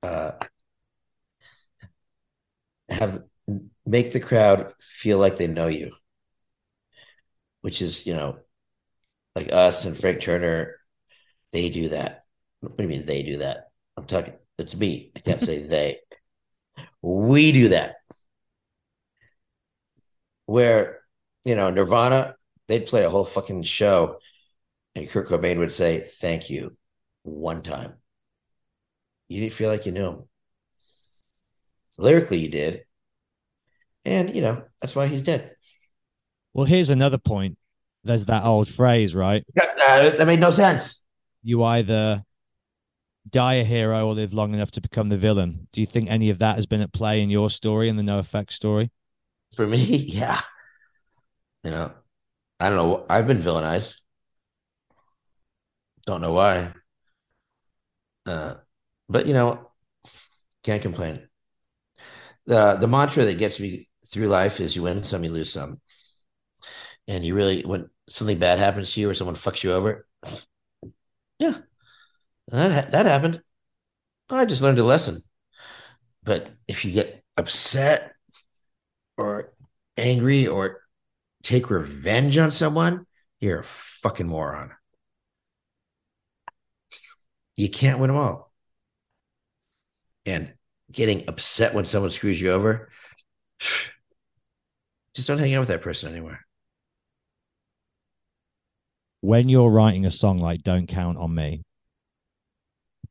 uh, 0.03 0.32
have 2.89 3.24
make 3.86 4.12
the 4.12 4.20
crowd 4.20 4.74
feel 4.80 5.20
like 5.20 5.36
they 5.36 5.47
know 5.47 5.68
you, 5.68 5.91
which 7.62 7.82
is, 7.82 8.06
you 8.06 8.14
know, 8.14 8.38
like 9.36 9.51
us 9.51 9.86
and 9.86 9.97
Frank 9.97 10.22
Turner, 10.22 10.76
they 11.51 11.70
do 11.70 11.89
that. 11.89 12.24
What 12.62 12.78
do 12.78 12.84
you 12.84 12.89
mean 12.89 13.06
they 13.06 13.24
do 13.24 13.38
that? 13.38 13.70
I'm 13.97 14.06
talking, 14.06 14.34
it's 14.58 14.76
me. 14.76 15.12
I 15.16 15.20
can't 15.20 15.41
say 15.41 15.62
they. 15.68 15.99
We 17.01 17.51
do 17.51 17.70
that. 17.70 17.97
Where, 20.47 21.01
you 21.43 21.56
know, 21.56 21.70
Nirvana, 21.70 22.36
they'd 22.68 22.86
play 22.86 23.03
a 23.03 23.10
whole 23.10 23.26
fucking 23.26 23.64
show 23.64 24.20
and 24.96 25.10
Kurt 25.10 25.28
Cobain 25.28 25.60
would 25.60 25.72
say, 25.72 26.00
thank 26.00 26.50
you 26.50 26.76
one 27.24 27.62
time. 27.62 27.96
You 29.28 29.41
didn't 29.41 29.54
feel 29.54 29.70
like 29.70 29.86
you 29.86 29.91
knew 29.91 30.06
him. 30.06 30.24
Lyrically, 31.98 32.39
you 32.39 32.50
did. 32.50 32.86
And, 34.06 34.36
you 34.36 34.41
know, 34.41 34.64
that's 34.82 34.96
why 34.96 35.08
he's 35.08 35.22
dead. 35.22 35.56
Well, 36.54 36.66
here's 36.66 36.89
another 36.89 37.18
point. 37.18 37.58
There's 38.04 38.26
that 38.28 38.43
old 38.43 38.70
phrase, 38.70 39.14
right? 39.14 39.46
Uh, 39.88 40.10
that 40.10 40.26
made 40.26 40.39
no 40.39 40.50
sense. 40.50 41.06
You 41.43 41.64
either 41.64 42.24
die 43.30 43.54
a 43.54 43.64
hero 43.64 44.08
or 44.08 44.16
live 44.16 44.34
long 44.34 44.56
enough 44.56 44.72
to 44.72 44.82
become 44.82 45.10
the 45.10 45.18
villain. 45.18 45.68
Do 45.72 45.80
you 45.80 45.86
think 45.86 46.10
any 46.10 46.32
of 46.32 46.39
that 46.39 46.56
has 46.56 46.66
been 46.66 46.82
at 46.82 46.91
play 46.91 47.22
in 47.22 47.30
your 47.30 47.52
story 47.52 47.88
and 47.88 48.00
the 48.00 48.02
NoFX 48.02 48.54
story? 48.54 48.89
For 49.56 49.68
me, 49.68 49.78
yeah. 49.96 50.41
You 51.64 51.70
know, 51.70 51.91
I 52.60 52.70
don't 52.70 52.78
know. 52.78 53.06
I've 53.08 53.28
been 53.28 53.38
villainized. 53.38 53.93
Don't 56.06 56.22
know 56.22 56.34
why. 56.34 56.74
Uh, 58.26 58.56
but 59.10 59.28
you 59.28 59.34
know, 59.34 59.72
can't 60.64 60.82
complain. 60.82 61.28
The 62.45 62.76
the 62.76 62.88
mantra 62.88 63.26
that 63.26 63.38
gets 63.38 63.60
me 63.60 63.88
through 64.08 64.28
life 64.28 64.60
is 64.60 64.76
you 64.76 64.84
win 64.84 65.03
some, 65.03 65.24
you 65.24 65.32
lose 65.32 65.51
some. 65.51 65.80
And 67.08 67.24
you 67.24 67.36
really 67.36 67.64
when 67.64 67.89
something 68.10 68.39
bad 68.39 68.60
happens 68.60 68.93
to 68.93 69.01
you 69.01 69.10
or 69.10 69.14
someone 69.14 69.36
fucks 69.36 69.64
you 69.64 69.74
over, 69.74 70.08
yeah, 71.39 71.58
that 72.49 72.91
that 72.91 73.06
happened. 73.06 73.41
I 74.30 74.45
just 74.45 74.62
learned 74.62 74.80
a 74.80 74.84
lesson. 74.84 75.22
But 76.24 76.49
if 76.68 76.86
you 76.86 76.91
get 76.91 77.24
upset 77.38 78.14
or 79.18 79.53
angry 79.97 80.47
or 80.47 80.82
take 81.43 81.70
revenge 81.70 82.38
on 82.38 82.51
someone, 82.51 83.06
you're 83.39 83.60
a 83.60 83.64
fucking 83.64 84.28
moron. 84.28 84.72
You 87.56 87.70
can't 87.70 87.99
win 87.99 88.10
them 88.10 88.18
all. 88.18 88.51
And 90.26 90.53
getting 90.91 91.24
upset 91.28 91.74
when 91.74 91.86
someone 91.86 92.12
screws 92.12 92.39
you 92.41 92.51
over, 92.51 92.89
just 95.16 95.28
don't 95.28 95.38
hang 95.38 95.53
out 95.53 95.60
with 95.60 95.70
that 95.70 95.82
person 95.82 96.12
anymore. 96.12 96.39
When 99.22 99.49
you're 99.49 99.72
writing 99.72 100.06
a 100.06 100.12
song 100.12 100.38
like 100.38 100.62
Don't 100.62 100.88
Count 100.88 101.18
on 101.18 101.34
Me, 101.34 101.64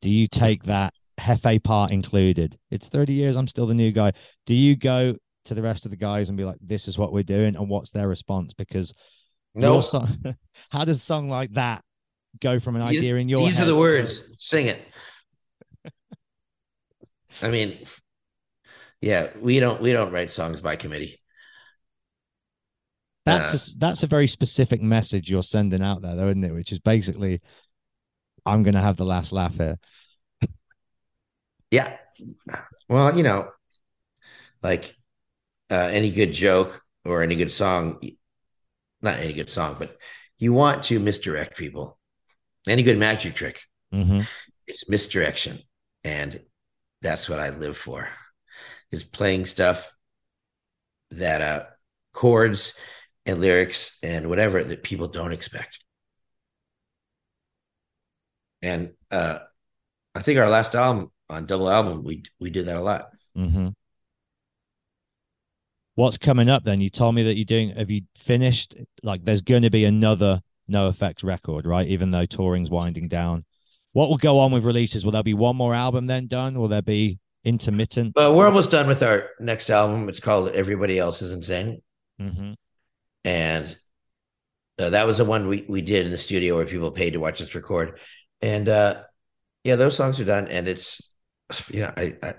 do 0.01 0.09
you 0.09 0.27
take 0.27 0.63
that 0.63 0.93
Hefe 1.19 1.63
part 1.63 1.91
included? 1.91 2.57
It's 2.69 2.87
30 2.87 3.13
years, 3.13 3.35
I'm 3.35 3.47
still 3.47 3.67
the 3.67 3.73
new 3.73 3.91
guy. 3.91 4.13
Do 4.45 4.53
you 4.53 4.75
go 4.75 5.15
to 5.45 5.53
the 5.53 5.61
rest 5.61 5.85
of 5.85 5.91
the 5.91 5.97
guys 5.97 6.29
and 6.29 6.37
be 6.37 6.45
like, 6.45 6.57
this 6.61 6.87
is 6.87 6.97
what 6.97 7.11
we're 7.11 7.23
doing? 7.23 7.55
And 7.55 7.69
what's 7.69 7.91
their 7.91 8.07
response? 8.07 8.53
Because 8.53 8.93
no, 9.55 9.81
song, 9.81 10.35
how 10.69 10.85
does 10.85 10.97
a 10.97 11.03
song 11.03 11.29
like 11.29 11.53
that 11.53 11.83
go 12.39 12.59
from 12.59 12.75
an 12.75 12.81
idea 12.81 13.15
in 13.15 13.29
your 13.29 13.39
these 13.39 13.59
are 13.59 13.65
the 13.65 13.75
words. 13.75 14.21
To... 14.21 14.25
sing 14.37 14.67
it. 14.67 14.81
I 17.41 17.49
mean 17.49 17.79
yeah 19.01 19.29
we 19.39 19.59
don't 19.59 19.81
we 19.81 19.91
don't 19.91 20.11
write 20.11 20.31
songs 20.31 20.61
by 20.61 20.75
committee. 20.75 21.21
That's 23.25 23.53
uh, 23.53 23.57
a, 23.57 23.77
that's 23.79 24.03
a 24.03 24.07
very 24.07 24.27
specific 24.27 24.81
message 24.81 25.29
you're 25.29 25.43
sending 25.43 25.83
out 25.83 26.01
there 26.01 26.15
though 26.15 26.29
isn't 26.29 26.43
it? 26.43 26.53
Which 26.53 26.71
is 26.71 26.79
basically 26.79 27.41
i'm 28.45 28.63
gonna 28.63 28.81
have 28.81 28.97
the 28.97 29.05
last 29.05 29.31
laugh 29.31 29.55
here. 29.55 29.77
Yeah. 31.71 31.97
Well 32.87 33.17
you 33.17 33.23
know 33.23 33.49
like 34.61 34.95
uh, 35.69 35.89
any 35.91 36.11
good 36.11 36.31
joke 36.31 36.81
or 37.05 37.21
any 37.21 37.35
good 37.35 37.51
song 37.51 37.99
not 39.01 39.19
any 39.19 39.33
good 39.33 39.49
song 39.49 39.75
but 39.77 39.97
you 40.37 40.53
want 40.53 40.83
to 40.83 40.99
misdirect 40.99 41.57
people 41.57 41.94
any 42.67 42.83
good 42.83 42.97
magic 42.97 43.35
trick. 43.35 43.61
Mm-hmm. 43.93 44.21
It's 44.67 44.89
misdirection. 44.89 45.59
And 46.03 46.39
that's 47.01 47.29
what 47.29 47.39
I 47.39 47.49
live 47.49 47.77
for 47.77 48.07
is 48.91 49.03
playing 49.03 49.45
stuff 49.45 49.91
that 51.11 51.41
uh 51.41 51.63
chords 52.13 52.73
and 53.25 53.39
lyrics 53.39 53.97
and 54.01 54.27
whatever 54.27 54.63
that 54.63 54.83
people 54.83 55.07
don't 55.07 55.31
expect. 55.31 55.79
And 58.61 58.93
uh 59.11 59.39
I 60.15 60.21
think 60.21 60.39
our 60.39 60.49
last 60.49 60.75
album 60.75 61.11
on 61.29 61.45
double 61.45 61.69
album 61.69 62.03
we 62.03 62.23
we 62.39 62.49
did 62.49 62.65
that 62.65 62.77
a 62.77 62.81
lot. 62.81 63.07
Mm-hmm. 63.37 63.69
What's 65.95 66.17
coming 66.17 66.49
up 66.49 66.63
then? 66.63 66.81
You 66.81 66.89
told 66.89 67.15
me 67.15 67.23
that 67.23 67.37
you're 67.37 67.45
doing. 67.45 67.69
Have 67.69 67.89
you 67.89 68.01
finished? 68.17 68.75
Like, 69.01 69.23
there's 69.23 69.41
going 69.41 69.61
to 69.61 69.69
be 69.69 69.85
another 69.85 70.41
NOFX 70.69 71.23
record, 71.23 71.65
right? 71.65 71.87
Even 71.87 72.11
though 72.11 72.25
touring's 72.25 72.69
winding 72.69 73.07
down. 73.07 73.45
What 73.93 74.09
will 74.09 74.17
go 74.17 74.39
on 74.39 74.51
with 74.51 74.65
releases? 74.65 75.05
Will 75.05 75.13
there 75.13 75.23
be 75.23 75.33
one 75.33 75.55
more 75.55 75.73
album 75.73 76.07
then 76.07 76.27
done? 76.27 76.59
Will 76.59 76.67
there 76.67 76.81
be 76.81 77.19
intermittent? 77.45 78.13
Well, 78.15 78.35
we're 78.35 78.47
almost 78.47 78.71
done 78.71 78.87
with 78.87 79.01
our 79.03 79.29
next 79.39 79.69
album. 79.69 80.09
It's 80.09 80.19
called 80.19 80.49
Everybody 80.49 80.99
Else 80.99 81.21
is 81.21 81.31
Insane. 81.31 81.81
Mm-hmm. 82.19 82.53
And 83.23 83.77
uh, 84.77 84.89
that 84.89 85.07
was 85.07 85.19
the 85.19 85.25
one 85.25 85.47
we, 85.47 85.65
we 85.69 85.81
did 85.81 86.05
in 86.05 86.11
the 86.11 86.17
studio 86.17 86.57
where 86.57 86.65
people 86.65 86.91
paid 86.91 87.13
to 87.13 87.19
watch 87.19 87.41
us 87.41 87.55
record. 87.55 87.99
And 88.41 88.67
uh, 88.67 89.03
yeah, 89.63 89.77
those 89.77 89.95
songs 89.95 90.19
are 90.19 90.25
done. 90.25 90.47
And 90.49 90.67
it's, 90.67 91.09
you 91.71 91.81
know, 91.81 91.93
I, 91.95 92.15
I 92.21 92.33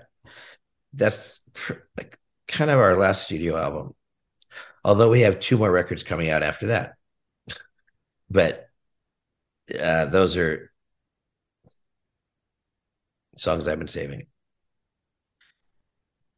that's 0.93 1.39
pr- 1.53 1.73
like 1.97 2.19
kind 2.47 2.69
of 2.69 2.79
our 2.79 2.95
last 2.95 3.23
studio 3.23 3.57
album. 3.57 3.95
Although 4.83 5.09
we 5.09 5.21
have 5.21 5.39
two 5.39 5.57
more 5.57 5.71
records 5.71 6.03
coming 6.03 6.29
out 6.29 6.43
after 6.43 6.67
that 6.67 6.96
but 8.29 8.69
uh, 9.79 10.05
those 10.05 10.37
are 10.37 10.71
songs 13.37 13.67
I've 13.67 13.79
been 13.79 13.87
saving. 13.87 14.27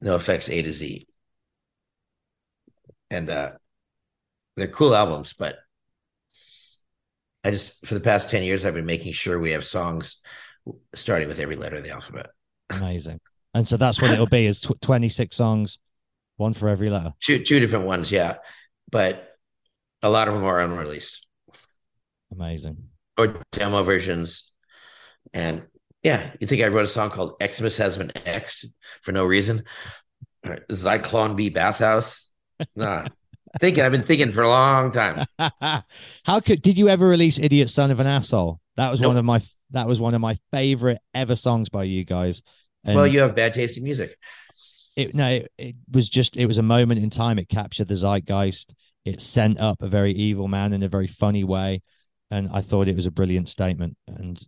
NoFX 0.04 0.50
A 0.52 0.62
to 0.62 0.72
Z. 0.72 1.08
And 3.12 3.30
uh, 3.30 3.52
they're 4.56 4.68
cool 4.68 4.96
albums, 4.96 5.34
but 5.34 5.58
I 7.44 7.52
just, 7.52 7.86
for 7.86 7.94
the 7.94 8.00
past 8.00 8.30
10 8.30 8.44
years, 8.44 8.66
I've 8.66 8.74
been 8.74 8.86
making 8.86 9.14
sure 9.14 9.40
we 9.40 9.52
have 9.52 9.66
songs 9.66 10.22
starting 10.94 11.28
with 11.28 11.40
every 11.40 11.56
letter 11.56 11.78
of 11.78 11.84
the 11.84 11.92
alphabet. 11.92 12.28
Amazing. 12.70 13.20
And 13.54 13.68
so 13.68 13.78
that's 13.78 14.02
what 14.02 14.12
it'll 14.12 14.28
be 14.28 14.46
is 14.46 14.60
tw- 14.60 14.80
26 14.82 15.36
songs, 15.36 15.80
one 16.38 16.54
for 16.54 16.70
every 16.70 16.90
letter. 16.90 17.14
Two, 17.22 17.44
two 17.44 17.60
different 17.60 17.86
ones. 17.86 18.12
Yeah. 18.12 18.38
But 18.92 19.36
a 20.04 20.10
lot 20.10 20.28
of 20.28 20.34
them 20.34 20.44
are 20.44 20.62
unreleased. 20.62 21.26
Amazing. 22.32 22.78
Or 23.18 23.42
demo 23.52 23.84
versions. 23.84 24.54
And 25.34 25.64
yeah, 26.04 26.32
you 26.40 26.48
think 26.48 26.62
I 26.62 26.68
wrote 26.68 26.86
a 26.86 26.88
song 26.88 27.10
called 27.10 27.42
Xmas 27.44 27.78
has 27.78 27.98
been 27.98 28.12
Xed 28.16 28.66
for 29.02 29.12
no 29.12 29.26
reason? 29.26 29.64
Or 30.46 30.60
Zyklon 30.72 31.36
B 31.36 31.50
Bathhouse? 31.50 32.30
Nah. 32.76 33.08
thinking, 33.60 33.84
I've 33.84 33.92
been 33.92 34.04
thinking 34.04 34.32
for 34.32 34.44
a 34.44 34.50
long 34.50 34.92
time. 34.92 35.26
How 36.24 36.40
could 36.40 36.62
did 36.62 36.78
you 36.78 36.90
ever 36.90 37.08
release 37.08 37.40
Idiot 37.40 37.70
Son 37.70 37.92
of 37.92 38.00
an 38.00 38.08
Asshole? 38.08 38.60
That 38.78 38.92
was 38.92 39.02
nope. 39.02 39.10
one 39.10 39.18
of 39.18 39.26
my 39.26 39.42
that 39.72 39.88
was 39.88 40.00
one 40.00 40.14
of 40.14 40.22
my 40.22 40.38
favorite 40.52 41.00
ever 41.14 41.36
songs 41.36 41.70
by 41.70 41.84
you 41.84 42.06
guys. 42.06 42.42
And 42.84 42.96
well, 42.96 43.08
you 43.08 43.20
have 43.22 43.36
bad 43.36 43.54
taste 43.54 43.78
in 43.78 43.84
music. 43.84 44.18
It 44.96 45.14
no, 45.14 45.28
it, 45.30 45.52
it 45.58 45.76
was 45.92 46.10
just 46.10 46.38
it 46.38 46.46
was 46.46 46.58
a 46.58 46.64
moment 46.64 47.02
in 47.02 47.10
time. 47.10 47.40
It 47.40 47.50
captured 47.50 47.88
the 47.88 47.96
zeitgeist. 47.96 48.74
It 49.06 49.22
sent 49.22 49.60
up 49.60 49.82
a 49.82 49.88
very 49.88 50.14
evil 50.14 50.48
man 50.48 50.74
in 50.74 50.84
a 50.84 50.90
very 50.90 51.08
funny 51.08 51.44
way 51.44 51.82
and 52.32 52.50
I 52.54 52.62
thought 52.62 52.88
it 52.88 52.96
was 52.96 53.06
a 53.06 53.12
brilliant 53.12 53.50
statement 53.50 53.98
and 54.08 54.40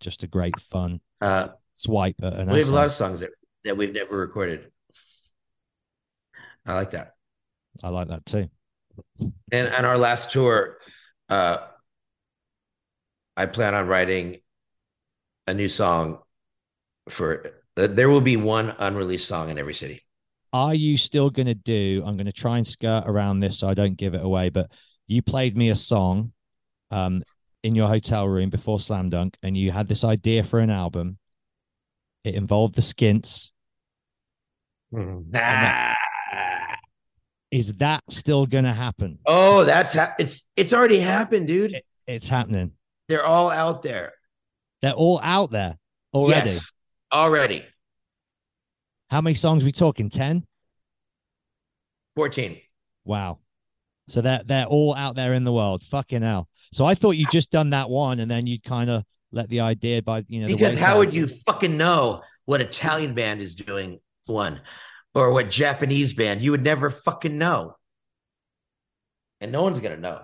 just 0.00 0.22
a 0.22 0.26
great 0.26 0.58
fun. 0.70 1.00
Uh, 1.20 1.48
swipe 1.76 2.16
we 2.20 2.58
have 2.58 2.68
a 2.68 2.72
lot 2.72 2.86
of 2.86 2.92
songs 2.92 3.20
that, 3.20 3.30
that 3.64 3.76
we've 3.76 3.92
never 3.92 4.16
recorded. 4.16 4.70
I 6.66 6.74
like 6.74 6.92
that. 6.92 7.14
I 7.82 7.88
like 7.88 8.08
that 8.08 8.24
too. 8.24 8.48
And 9.50 9.74
on 9.74 9.84
our 9.84 9.98
last 9.98 10.30
tour, 10.30 10.78
uh, 11.28 11.58
I 13.36 13.46
plan 13.46 13.74
on 13.74 13.88
writing 13.88 14.38
a 15.46 15.54
new 15.54 15.68
song 15.68 16.18
for. 17.08 17.46
uh, 17.76 17.88
There 17.88 18.08
will 18.08 18.20
be 18.20 18.36
one 18.36 18.74
unreleased 18.78 19.26
song 19.26 19.50
in 19.50 19.58
every 19.58 19.74
city. 19.74 20.02
Are 20.52 20.74
you 20.74 20.96
still 20.96 21.30
going 21.30 21.46
to 21.46 21.54
do? 21.54 22.04
I'm 22.06 22.16
going 22.16 22.26
to 22.26 22.32
try 22.32 22.58
and 22.58 22.66
skirt 22.66 23.02
around 23.06 23.40
this 23.40 23.58
so 23.58 23.68
I 23.68 23.74
don't 23.74 23.96
give 23.96 24.14
it 24.14 24.22
away. 24.22 24.50
But 24.50 24.70
you 25.08 25.20
played 25.20 25.56
me 25.56 25.70
a 25.70 25.76
song, 25.76 26.32
um, 26.94 27.22
in 27.62 27.74
your 27.74 27.88
hotel 27.88 28.26
room 28.26 28.50
before 28.50 28.78
Slam 28.80 29.08
Dunk, 29.08 29.36
and 29.42 29.56
you 29.56 29.72
had 29.72 29.88
this 29.88 30.04
idea 30.04 30.44
for 30.44 30.60
an 30.60 30.70
album. 30.70 31.18
It 32.24 32.34
involved 32.34 32.74
the 32.74 32.82
Skints. 32.82 33.52
Ah. 35.34 35.94
Is 37.50 37.72
that 37.74 38.02
still 38.10 38.46
going 38.46 38.64
to 38.64 38.72
happen? 38.72 39.18
Oh, 39.26 39.64
that's 39.64 39.94
ha- 39.94 40.14
it's 40.18 40.46
it's 40.56 40.72
already 40.72 41.00
happened, 41.00 41.46
dude. 41.46 41.72
It- 41.74 41.84
it's 42.06 42.28
happening. 42.28 42.72
They're 43.08 43.24
all 43.24 43.50
out 43.50 43.82
there 43.82 44.12
They're 44.82 44.92
all 44.92 45.20
out 45.22 45.50
there 45.50 45.78
already. 46.12 46.50
Yes, 46.50 46.70
already. 47.12 47.64
How 49.10 49.20
many 49.20 49.34
songs 49.34 49.64
we 49.64 49.72
talking? 49.72 50.10
Ten. 50.10 50.44
Fourteen. 52.16 52.60
Wow. 53.04 53.38
So 54.08 54.20
they're 54.20 54.42
they're 54.44 54.66
all 54.66 54.94
out 54.94 55.14
there 55.16 55.32
in 55.34 55.44
the 55.44 55.52
world. 55.52 55.82
Fucking 55.82 56.22
hell. 56.22 56.48
So 56.74 56.84
I 56.84 56.96
thought 56.96 57.12
you 57.12 57.26
just 57.30 57.52
done 57.52 57.70
that 57.70 57.88
one, 57.88 58.18
and 58.18 58.28
then 58.28 58.48
you'd 58.48 58.64
kind 58.64 58.90
of 58.90 59.04
let 59.30 59.48
the 59.48 59.60
idea 59.60 60.02
by 60.02 60.24
you 60.26 60.40
know 60.40 60.48
the 60.48 60.54
Because 60.54 60.76
how 60.76 60.98
would 60.98 61.14
you 61.14 61.28
fucking 61.28 61.76
know 61.76 62.22
what 62.46 62.60
Italian 62.60 63.14
band 63.14 63.40
is 63.40 63.54
doing 63.54 64.00
one 64.26 64.60
or 65.14 65.30
what 65.30 65.50
Japanese 65.50 66.14
band? 66.14 66.42
You 66.42 66.50
would 66.50 66.64
never 66.64 66.90
fucking 66.90 67.38
know. 67.38 67.76
And 69.40 69.52
no 69.52 69.62
one's 69.62 69.78
gonna 69.78 69.98
know. 69.98 70.22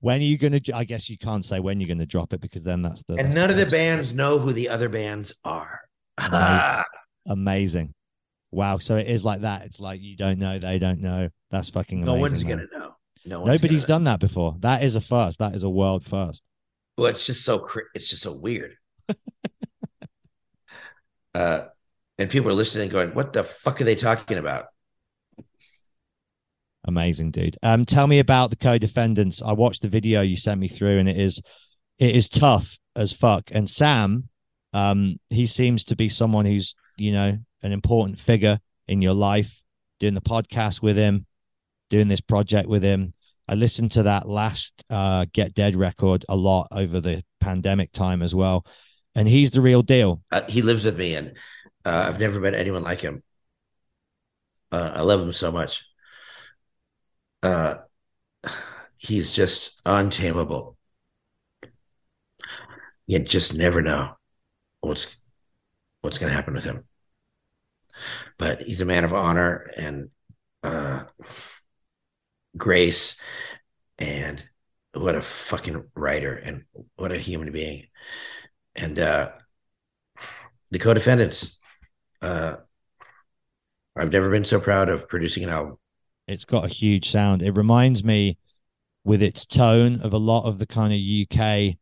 When 0.00 0.20
are 0.20 0.24
you 0.24 0.36
gonna? 0.36 0.60
I 0.74 0.82
guess 0.82 1.08
you 1.08 1.16
can't 1.16 1.46
say 1.46 1.60
when 1.60 1.80
you're 1.80 1.88
gonna 1.88 2.04
drop 2.04 2.32
it 2.32 2.40
because 2.40 2.64
then 2.64 2.82
that's 2.82 3.04
the. 3.04 3.14
And 3.14 3.28
that's 3.28 3.36
none 3.36 3.50
of 3.50 3.56
the 3.56 3.66
bands 3.66 4.14
know 4.14 4.40
who 4.40 4.52
the 4.52 4.68
other 4.68 4.88
bands 4.88 5.32
are. 5.44 5.80
Right. 6.18 6.82
Amazing. 7.28 7.94
Wow. 8.50 8.78
So 8.78 8.96
it 8.96 9.06
is 9.06 9.22
like 9.22 9.42
that. 9.42 9.62
It's 9.62 9.78
like 9.78 10.00
you 10.00 10.16
don't 10.16 10.40
know, 10.40 10.58
they 10.58 10.80
don't 10.80 11.02
know. 11.02 11.28
That's 11.52 11.70
fucking 11.70 12.02
amazing. 12.02 12.14
no 12.16 12.20
one's 12.20 12.44
man. 12.44 12.56
gonna 12.56 12.66
know. 12.72 12.75
No 13.26 13.44
Nobody's 13.44 13.84
done 13.84 14.04
that 14.04 14.20
before. 14.20 14.54
That 14.60 14.84
is 14.84 14.94
a 14.94 15.00
first. 15.00 15.40
That 15.40 15.54
is 15.54 15.64
a 15.64 15.68
world 15.68 16.04
first. 16.04 16.42
Well, 16.96 17.08
it's 17.08 17.26
just 17.26 17.44
so 17.44 17.66
it's 17.92 18.08
just 18.08 18.22
so 18.22 18.32
weird. 18.32 18.76
uh, 21.34 21.64
and 22.18 22.30
people 22.30 22.50
are 22.50 22.54
listening, 22.54 22.88
going, 22.88 23.10
"What 23.10 23.32
the 23.32 23.42
fuck 23.42 23.80
are 23.80 23.84
they 23.84 23.96
talking 23.96 24.38
about?" 24.38 24.66
Amazing, 26.84 27.32
dude. 27.32 27.56
Um, 27.64 27.84
tell 27.84 28.06
me 28.06 28.20
about 28.20 28.50
the 28.50 28.56
co-defendants. 28.56 29.42
I 29.42 29.52
watched 29.52 29.82
the 29.82 29.88
video 29.88 30.20
you 30.20 30.36
sent 30.36 30.60
me 30.60 30.68
through, 30.68 30.98
and 30.98 31.08
it 31.08 31.18
is, 31.18 31.42
it 31.98 32.14
is 32.14 32.28
tough 32.28 32.78
as 32.94 33.12
fuck. 33.12 33.50
And 33.50 33.68
Sam, 33.68 34.28
um, 34.72 35.18
he 35.30 35.46
seems 35.46 35.84
to 35.86 35.96
be 35.96 36.08
someone 36.08 36.46
who's 36.46 36.76
you 36.96 37.10
know 37.10 37.38
an 37.62 37.72
important 37.72 38.20
figure 38.20 38.60
in 38.86 39.02
your 39.02 39.14
life. 39.14 39.60
Doing 39.98 40.14
the 40.14 40.20
podcast 40.20 40.82
with 40.82 40.96
him, 40.96 41.26
doing 41.90 42.08
this 42.08 42.20
project 42.20 42.68
with 42.68 42.82
him. 42.82 43.14
I 43.48 43.54
listened 43.54 43.92
to 43.92 44.04
that 44.04 44.28
last 44.28 44.84
uh, 44.90 45.26
Get 45.32 45.54
Dead 45.54 45.76
record 45.76 46.24
a 46.28 46.36
lot 46.36 46.68
over 46.70 47.00
the 47.00 47.22
pandemic 47.40 47.92
time 47.92 48.22
as 48.22 48.34
well, 48.34 48.66
and 49.14 49.28
he's 49.28 49.50
the 49.52 49.60
real 49.60 49.82
deal. 49.82 50.22
Uh, 50.32 50.42
he 50.48 50.62
lives 50.62 50.84
with 50.84 50.98
me, 50.98 51.14
and 51.14 51.36
uh, 51.84 52.06
I've 52.08 52.20
never 52.20 52.40
met 52.40 52.54
anyone 52.54 52.82
like 52.82 53.00
him. 53.00 53.22
Uh, 54.72 54.92
I 54.96 55.02
love 55.02 55.20
him 55.20 55.32
so 55.32 55.52
much. 55.52 55.84
Uh, 57.42 57.76
he's 58.96 59.30
just 59.30 59.80
untamable. 59.86 60.76
You 63.06 63.20
just 63.20 63.54
never 63.54 63.82
know 63.82 64.16
what's 64.80 65.16
what's 66.00 66.18
going 66.18 66.30
to 66.30 66.36
happen 66.36 66.54
with 66.54 66.64
him. 66.64 66.84
But 68.38 68.62
he's 68.62 68.80
a 68.80 68.84
man 68.84 69.04
of 69.04 69.14
honor 69.14 69.70
and 69.76 70.10
uh, 70.62 71.04
grace, 72.56 73.16
and 73.98 74.44
what 74.92 75.14
a 75.14 75.22
fucking 75.22 75.84
writer 75.94 76.34
and 76.34 76.64
what 76.96 77.12
a 77.12 77.18
human 77.18 77.52
being. 77.52 77.86
And 78.74 78.98
uh, 78.98 79.30
the 80.70 80.78
co-defendants. 80.78 81.58
Uh, 82.22 82.56
I've 83.96 84.12
never 84.12 84.30
been 84.30 84.44
so 84.44 84.60
proud 84.60 84.88
of 84.88 85.08
producing 85.08 85.44
an 85.44 85.50
album. 85.50 85.78
It's 86.28 86.44
got 86.44 86.64
a 86.64 86.68
huge 86.68 87.10
sound. 87.10 87.42
It 87.42 87.52
reminds 87.52 88.04
me, 88.04 88.38
with 89.04 89.22
its 89.22 89.46
tone, 89.46 90.00
of 90.02 90.12
a 90.12 90.18
lot 90.18 90.44
of 90.44 90.58
the 90.58 90.66
kind 90.66 90.92
of 90.92 91.40
UK 91.40 91.76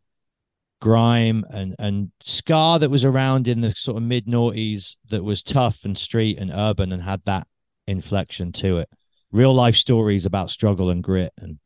grime 0.81 1.47
and 1.49 1.75
and 1.79 2.11
scar 2.23 2.79
that 2.79 2.91
was 2.91 3.05
around 3.05 3.49
in 3.49 3.63
the 3.63 3.75
sort 3.75 3.97
of 3.97 4.03
mid 4.03 4.27
noughties 4.27 4.97
that 5.09 5.25
was 5.25 5.43
tough 5.43 5.83
and 5.85 5.97
street 5.97 6.39
and 6.39 6.51
urban 6.53 6.93
and 6.93 7.03
had 7.03 7.23
that 7.25 7.47
inflection 7.87 8.53
to 8.53 8.79
it. 8.79 8.91
Real 9.35 9.53
life 9.53 9.75
stories 9.75 10.27
about 10.27 10.49
struggle 10.49 10.91
and 10.91 11.03
grit 11.03 11.33
and 11.39 11.59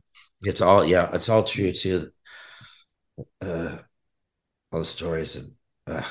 It's 0.42 0.62
all 0.62 0.86
yeah, 0.86 1.10
it's 1.12 1.28
all 1.28 1.44
true 1.44 1.70
too. 1.72 2.08
Uh, 3.42 3.76
all 4.72 4.78
the 4.78 4.86
stories 4.86 5.36
and 5.36 5.52
uh, 5.86 6.02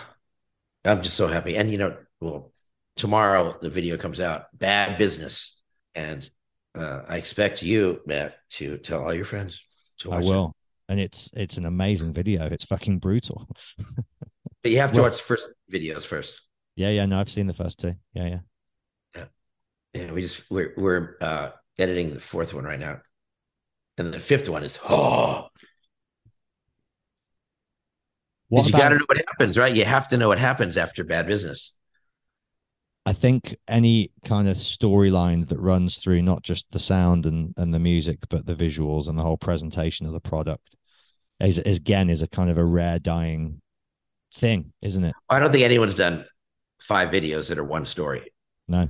I'm 0.85 1.01
just 1.01 1.17
so 1.17 1.25
happy. 1.27 1.57
And 1.57 1.71
you 1.71 1.79
know, 1.79 1.97
well, 2.21 2.53
tomorrow 2.95 3.57
the 3.59 3.71
video 3.71 3.97
comes 3.97 4.19
out. 4.19 4.45
Bad 4.53 4.99
business, 4.99 5.59
and 5.95 6.29
uh, 6.77 7.01
I 7.09 7.17
expect 7.17 7.63
you, 7.63 8.01
Matt, 8.05 8.35
to 8.51 8.77
tell 8.77 9.03
all 9.03 9.13
your 9.13 9.25
friends 9.25 9.59
to 10.01 10.11
I 10.11 10.17
watch 10.17 10.25
it. 10.25 10.27
will. 10.27 10.55
And 10.89 10.99
it's 10.99 11.31
it's 11.33 11.57
an 11.57 11.65
amazing 11.65 12.13
video. 12.13 12.45
It's 12.45 12.65
fucking 12.65 12.99
brutal. 12.99 13.49
But 14.61 14.71
you 14.71 14.77
have 14.77 14.91
to 14.91 14.97
Well- 15.01 15.09
watch 15.09 15.17
the 15.17 15.23
first 15.23 15.47
videos 15.73 16.05
first. 16.05 16.39
Yeah, 16.75 16.89
yeah, 16.89 17.07
no, 17.07 17.19
I've 17.19 17.31
seen 17.31 17.47
the 17.47 17.53
first 17.55 17.79
two. 17.79 17.95
Yeah, 18.13 18.27
yeah. 18.27 18.39
Yeah, 19.93 20.11
we 20.11 20.21
just 20.21 20.49
we're 20.49 20.73
we're 20.77 21.15
uh, 21.21 21.49
editing 21.79 22.13
the 22.13 22.19
fourth 22.19 22.53
one 22.53 22.65
right 22.65 22.79
now, 22.79 23.01
and 23.97 24.13
the 24.13 24.19
fifth 24.19 24.49
one 24.49 24.63
is 24.63 24.77
oh. 24.87 25.47
You 28.49 28.71
got 28.71 28.89
to 28.89 28.95
know 28.95 29.05
what 29.07 29.17
happens, 29.17 29.57
right? 29.57 29.75
You 29.75 29.83
have 29.83 30.07
to 30.09 30.17
know 30.17 30.29
what 30.29 30.39
happens 30.39 30.77
after 30.77 31.03
bad 31.03 31.27
business. 31.27 31.77
I 33.05 33.13
think 33.13 33.55
any 33.67 34.11
kind 34.25 34.47
of 34.47 34.57
storyline 34.57 35.47
that 35.47 35.59
runs 35.59 35.97
through 35.97 36.21
not 36.21 36.43
just 36.43 36.65
the 36.71 36.79
sound 36.79 37.25
and, 37.25 37.53
and 37.55 37.73
the 37.73 37.79
music, 37.79 38.19
but 38.29 38.45
the 38.45 38.55
visuals 38.55 39.07
and 39.07 39.17
the 39.17 39.23
whole 39.23 39.37
presentation 39.37 40.05
of 40.05 40.13
the 40.13 40.19
product 40.19 40.75
is, 41.39 41.59
is 41.59 41.77
again 41.77 42.09
is 42.09 42.21
a 42.21 42.27
kind 42.27 42.49
of 42.49 42.57
a 42.57 42.65
rare 42.65 42.99
dying 42.99 43.61
thing, 44.33 44.73
isn't 44.81 45.03
it? 45.03 45.15
I 45.29 45.39
don't 45.39 45.51
think 45.51 45.63
anyone's 45.63 45.95
done 45.95 46.25
five 46.81 47.09
videos 47.09 47.49
that 47.49 47.57
are 47.57 47.63
one 47.63 47.85
story. 47.85 48.31
No. 48.67 48.89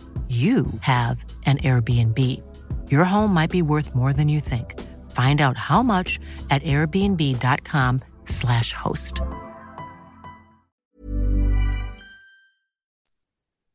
you 0.31 0.65
have 0.79 1.25
an 1.45 1.57
Airbnb. 1.57 2.17
Your 2.89 3.03
home 3.03 3.33
might 3.33 3.49
be 3.49 3.61
worth 3.61 3.93
more 3.93 4.13
than 4.13 4.29
you 4.29 4.39
think. 4.39 4.79
Find 5.11 5.41
out 5.41 5.57
how 5.57 5.83
much 5.83 6.21
at 6.49 6.63
airbnb.com/slash 6.63 8.71
host. 8.71 9.19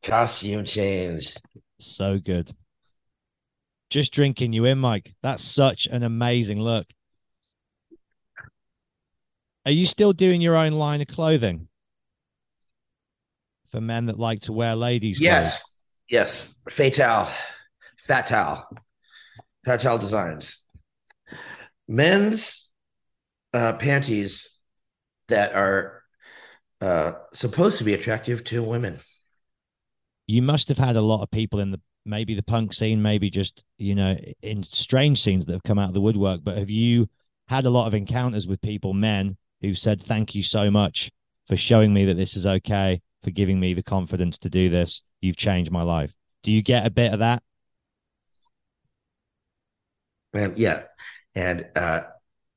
Costume 0.03 0.65
change. 0.65 1.35
So 1.79 2.19
good. 2.19 2.57
Just 3.91 4.11
drinking 4.13 4.55
you 4.55 4.65
in, 4.65 4.79
Mike. 4.79 5.15
That's 5.23 5.45
such 5.45 5.87
an 5.87 6.03
amazing 6.03 6.59
look. 6.61 6.87
Are 9.65 9.71
you 9.73 9.87
still 9.87 10.13
doing 10.13 10.41
your 10.41 10.57
own 10.57 10.73
line 10.73 11.01
of 11.03 11.09
clothing 11.09 11.69
for 13.73 13.81
men 13.81 14.07
that 14.07 14.19
like 14.19 14.41
to 14.43 14.53
wear 14.53 14.77
ladies' 14.77 15.21
Yes. 15.21 15.63
clothes? 15.63 15.76
Yes. 16.09 16.55
Fatal. 16.69 17.29
Fatal. 17.99 18.65
Fatal 19.65 19.99
Designs. 19.99 20.65
Men's 21.89 22.71
uh, 23.53 23.73
panties 23.75 24.49
that 25.29 25.55
are 25.55 26.03
uh, 26.81 27.13
supposed 27.33 27.79
to 27.79 27.85
be 27.85 27.95
attractive 27.95 28.45
to 28.45 28.63
women. 28.63 28.99
You 30.27 30.43
must 30.43 30.69
have 30.69 30.79
had 30.79 30.97
a 30.97 31.01
lot 31.01 31.23
of 31.23 31.31
people 31.31 31.61
in 31.61 31.71
the 31.71 31.81
maybe 32.05 32.35
the 32.35 32.43
punk 32.43 32.73
scene, 32.73 33.03
maybe 33.03 33.31
just 33.31 33.65
you 33.79 33.95
know 33.95 34.17
in 34.43 34.63
strange 34.63 35.23
scenes 35.23 35.47
that 35.47 35.53
have 35.53 35.63
come 35.63 35.79
out 35.79 35.89
of 35.89 35.95
the 35.95 36.01
woodwork. 36.01 36.43
But 36.45 36.59
have 36.59 36.71
you 36.71 37.09
had 37.49 37.65
a 37.65 37.71
lot 37.71 37.87
of 37.87 37.95
encounters 37.95 38.47
with 38.47 38.61
people, 38.61 38.93
men, 38.93 39.37
who've 39.61 39.79
said 39.79 40.03
thank 40.03 40.35
you 40.35 40.43
so 40.43 40.71
much 40.71 41.11
for 41.49 41.57
showing 41.57 41.95
me 41.95 42.05
that 42.07 42.17
this 42.17 42.37
is 42.37 42.47
okay, 42.47 43.01
for 43.27 43.33
giving 43.33 43.59
me 43.59 43.75
the 43.75 43.83
confidence 43.83 44.39
to 44.39 44.49
do 44.49 44.69
this. 44.69 45.03
You've 45.21 45.37
changed 45.37 45.73
my 45.73 45.83
life. 45.83 46.15
Do 46.45 46.53
you 46.53 46.63
get 46.63 46.87
a 46.87 46.91
bit 46.91 47.13
of 47.13 47.19
that? 47.19 47.43
Man, 50.33 50.55
yeah. 50.57 50.85
And 51.35 51.67
uh, 51.75 52.03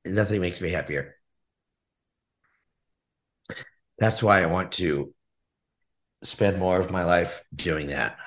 nothing 0.06 0.42
makes 0.42 0.62
me 0.62 0.70
happier. 0.70 1.16
That's 3.98 4.22
why 4.22 4.44
I 4.44 4.46
want 4.46 4.74
to 4.74 5.12
spend 6.24 6.60
more 6.60 6.80
of 6.80 6.92
my 6.92 7.04
life 7.04 7.44
doing 7.56 7.88
that. 7.88 8.18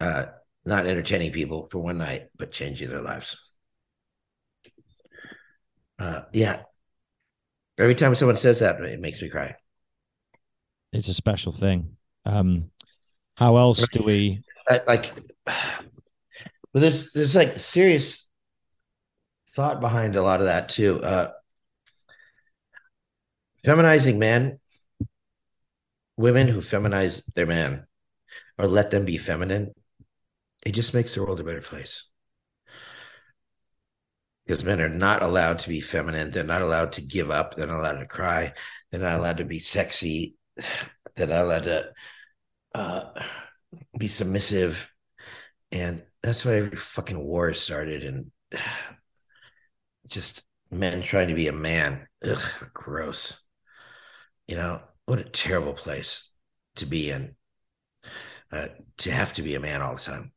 Uh, 0.00 0.26
not 0.64 0.88
entertaining 0.88 1.30
people 1.30 1.66
for 1.66 1.78
one 1.78 1.98
night, 1.98 2.30
but 2.36 2.50
changing 2.50 2.88
their 2.88 3.00
lives. 3.00 3.52
Uh, 6.00 6.22
yeah. 6.32 6.62
Every 7.78 7.94
time 7.94 8.16
someone 8.16 8.36
says 8.36 8.58
that, 8.58 8.80
it 8.80 8.98
makes 8.98 9.22
me 9.22 9.28
cry. 9.28 9.54
It's 10.92 11.08
a 11.08 11.14
special 11.14 11.52
thing. 11.52 11.96
Um, 12.24 12.70
how 13.34 13.56
else 13.56 13.86
do 13.88 14.02
we? 14.02 14.42
Like, 14.86 15.14
but 15.46 16.80
there's 16.80 17.12
there's 17.12 17.36
like 17.36 17.58
serious 17.58 18.28
thought 19.54 19.80
behind 19.80 20.16
a 20.16 20.22
lot 20.22 20.40
of 20.40 20.46
that 20.46 20.68
too. 20.68 21.02
Uh, 21.02 21.30
feminizing 23.64 24.18
men, 24.18 24.58
women 26.16 26.48
who 26.48 26.60
feminize 26.60 27.22
their 27.34 27.46
man, 27.46 27.86
or 28.58 28.66
let 28.66 28.90
them 28.90 29.04
be 29.04 29.18
feminine, 29.18 29.72
it 30.66 30.72
just 30.72 30.94
makes 30.94 31.14
the 31.14 31.22
world 31.22 31.40
a 31.40 31.44
better 31.44 31.62
place. 31.62 32.04
Because 34.46 34.64
men 34.64 34.80
are 34.80 34.88
not 34.88 35.22
allowed 35.22 35.60
to 35.60 35.68
be 35.68 35.80
feminine. 35.80 36.30
They're 36.30 36.42
not 36.42 36.62
allowed 36.62 36.92
to 36.92 37.02
give 37.02 37.30
up. 37.30 37.54
They're 37.54 37.68
not 37.68 37.78
allowed 37.78 38.00
to 38.00 38.06
cry. 38.06 38.52
They're 38.90 39.00
not 39.00 39.18
allowed 39.18 39.36
to 39.36 39.44
be 39.44 39.60
sexy. 39.60 40.34
They're 41.16 41.26
not 41.26 41.44
allowed 41.44 41.64
to 41.64 41.92
uh, 42.74 43.04
be 43.98 44.08
submissive. 44.08 44.90
And 45.72 46.02
that's 46.22 46.44
why 46.44 46.54
every 46.54 46.76
fucking 46.76 47.18
war 47.18 47.52
started. 47.54 48.04
And 48.04 48.30
just 50.08 50.42
men 50.70 51.02
trying 51.02 51.28
to 51.28 51.34
be 51.34 51.48
a 51.48 51.52
man. 51.52 52.06
Ugh, 52.24 52.70
gross. 52.72 53.40
You 54.46 54.56
know, 54.56 54.80
what 55.06 55.18
a 55.18 55.24
terrible 55.24 55.74
place 55.74 56.30
to 56.76 56.86
be 56.86 57.10
in. 57.10 57.34
Uh, 58.52 58.68
to 58.98 59.12
have 59.12 59.32
to 59.34 59.42
be 59.42 59.54
a 59.54 59.60
man 59.60 59.80
all 59.80 59.94
the 59.94 60.00
time. 60.00 60.32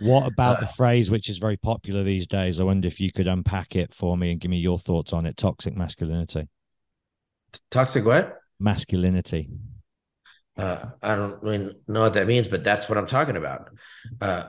What 0.00 0.26
about 0.26 0.60
the 0.60 0.66
phrase 0.66 1.10
which 1.10 1.28
is 1.28 1.38
very 1.38 1.58
popular 1.58 2.02
these 2.02 2.26
days? 2.26 2.58
I 2.58 2.64
wonder 2.64 2.88
if 2.88 3.00
you 3.00 3.12
could 3.12 3.28
unpack 3.28 3.76
it 3.76 3.94
for 3.94 4.16
me 4.16 4.32
and 4.32 4.40
give 4.40 4.50
me 4.50 4.56
your 4.56 4.78
thoughts 4.78 5.12
on 5.12 5.26
it. 5.26 5.36
Toxic 5.36 5.76
masculinity. 5.76 6.48
Toxic 7.70 8.04
what? 8.04 8.39
Masculinity. 8.60 9.48
Uh, 10.56 10.90
I 11.02 11.16
don't 11.16 11.42
really 11.42 11.74
know 11.88 12.02
what 12.02 12.14
that 12.14 12.26
means, 12.26 12.46
but 12.46 12.62
that's 12.62 12.88
what 12.88 12.98
I'm 12.98 13.06
talking 13.06 13.36
about. 13.36 13.70
Uh, 14.20 14.44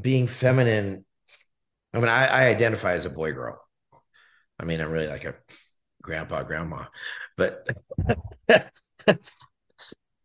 being 0.00 0.26
feminine. 0.26 1.04
I 1.92 2.00
mean, 2.00 2.08
I, 2.08 2.26
I 2.26 2.46
identify 2.46 2.92
as 2.94 3.06
a 3.06 3.10
boy 3.10 3.32
girl. 3.32 3.60
I 4.58 4.64
mean, 4.64 4.80
I'm 4.80 4.90
really 4.90 5.06
like 5.06 5.24
a 5.24 5.36
grandpa, 6.02 6.42
grandma, 6.42 6.86
but 7.36 7.68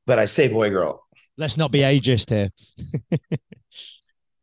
but 0.06 0.20
I 0.20 0.26
say 0.26 0.48
boy 0.48 0.70
girl. 0.72 1.06
Let's 1.38 1.58
not 1.58 1.72
be 1.72 1.80
ageist 1.80 2.30
here. 2.30 2.50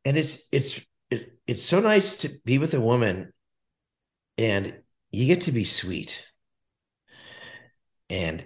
and 0.05 0.17
it's 0.17 0.45
it's 0.53 0.81
it, 1.11 1.39
it's 1.47 1.65
so 1.65 1.81
nice 1.81 2.19
to 2.19 2.31
be 2.45 2.59
with 2.59 2.75
a 2.75 2.81
woman, 2.81 3.33
and 4.39 4.75
you 5.11 5.27
get 5.27 5.43
to 5.43 5.53
be 5.53 5.65
sweet. 5.65 6.25
And 8.09 8.45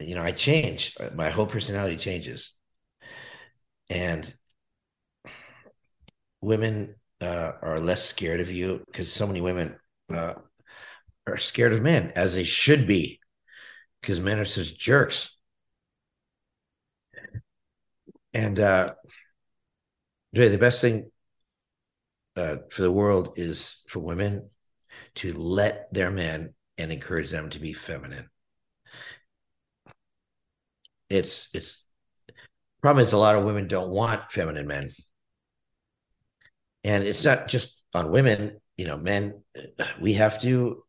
you 0.00 0.14
know, 0.14 0.22
I 0.22 0.32
change. 0.32 0.96
My 1.14 1.30
whole 1.30 1.46
personality 1.46 1.96
changes, 1.96 2.52
and 3.88 4.32
women 6.40 6.96
uh, 7.20 7.52
are 7.62 7.80
less 7.80 8.04
scared 8.04 8.40
of 8.40 8.50
you 8.50 8.82
because 8.86 9.12
so 9.12 9.26
many 9.26 9.40
women 9.40 9.76
uh, 10.12 10.34
are 11.26 11.38
scared 11.38 11.72
of 11.72 11.82
men, 11.82 12.12
as 12.14 12.34
they 12.34 12.44
should 12.44 12.86
be, 12.86 13.20
because 14.00 14.20
men 14.20 14.38
are 14.38 14.44
such 14.44 14.78
jerks. 14.78 15.36
And 18.34 18.60
uh, 18.60 18.94
really, 20.34 20.50
the 20.50 20.58
best 20.58 20.80
thing 20.80 21.10
uh, 22.36 22.56
for 22.70 22.82
the 22.82 22.92
world 22.92 23.34
is 23.36 23.82
for 23.88 24.00
women 24.00 24.50
to 25.16 25.32
let 25.32 25.92
their 25.92 26.10
men 26.10 26.54
and 26.78 26.92
encourage 26.92 27.30
them 27.30 27.50
to 27.50 27.58
be 27.58 27.72
feminine. 27.72 28.28
It's 31.08 31.48
it's 31.54 31.86
problem 32.82 33.04
is 33.04 33.12
a 33.12 33.18
lot 33.18 33.36
of 33.36 33.44
women 33.44 33.68
don't 33.68 33.90
want 33.90 34.30
feminine 34.30 34.66
men, 34.66 34.90
and 36.84 37.04
it's 37.04 37.24
not 37.24 37.48
just 37.48 37.82
on 37.94 38.10
women. 38.10 38.60
You 38.76 38.86
know, 38.86 38.96
men 38.96 39.42
we 40.00 40.14
have 40.14 40.40
to 40.42 40.82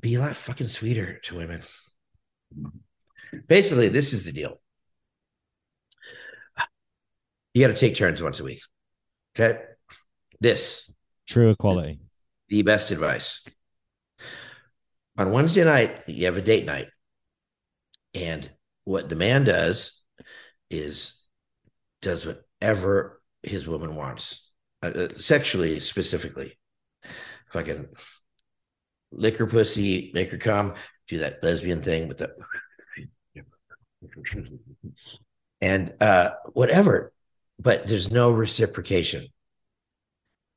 be 0.00 0.14
a 0.14 0.20
lot 0.20 0.36
fucking 0.36 0.68
sweeter 0.68 1.18
to 1.24 1.36
women. 1.36 1.62
Basically, 3.46 3.88
this 3.88 4.12
is 4.12 4.24
the 4.24 4.32
deal. 4.32 4.60
You 7.54 7.66
got 7.66 7.74
to 7.74 7.80
take 7.80 7.96
turns 7.96 8.22
once 8.22 8.38
a 8.40 8.44
week. 8.44 8.60
Okay. 9.36 9.60
This 10.40 10.94
true 11.26 11.50
equality. 11.50 12.00
The 12.50 12.62
best 12.62 12.90
advice. 12.90 13.42
On 15.16 15.32
Wednesday 15.32 15.64
night, 15.64 16.02
you 16.06 16.26
have 16.26 16.36
a 16.36 16.42
date 16.42 16.66
night. 16.66 16.88
And 18.14 18.50
what 18.84 19.08
the 19.08 19.16
man 19.16 19.44
does 19.44 20.02
is 20.70 21.14
does 22.02 22.26
whatever 22.26 23.22
his 23.42 23.66
woman 23.66 23.94
wants, 23.94 24.50
uh, 24.82 25.08
sexually 25.16 25.80
specifically. 25.80 26.58
If 27.02 27.56
I 27.56 27.62
can 27.62 27.88
lick 29.12 29.36
her 29.38 29.46
pussy, 29.46 30.10
make 30.14 30.30
her 30.30 30.38
come, 30.38 30.74
do 31.10 31.18
that 31.18 31.42
lesbian 31.42 31.82
thing 31.82 32.08
with 32.08 32.18
the 32.18 32.32
and 35.60 35.92
uh 36.00 36.30
whatever 36.52 37.12
but 37.58 37.86
there's 37.86 38.10
no 38.10 38.30
reciprocation 38.30 39.26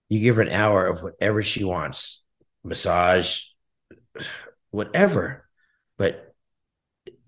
you 0.10 0.20
give 0.20 0.36
her 0.36 0.42
an 0.42 0.50
hour 0.50 0.88
of 0.88 1.02
whatever 1.02 1.42
she 1.42 1.64
wants 1.64 2.24
massage 2.64 3.42
whatever 4.72 5.48
but 5.98 6.34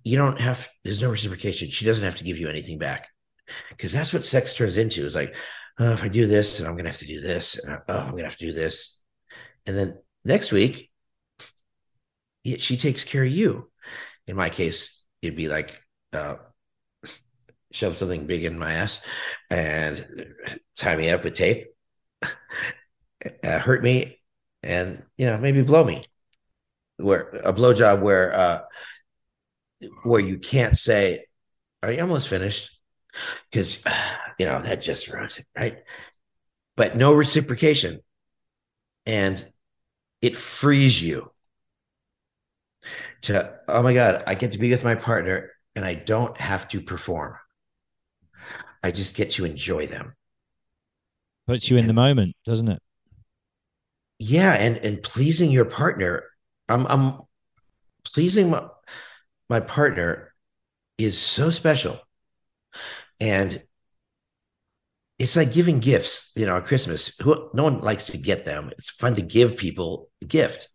you 0.05 0.17
don't 0.17 0.39
have 0.39 0.69
there's 0.83 1.01
no 1.01 1.09
reciprocation. 1.09 1.69
She 1.69 1.83
doesn't 1.83 2.03
have 2.03 2.15
to 2.17 2.23
give 2.23 2.37
you 2.37 2.47
anything 2.47 2.77
back. 2.77 3.09
Because 3.69 3.91
that's 3.91 4.13
what 4.13 4.23
sex 4.23 4.53
turns 4.53 4.77
into. 4.77 5.05
Is 5.05 5.15
like, 5.15 5.35
oh, 5.79 5.91
if 5.91 6.03
I 6.03 6.07
do 6.07 6.27
this, 6.27 6.59
and 6.59 6.67
I'm 6.67 6.77
gonna 6.77 6.89
have 6.89 6.99
to 6.99 7.07
do 7.07 7.21
this, 7.21 7.57
and 7.57 7.79
oh, 7.87 7.97
I'm 7.97 8.11
gonna 8.11 8.23
have 8.23 8.37
to 8.37 8.45
do 8.45 8.53
this. 8.53 8.99
And 9.65 9.77
then 9.77 9.97
next 10.23 10.51
week, 10.51 10.91
she 12.43 12.77
takes 12.77 13.03
care 13.03 13.23
of 13.23 13.31
you. 13.31 13.69
In 14.27 14.35
my 14.35 14.49
case, 14.49 15.03
it'd 15.21 15.35
be 15.35 15.47
like 15.47 15.79
uh, 16.13 16.35
shove 17.71 17.97
something 17.97 18.27
big 18.27 18.45
in 18.45 18.57
my 18.57 18.73
ass 18.73 18.99
and 19.49 20.25
tie 20.75 20.95
me 20.95 21.09
up 21.09 21.23
with 21.23 21.33
tape, 21.33 21.67
uh, 23.43 23.59
hurt 23.59 23.83
me, 23.83 24.19
and 24.63 25.03
you 25.17 25.25
know 25.25 25.37
maybe 25.37 25.61
blow 25.61 25.83
me. 25.83 26.05
Where 26.97 27.29
a 27.43 27.53
blowjob 27.53 28.01
where 28.01 28.33
uh, 28.33 28.61
where 30.03 30.21
you 30.21 30.39
can't 30.39 30.77
say, 30.77 31.25
"Are 31.83 31.91
you 31.91 32.01
almost 32.01 32.27
finished?" 32.27 32.69
Because 33.51 33.83
you 34.39 34.45
know 34.45 34.61
that 34.61 34.81
just 34.81 35.07
ruins 35.07 35.37
it, 35.37 35.45
right? 35.57 35.77
But 36.77 36.97
no 36.97 37.13
reciprocation, 37.13 38.01
and 39.05 39.43
it 40.21 40.35
frees 40.35 41.01
you 41.01 41.31
to 43.21 43.53
oh 43.67 43.81
my 43.81 43.93
god 43.93 44.23
i 44.27 44.35
get 44.35 44.51
to 44.51 44.57
be 44.57 44.69
with 44.69 44.83
my 44.83 44.95
partner 44.95 45.51
and 45.75 45.85
i 45.85 45.93
don't 45.93 46.37
have 46.37 46.67
to 46.67 46.81
perform 46.81 47.35
i 48.83 48.91
just 48.91 49.15
get 49.15 49.31
to 49.31 49.45
enjoy 49.45 49.87
them 49.87 50.15
puts 51.47 51.69
you 51.69 51.77
in 51.77 51.81
and, 51.81 51.89
the 51.89 51.93
moment 51.93 52.35
doesn't 52.45 52.69
it? 52.69 52.81
Yeah 54.19 54.53
and 54.53 54.77
and 54.77 55.03
pleasing 55.03 55.51
your 55.51 55.65
partner 55.65 56.23
i'm 56.69 56.87
i'm 56.87 57.19
pleasing 58.05 58.49
my, 58.49 58.65
my 59.49 59.59
partner 59.59 60.33
is 60.97 61.17
so 61.17 61.49
special. 61.49 61.99
And 63.19 63.61
it's 65.17 65.35
like 65.35 65.53
giving 65.53 65.79
gifts 65.79 66.31
you 66.35 66.45
know 66.45 66.57
at 66.57 66.65
christmas. 66.65 67.17
Who, 67.21 67.49
no 67.53 67.63
one 67.63 67.79
likes 67.79 68.07
to 68.07 68.17
get 68.17 68.45
them. 68.45 68.69
It's 68.71 68.89
fun 68.89 69.15
to 69.15 69.21
give 69.21 69.57
people 69.57 70.09
a 70.21 70.25
gift. 70.25 70.69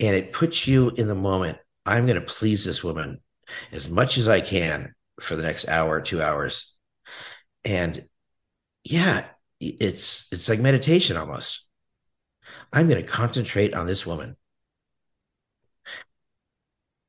And 0.00 0.16
it 0.16 0.32
puts 0.32 0.66
you 0.66 0.90
in 0.90 1.06
the 1.06 1.14
moment. 1.14 1.58
I'm 1.86 2.06
going 2.06 2.20
to 2.20 2.26
please 2.26 2.64
this 2.64 2.82
woman 2.82 3.20
as 3.70 3.88
much 3.88 4.18
as 4.18 4.28
I 4.28 4.40
can 4.40 4.94
for 5.20 5.36
the 5.36 5.42
next 5.42 5.68
hour, 5.68 6.00
two 6.00 6.22
hours. 6.22 6.74
And 7.64 8.04
yeah, 8.84 9.26
it's 9.62 10.26
it's 10.32 10.48
like 10.48 10.60
meditation 10.60 11.16
almost. 11.16 11.64
I'm 12.72 12.88
going 12.88 13.00
to 13.00 13.08
concentrate 13.08 13.74
on 13.74 13.86
this 13.86 14.06
woman. 14.06 14.36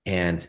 And 0.06 0.47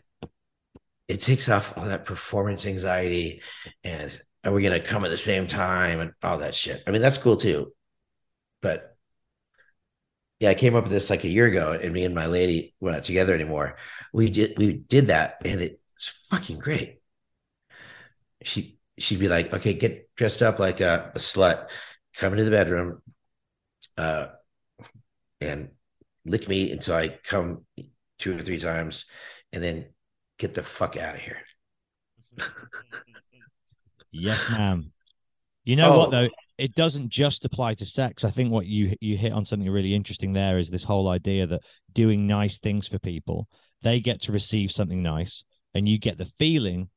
it 1.09 1.21
takes 1.21 1.49
off 1.49 1.77
all 1.77 1.85
that 1.85 2.07
performance 2.07 2.67
anxiety 2.67 3.43
and 3.85 4.21
are 4.43 4.53
we 4.53 4.63
going 4.63 4.81
to 4.81 4.87
come 4.87 5.05
at 5.05 5.11
the 5.11 5.17
same 5.17 5.47
time 5.47 6.01
and 6.01 6.13
all 6.23 6.39
that 6.39 6.55
shit. 6.55 6.83
I 6.87 6.91
mean, 6.91 7.03
that's 7.03 7.19
cool 7.19 7.37
too. 7.37 7.73
But 8.61 8.97
yeah, 10.41 10.51
I 10.51 10.55
came 10.55 10.75
up 10.75 10.85
with 10.85 10.93
this 10.93 11.11
like 11.11 11.25
a 11.25 11.29
year 11.29 11.47
ago, 11.47 11.73
and 11.73 11.93
me 11.93 12.05
and 12.05 12.15
my 12.15 12.27
lady 12.27 12.75
were 12.81 12.93
not 12.93 13.05
together 13.05 13.35
anymore. 13.35 13.77
We 14.13 14.31
did 14.31 14.59
we 14.59 14.75
did 14.75 15.07
that, 15.07 15.37
and 15.45 15.63
it's 15.63 16.09
fucking 16.29 16.59
great. 16.59 17.01
She 18.43 18.79
she'd 18.99 19.21
be 19.21 19.29
like, 19.29 19.53
"Okay, 19.55 19.75
get 19.75 20.15
dressed 20.17 20.43
up 20.43 20.59
like 20.59 20.81
a, 20.81 21.13
a 21.15 21.19
slut, 21.19 21.69
come 22.17 22.33
into 22.33 22.45
the 22.45 22.51
bedroom, 22.51 23.03
uh, 23.97 24.29
and 25.41 25.71
lick 26.25 26.49
me 26.49 26.71
until 26.73 26.95
I 26.95 27.09
come 27.09 27.65
two 28.19 28.35
or 28.35 28.39
three 28.39 28.59
times, 28.59 29.07
and 29.53 29.63
then 29.63 29.87
get 30.39 30.55
the 30.55 30.63
fuck 30.63 30.97
out 30.97 31.17
of 31.17 31.21
here." 31.21 31.39
yes, 34.13 34.45
ma'am. 34.51 34.93
You 35.65 35.77
know 35.77 35.95
oh. 35.95 35.99
what 35.99 36.11
though? 36.11 36.29
it 36.57 36.75
doesn't 36.75 37.09
just 37.09 37.45
apply 37.45 37.75
to 37.75 37.87
sex. 37.87 38.25
I 38.25 38.31
think 38.31 38.53
what 38.53 38.67
you 38.67 38.95
you 39.01 39.17
hit 39.17 39.33
on 39.33 39.45
something 39.45 39.69
really 39.69 39.95
interesting 39.95 40.33
there 40.33 40.59
is 40.59 40.71
this 40.71 40.85
whole 40.85 41.09
idea 41.09 41.47
that 41.47 41.63
doing 41.93 42.27
nice 42.27 42.59
things 42.59 42.87
for 42.87 42.99
people, 42.99 43.49
they 43.83 44.01
get 44.01 44.23
to 44.23 44.33
receive 44.33 44.71
something 44.71 45.03
nice, 45.03 45.45
and 45.75 45.89
you 45.89 45.99
get 45.99 46.19
the 46.19 46.31
feeling 46.39 46.89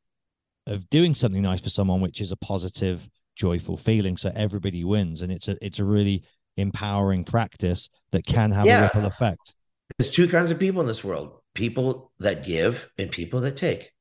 of 0.68 0.90
doing 0.90 1.16
something 1.16 1.42
nice 1.42 1.62
for 1.62 1.70
someone, 1.70 2.02
which 2.02 2.22
is 2.22 2.32
a 2.32 2.38
positive, 2.38 3.08
joyful 3.38 3.78
feeling. 3.78 4.18
So 4.18 4.32
everybody 4.36 4.84
wins, 4.84 5.22
and 5.22 5.32
it's 5.32 5.48
a 5.48 5.64
it's 5.64 5.80
a 5.80 5.86
really 5.86 6.24
empowering 6.58 7.24
practice 7.24 7.90
that 8.12 8.26
can 8.26 8.52
have 8.52 8.66
yeah. 8.66 8.80
a 8.80 8.84
ripple 8.84 9.06
effect. 9.06 9.56
There's 9.98 10.12
two 10.12 10.28
kinds 10.28 10.52
of 10.52 10.60
people 10.60 10.82
in 10.82 10.88
this 10.88 11.04
world: 11.04 11.40
people 11.54 12.12
that 12.20 12.46
give 12.46 12.90
and 12.98 13.12
people 13.12 13.42
that 13.42 13.56
take. 13.56 13.92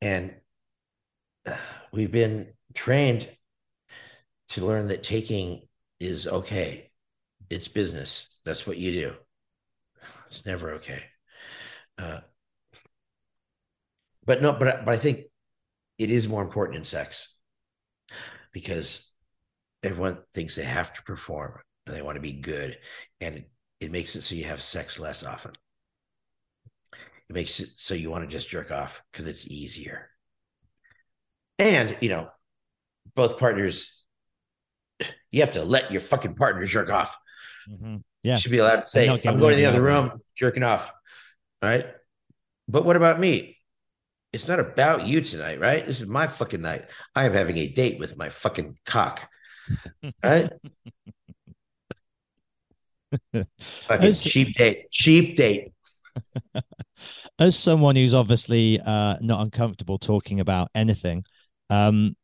And 0.00 0.34
we've 1.92 2.10
been 2.10 2.54
trained 2.74 3.28
to 4.48 4.66
learn 4.66 4.88
that 4.88 5.02
taking 5.02 5.62
is 6.00 6.26
okay. 6.26 6.90
It's 7.48 7.68
business. 7.68 8.28
That's 8.44 8.66
what 8.66 8.78
you 8.78 8.92
do. 8.92 9.12
It's 10.26 10.44
never 10.44 10.72
okay. 10.72 11.02
Uh, 11.98 12.20
but 14.24 14.42
no, 14.42 14.52
but 14.52 14.84
but 14.84 14.94
I 14.94 14.96
think 14.96 15.24
it 15.98 16.10
is 16.10 16.26
more 16.26 16.42
important 16.42 16.78
in 16.78 16.84
sex 16.84 17.28
because 18.52 19.10
everyone 19.82 20.18
thinks 20.34 20.54
they 20.54 20.64
have 20.64 20.92
to 20.94 21.02
perform 21.02 21.58
and 21.86 21.96
they 21.96 22.02
want 22.02 22.16
to 22.16 22.20
be 22.20 22.32
good, 22.32 22.78
and 23.20 23.36
it, 23.36 23.50
it 23.80 23.90
makes 23.90 24.14
it 24.14 24.22
so 24.22 24.34
you 24.34 24.44
have 24.44 24.62
sex 24.62 24.98
less 24.98 25.24
often. 25.24 25.52
It 27.28 27.34
makes 27.34 27.58
it 27.60 27.70
so 27.76 27.94
you 27.94 28.10
want 28.10 28.28
to 28.28 28.34
just 28.34 28.48
jerk 28.48 28.70
off 28.70 29.02
because 29.10 29.26
it's 29.26 29.48
easier. 29.48 30.08
And 31.58 31.96
you 32.00 32.08
know, 32.08 32.28
both 33.14 33.38
partners 33.38 34.02
you 35.30 35.40
have 35.40 35.52
to 35.52 35.64
let 35.64 35.90
your 35.90 36.00
fucking 36.00 36.34
partner 36.34 36.64
jerk 36.66 36.90
off. 36.90 37.16
Mm-hmm. 37.68 37.96
Yeah. 38.22 38.34
You 38.34 38.40
should 38.40 38.50
be 38.50 38.58
allowed 38.58 38.82
to 38.82 38.86
say, 38.86 39.08
I'm 39.08 39.38
going 39.38 39.52
to 39.52 39.56
the 39.56 39.66
other 39.66 39.82
room, 39.82 40.20
jerking 40.36 40.62
off. 40.62 40.92
All 41.62 41.68
right. 41.68 41.86
But 42.68 42.84
what 42.84 42.96
about 42.96 43.18
me? 43.18 43.58
It's 44.32 44.48
not 44.48 44.60
about 44.60 45.06
you 45.06 45.20
tonight, 45.20 45.60
right? 45.60 45.84
This 45.84 46.00
is 46.00 46.06
my 46.06 46.26
fucking 46.26 46.62
night. 46.62 46.86
I 47.14 47.26
am 47.26 47.34
having 47.34 47.58
a 47.58 47.68
date 47.68 47.98
with 47.98 48.16
my 48.16 48.30
fucking 48.30 48.78
cock. 48.86 49.28
right? 50.24 50.50
fucking 53.32 53.46
As, 53.88 54.24
cheap 54.24 54.54
date. 54.56 54.90
Cheap 54.90 55.36
date. 55.36 55.72
As 57.38 57.58
someone 57.58 57.94
who's 57.96 58.14
obviously 58.14 58.80
uh, 58.80 59.16
not 59.20 59.42
uncomfortable 59.42 59.98
talking 59.98 60.40
about 60.40 60.70
anything, 60.74 61.24
um, 61.68 62.16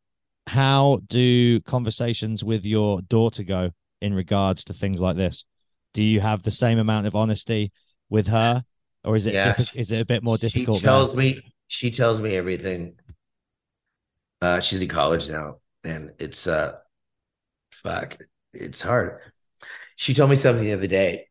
how 0.47 1.01
do 1.09 1.61
conversations 1.61 2.43
with 2.43 2.65
your 2.65 3.03
daughter 3.03 3.43
go 3.43 3.71
in 4.01 4.15
regards 4.15 4.65
to 4.65 4.73
things 4.73 4.99
like 4.99 5.17
this? 5.17 5.45
Do 5.93 6.03
you 6.03 6.21
have 6.21 6.43
the 6.43 6.51
same 6.51 6.79
amount 6.79 7.07
of 7.07 7.15
honesty 7.15 7.73
with 8.09 8.29
her, 8.29 8.65
or 9.05 9.17
is 9.17 9.27
it 9.27 9.35
yeah. 9.35 9.57
is 9.75 9.91
it 9.91 10.01
a 10.01 10.07
bit 10.07 10.23
more 10.23 10.39
difficult? 10.39 10.79
She 10.79 10.85
tells 10.85 11.15
now? 11.15 11.21
me 11.21 11.43
she 11.69 11.91
tells 11.91 12.21
me 12.21 12.35
everything. 12.35 12.95
Uh, 14.41 14.61
she's 14.61 14.81
in 14.81 14.89
college 14.89 15.29
now, 15.29 15.59
and 15.85 16.13
it's 16.19 16.47
uh, 16.47 16.77
fuck, 17.71 18.17
it's 18.53 18.83
hard. 18.83 19.21
She 19.97 20.15
told 20.15 20.31
me 20.31 20.37
something 20.37 20.65
the 20.65 20.73
other 20.73 20.87
day, 20.87 21.29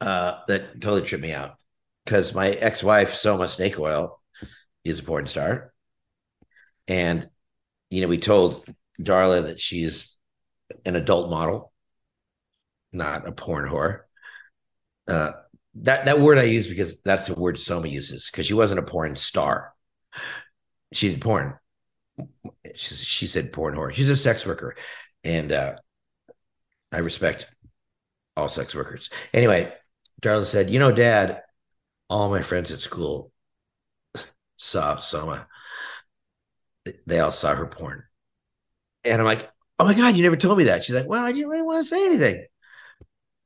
uh, 0.00 0.40
that 0.48 0.80
totally 0.80 1.02
tripped 1.02 1.22
me 1.22 1.32
out 1.32 1.56
because 2.04 2.34
my 2.34 2.50
ex-wife 2.50 3.14
Soma 3.14 3.44
Snakeoil 3.44 4.16
is 4.84 5.00
a 5.00 5.02
porn 5.02 5.26
star, 5.26 5.72
and 6.88 7.28
you 7.90 8.02
know, 8.02 8.08
we 8.08 8.18
told 8.18 8.64
Darla 9.00 9.46
that 9.46 9.60
she's 9.60 10.16
an 10.84 10.96
adult 10.96 11.30
model, 11.30 11.72
not 12.92 13.26
a 13.26 13.32
porn 13.32 13.68
whore. 13.68 14.02
Uh, 15.08 15.32
that 15.74 16.04
that 16.04 16.20
word 16.20 16.38
I 16.38 16.44
use 16.44 16.66
because 16.66 16.96
that's 17.04 17.26
the 17.26 17.34
word 17.34 17.58
Soma 17.58 17.88
uses 17.88 18.28
because 18.30 18.46
she 18.46 18.54
wasn't 18.54 18.80
a 18.80 18.84
porn 18.84 19.16
star. 19.16 19.72
She 20.92 21.10
did 21.10 21.20
porn. 21.20 21.58
She, 22.74 22.94
she 22.94 23.26
said 23.26 23.52
porn 23.52 23.74
whore. 23.74 23.92
She's 23.92 24.08
a 24.08 24.16
sex 24.16 24.44
worker, 24.44 24.76
and 25.24 25.52
uh, 25.52 25.76
I 26.92 26.98
respect 26.98 27.48
all 28.36 28.48
sex 28.48 28.74
workers. 28.74 29.10
Anyway, 29.32 29.72
Darla 30.22 30.44
said, 30.44 30.70
"You 30.70 30.78
know, 30.78 30.92
Dad, 30.92 31.42
all 32.08 32.28
my 32.28 32.42
friends 32.42 32.72
at 32.72 32.80
school 32.80 33.30
saw 34.56 34.98
Soma 34.98 35.46
they 37.06 37.20
all 37.20 37.32
saw 37.32 37.54
her 37.54 37.66
porn. 37.66 38.04
And 39.04 39.20
I'm 39.20 39.26
like, 39.26 39.50
oh 39.78 39.84
my 39.84 39.94
God, 39.94 40.16
you 40.16 40.22
never 40.22 40.36
told 40.36 40.58
me 40.58 40.64
that. 40.64 40.84
She's 40.84 40.94
like, 40.94 41.08
well, 41.08 41.24
I 41.24 41.32
didn't 41.32 41.48
really 41.48 41.62
want 41.62 41.82
to 41.82 41.88
say 41.88 42.04
anything. 42.04 42.46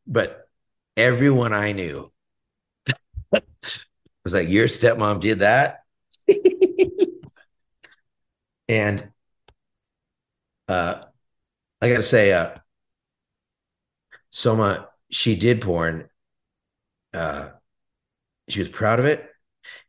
But 0.06 0.48
everyone 0.96 1.52
I 1.52 1.72
knew 1.72 2.12
was 4.24 4.34
like, 4.34 4.48
your 4.48 4.66
stepmom 4.66 5.20
did 5.20 5.40
that. 5.40 5.80
and 8.68 9.12
uh, 10.68 11.02
I 11.80 11.88
got 11.88 11.96
to 11.96 12.02
say, 12.02 12.32
uh, 12.32 12.54
Soma, 14.30 14.90
she 15.10 15.34
did 15.36 15.60
porn. 15.62 16.08
Uh, 17.12 17.50
she 18.48 18.60
was 18.60 18.68
proud 18.68 18.98
of 19.00 19.06
it. 19.06 19.28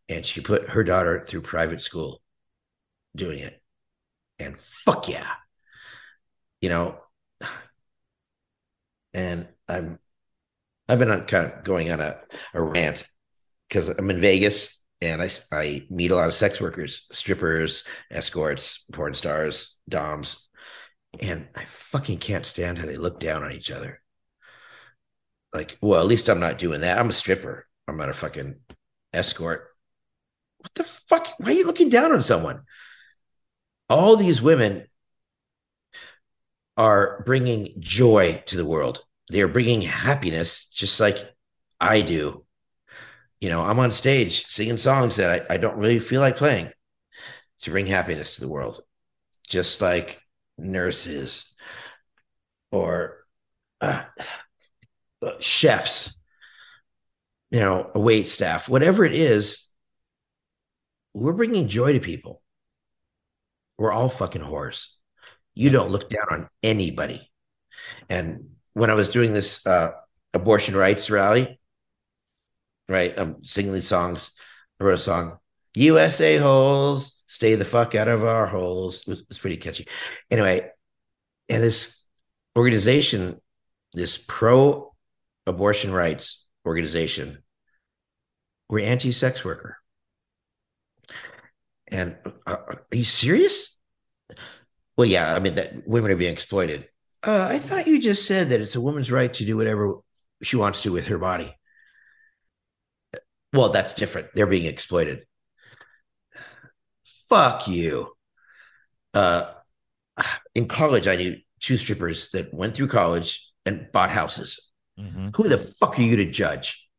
and 0.09 0.25
she 0.25 0.41
put 0.41 0.69
her 0.69 0.83
daughter 0.83 1.23
through 1.25 1.41
private 1.41 1.81
school 1.81 2.21
doing 3.15 3.39
it. 3.39 3.61
And 4.39 4.57
fuck 4.57 5.09
yeah. 5.09 5.27
You 6.61 6.69
know, 6.69 6.99
and 9.13 9.47
I'm 9.67 9.99
I've 10.87 10.99
been 10.99 11.11
on 11.11 11.25
kind 11.25 11.51
of 11.51 11.63
going 11.63 11.91
on 11.91 11.99
a, 12.01 12.19
a 12.53 12.61
rant 12.61 13.05
because 13.67 13.89
I'm 13.89 14.09
in 14.09 14.19
Vegas 14.19 14.83
and 15.01 15.21
I, 15.21 15.29
I 15.51 15.85
meet 15.89 16.11
a 16.11 16.15
lot 16.15 16.27
of 16.27 16.33
sex 16.33 16.61
workers, 16.61 17.07
strippers, 17.11 17.83
escorts, 18.11 18.85
porn 18.91 19.13
stars, 19.13 19.77
doms, 19.87 20.47
and 21.19 21.47
I 21.55 21.65
fucking 21.65 22.17
can't 22.17 22.45
stand 22.45 22.77
how 22.77 22.85
they 22.85 22.97
look 22.97 23.19
down 23.19 23.43
on 23.43 23.51
each 23.51 23.71
other. 23.71 24.01
Like, 25.53 25.77
well, 25.81 26.01
at 26.01 26.07
least 26.07 26.29
I'm 26.29 26.39
not 26.39 26.57
doing 26.57 26.81
that. 26.81 26.99
I'm 26.99 27.09
a 27.09 27.13
stripper. 27.13 27.65
I'm 27.87 27.97
not 27.97 28.09
a 28.09 28.13
fucking 28.13 28.55
escort. 29.13 29.67
What 30.57 30.73
the 30.75 30.83
fuck? 30.83 31.27
Why 31.37 31.51
are 31.51 31.53
you 31.53 31.65
looking 31.65 31.89
down 31.89 32.11
on 32.11 32.23
someone? 32.23 32.61
All 33.89 34.15
these 34.15 34.41
women 34.41 34.87
are 36.75 37.23
bringing 37.25 37.75
joy 37.79 38.43
to 38.47 38.57
the 38.57 38.65
world. 38.65 39.01
They 39.31 39.41
are 39.41 39.47
bringing 39.47 39.81
happiness, 39.81 40.65
just 40.65 40.99
like 40.99 41.17
I 41.79 42.01
do 42.01 42.44
you 43.45 43.51
know, 43.51 43.61
I'm 43.63 43.77
on 43.77 43.91
stage 43.91 44.47
singing 44.47 44.77
songs 44.77 45.17
that 45.17 45.45
I, 45.51 45.53
I 45.53 45.57
don't 45.57 45.77
really 45.77 45.99
feel 45.99 46.19
like 46.19 46.35
playing 46.35 46.71
to 47.59 47.69
bring 47.69 47.85
happiness 47.85 48.33
to 48.33 48.41
the 48.41 48.47
world, 48.47 48.81
just 49.47 49.81
like 49.81 50.19
nurses 50.57 51.53
or 52.71 53.23
uh, 53.81 54.01
chefs, 55.39 56.17
you 57.51 57.59
know, 57.59 57.91
a 57.93 57.99
wait 57.99 58.27
staff, 58.27 58.67
whatever 58.67 59.05
it 59.05 59.13
is, 59.13 59.69
we're 61.13 61.31
bringing 61.31 61.67
joy 61.67 61.93
to 61.93 61.99
people. 61.99 62.41
We're 63.77 63.91
all 63.91 64.09
fucking 64.09 64.41
whores. 64.41 64.87
You 65.53 65.69
don't 65.69 65.91
look 65.91 66.09
down 66.09 66.25
on 66.31 66.49
anybody. 66.63 67.31
And 68.09 68.55
when 68.73 68.89
I 68.89 68.95
was 68.95 69.09
doing 69.09 69.33
this 69.33 69.63
uh, 69.67 69.91
abortion 70.33 70.75
rights 70.75 71.11
rally, 71.11 71.59
right? 72.87 73.13
I'm 73.17 73.43
singing 73.43 73.73
these 73.73 73.87
songs. 73.87 74.31
I 74.79 74.83
wrote 74.83 74.95
a 74.95 74.97
song, 74.97 75.37
USA 75.75 76.37
holes, 76.37 77.21
stay 77.27 77.55
the 77.55 77.65
fuck 77.65 77.95
out 77.95 78.07
of 78.07 78.23
our 78.23 78.45
holes. 78.45 79.01
It 79.01 79.07
was, 79.07 79.19
it 79.21 79.29
was 79.29 79.39
pretty 79.39 79.57
catchy. 79.57 79.87
Anyway, 80.29 80.69
and 81.49 81.63
this 81.63 82.01
organization, 82.57 83.39
this 83.93 84.17
pro 84.17 84.93
abortion 85.45 85.93
rights 85.93 86.45
organization, 86.65 87.43
we're 88.69 88.85
anti 88.85 89.11
sex 89.11 89.45
worker. 89.45 89.77
And 91.87 92.15
uh, 92.47 92.55
are 92.67 92.85
you 92.91 93.03
serious? 93.03 93.77
Well, 94.97 95.05
yeah, 95.05 95.35
I 95.35 95.39
mean 95.39 95.55
that 95.55 95.87
women 95.87 96.11
are 96.11 96.15
being 96.15 96.33
exploited. 96.33 96.87
Uh, 97.21 97.47
I 97.49 97.59
thought 97.59 97.87
you 97.87 97.99
just 97.99 98.25
said 98.25 98.49
that 98.49 98.61
it's 98.61 98.75
a 98.75 98.81
woman's 98.81 99.11
right 99.11 99.33
to 99.33 99.45
do 99.45 99.57
whatever 99.57 99.95
she 100.41 100.55
wants 100.55 100.83
to 100.83 100.91
with 100.91 101.07
her 101.07 101.17
body. 101.17 101.55
Well, 103.55 103.69
that's 103.69 103.93
different. 103.93 104.27
They're 104.33 104.47
being 104.47 104.65
exploited. 104.65 105.25
Fuck 107.29 107.67
you. 107.67 108.11
Uh, 109.13 109.51
in 110.53 110.67
college, 110.67 111.07
I 111.07 111.15
knew 111.15 111.37
two 111.61 111.77
strippers 111.77 112.29
that 112.31 112.53
went 112.53 112.75
through 112.75 112.89
college 112.89 113.49
and 113.65 113.87
bought 113.93 114.11
houses. 114.11 114.71
Mm-hmm. 114.99 115.29
Who 115.35 115.47
the 115.47 115.57
fuck 115.57 115.97
are 115.97 116.01
you 116.01 116.17
to 116.17 116.29
judge? 116.29 116.89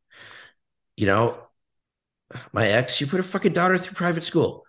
You 0.96 1.06
know, 1.06 1.42
my 2.52 2.68
ex, 2.68 3.00
you 3.00 3.06
put 3.06 3.18
her 3.18 3.22
fucking 3.22 3.52
daughter 3.52 3.76
through 3.76 3.94
private 3.94 4.24
school. 4.24 4.64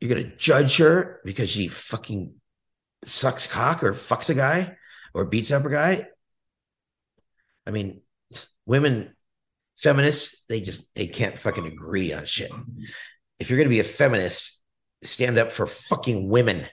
You're 0.00 0.14
gonna 0.14 0.36
judge 0.36 0.78
her 0.78 1.20
because 1.24 1.50
she 1.50 1.68
fucking 1.68 2.34
sucks 3.04 3.46
cock 3.46 3.82
or 3.82 3.92
fucks 3.92 4.30
a 4.30 4.34
guy 4.34 4.76
or 5.12 5.26
beats 5.26 5.50
up 5.50 5.64
a 5.64 5.70
guy. 5.70 6.06
I 7.66 7.70
mean, 7.72 8.00
women 8.64 9.14
feminists, 9.80 10.44
they 10.48 10.60
just 10.60 10.94
they 10.94 11.06
can't 11.06 11.38
fucking 11.38 11.66
agree 11.66 12.12
on 12.12 12.26
shit. 12.26 12.50
If 13.38 13.48
you're 13.48 13.58
gonna 13.58 13.68
be 13.68 13.80
a 13.80 13.84
feminist, 13.84 14.60
stand 15.02 15.38
up 15.38 15.52
for 15.52 15.66
fucking 15.66 16.28
women 16.28 16.66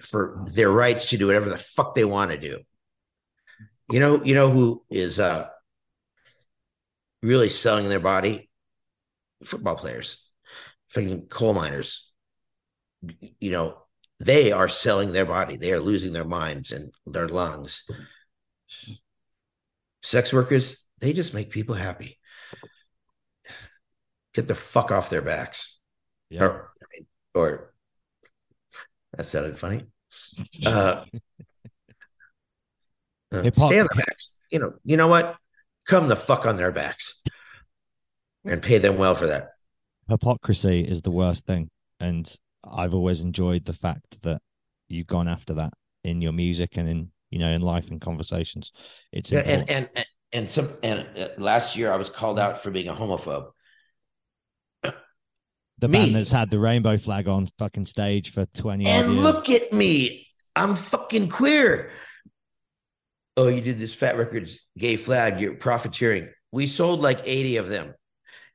for 0.00 0.44
their 0.46 0.70
rights 0.70 1.06
to 1.06 1.18
do 1.18 1.26
whatever 1.26 1.48
the 1.48 1.58
fuck 1.58 1.94
they 1.94 2.04
want 2.04 2.30
to 2.30 2.38
do. 2.38 2.60
You 3.90 4.00
know, 4.00 4.22
you 4.22 4.34
know 4.34 4.50
who 4.50 4.84
is 4.90 5.18
uh 5.18 5.48
really 7.22 7.48
selling 7.48 7.88
their 7.88 8.00
body? 8.00 8.48
Football 9.44 9.76
players, 9.76 10.18
fucking 10.90 11.26
coal 11.28 11.54
miners. 11.54 12.10
You 13.40 13.50
know, 13.50 13.82
they 14.18 14.52
are 14.52 14.68
selling 14.68 15.12
their 15.12 15.26
body. 15.26 15.56
They 15.56 15.72
are 15.72 15.80
losing 15.80 16.12
their 16.12 16.24
minds 16.24 16.72
and 16.72 16.92
their 17.06 17.28
lungs. 17.28 17.84
Sex 20.02 20.32
workers, 20.32 20.84
they 21.00 21.12
just 21.12 21.34
make 21.34 21.50
people 21.50 21.74
happy. 21.74 22.18
Get 24.34 24.48
the 24.48 24.54
fuck 24.54 24.92
off 24.92 25.10
their 25.10 25.22
backs. 25.22 25.80
Yeah. 26.30 26.44
Or, 26.44 26.72
or 27.34 27.74
that 29.16 29.26
sounded 29.26 29.58
funny. 29.58 29.84
Uh, 30.64 31.04
uh, 33.32 33.50
stay 33.52 33.80
on 33.80 33.86
their 33.86 33.86
backs. 33.96 34.36
You 34.50 34.58
know, 34.58 34.74
you 34.84 34.96
know 34.96 35.08
what? 35.08 35.36
Come 35.86 36.08
the 36.08 36.16
fuck 36.16 36.46
on 36.46 36.56
their 36.56 36.72
backs 36.72 37.22
and 38.44 38.62
pay 38.62 38.78
them 38.78 38.96
well 38.96 39.14
for 39.14 39.26
that. 39.26 39.50
Hypocrisy 40.08 40.80
is 40.80 41.02
the 41.02 41.10
worst 41.10 41.44
thing. 41.46 41.70
And 42.00 42.32
I've 42.64 42.94
always 42.94 43.20
enjoyed 43.20 43.64
the 43.64 43.72
fact 43.72 44.22
that 44.22 44.40
you've 44.88 45.06
gone 45.06 45.28
after 45.28 45.54
that 45.54 45.72
in 46.04 46.22
your 46.22 46.32
music 46.32 46.76
and 46.76 46.88
in 46.88 47.10
you 47.30 47.38
know 47.38 47.50
in 47.50 47.60
life 47.60 47.90
and 47.90 48.00
conversations. 48.00 48.72
It's 49.12 49.30
yeah, 49.30 49.40
and, 49.40 49.68
and, 49.68 49.88
and 50.32 50.48
some 50.48 50.68
and 50.82 51.06
uh, 51.16 51.28
last 51.38 51.76
year 51.76 51.92
I 51.92 51.96
was 51.96 52.10
called 52.10 52.38
out 52.38 52.62
for 52.62 52.70
being 52.70 52.88
a 52.88 52.94
homophobe. 52.94 53.50
The 55.80 55.86
me. 55.86 55.98
band 56.00 56.14
that's 56.16 56.32
had 56.32 56.50
the 56.50 56.58
rainbow 56.58 56.98
flag 56.98 57.28
on 57.28 57.48
fucking 57.58 57.86
stage 57.86 58.32
for 58.32 58.46
20 58.46 58.84
And 58.84 59.12
years. 59.12 59.22
look 59.22 59.48
at 59.48 59.72
me. 59.72 60.26
I'm 60.56 60.74
fucking 60.74 61.28
queer. 61.28 61.90
Oh, 63.36 63.46
you 63.46 63.60
did 63.60 63.78
this 63.78 63.94
Fat 63.94 64.16
Wreck 64.18 64.30
Chords 64.30 64.58
gay 64.76 64.96
flag, 64.96 65.40
you're 65.40 65.54
profiteering. 65.54 66.30
We 66.50 66.66
sold 66.66 67.00
like 67.00 67.20
80 67.24 67.58
of 67.58 67.68
them. 67.68 67.94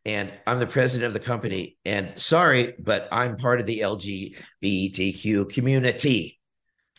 And 0.03 0.33
I'm 0.45 0.59
the 0.59 0.67
president 0.67 1.07
of 1.07 1.13
the 1.13 1.21
company. 1.21 1.77
And 1.85 2.19
sorry, 2.19 2.73
but 2.77 3.07
I'm 3.09 3.37
part 3.37 3.61
of 3.61 3.65
the 3.65 3.79
LGBTQ 3.79 5.49
community. 5.49 6.41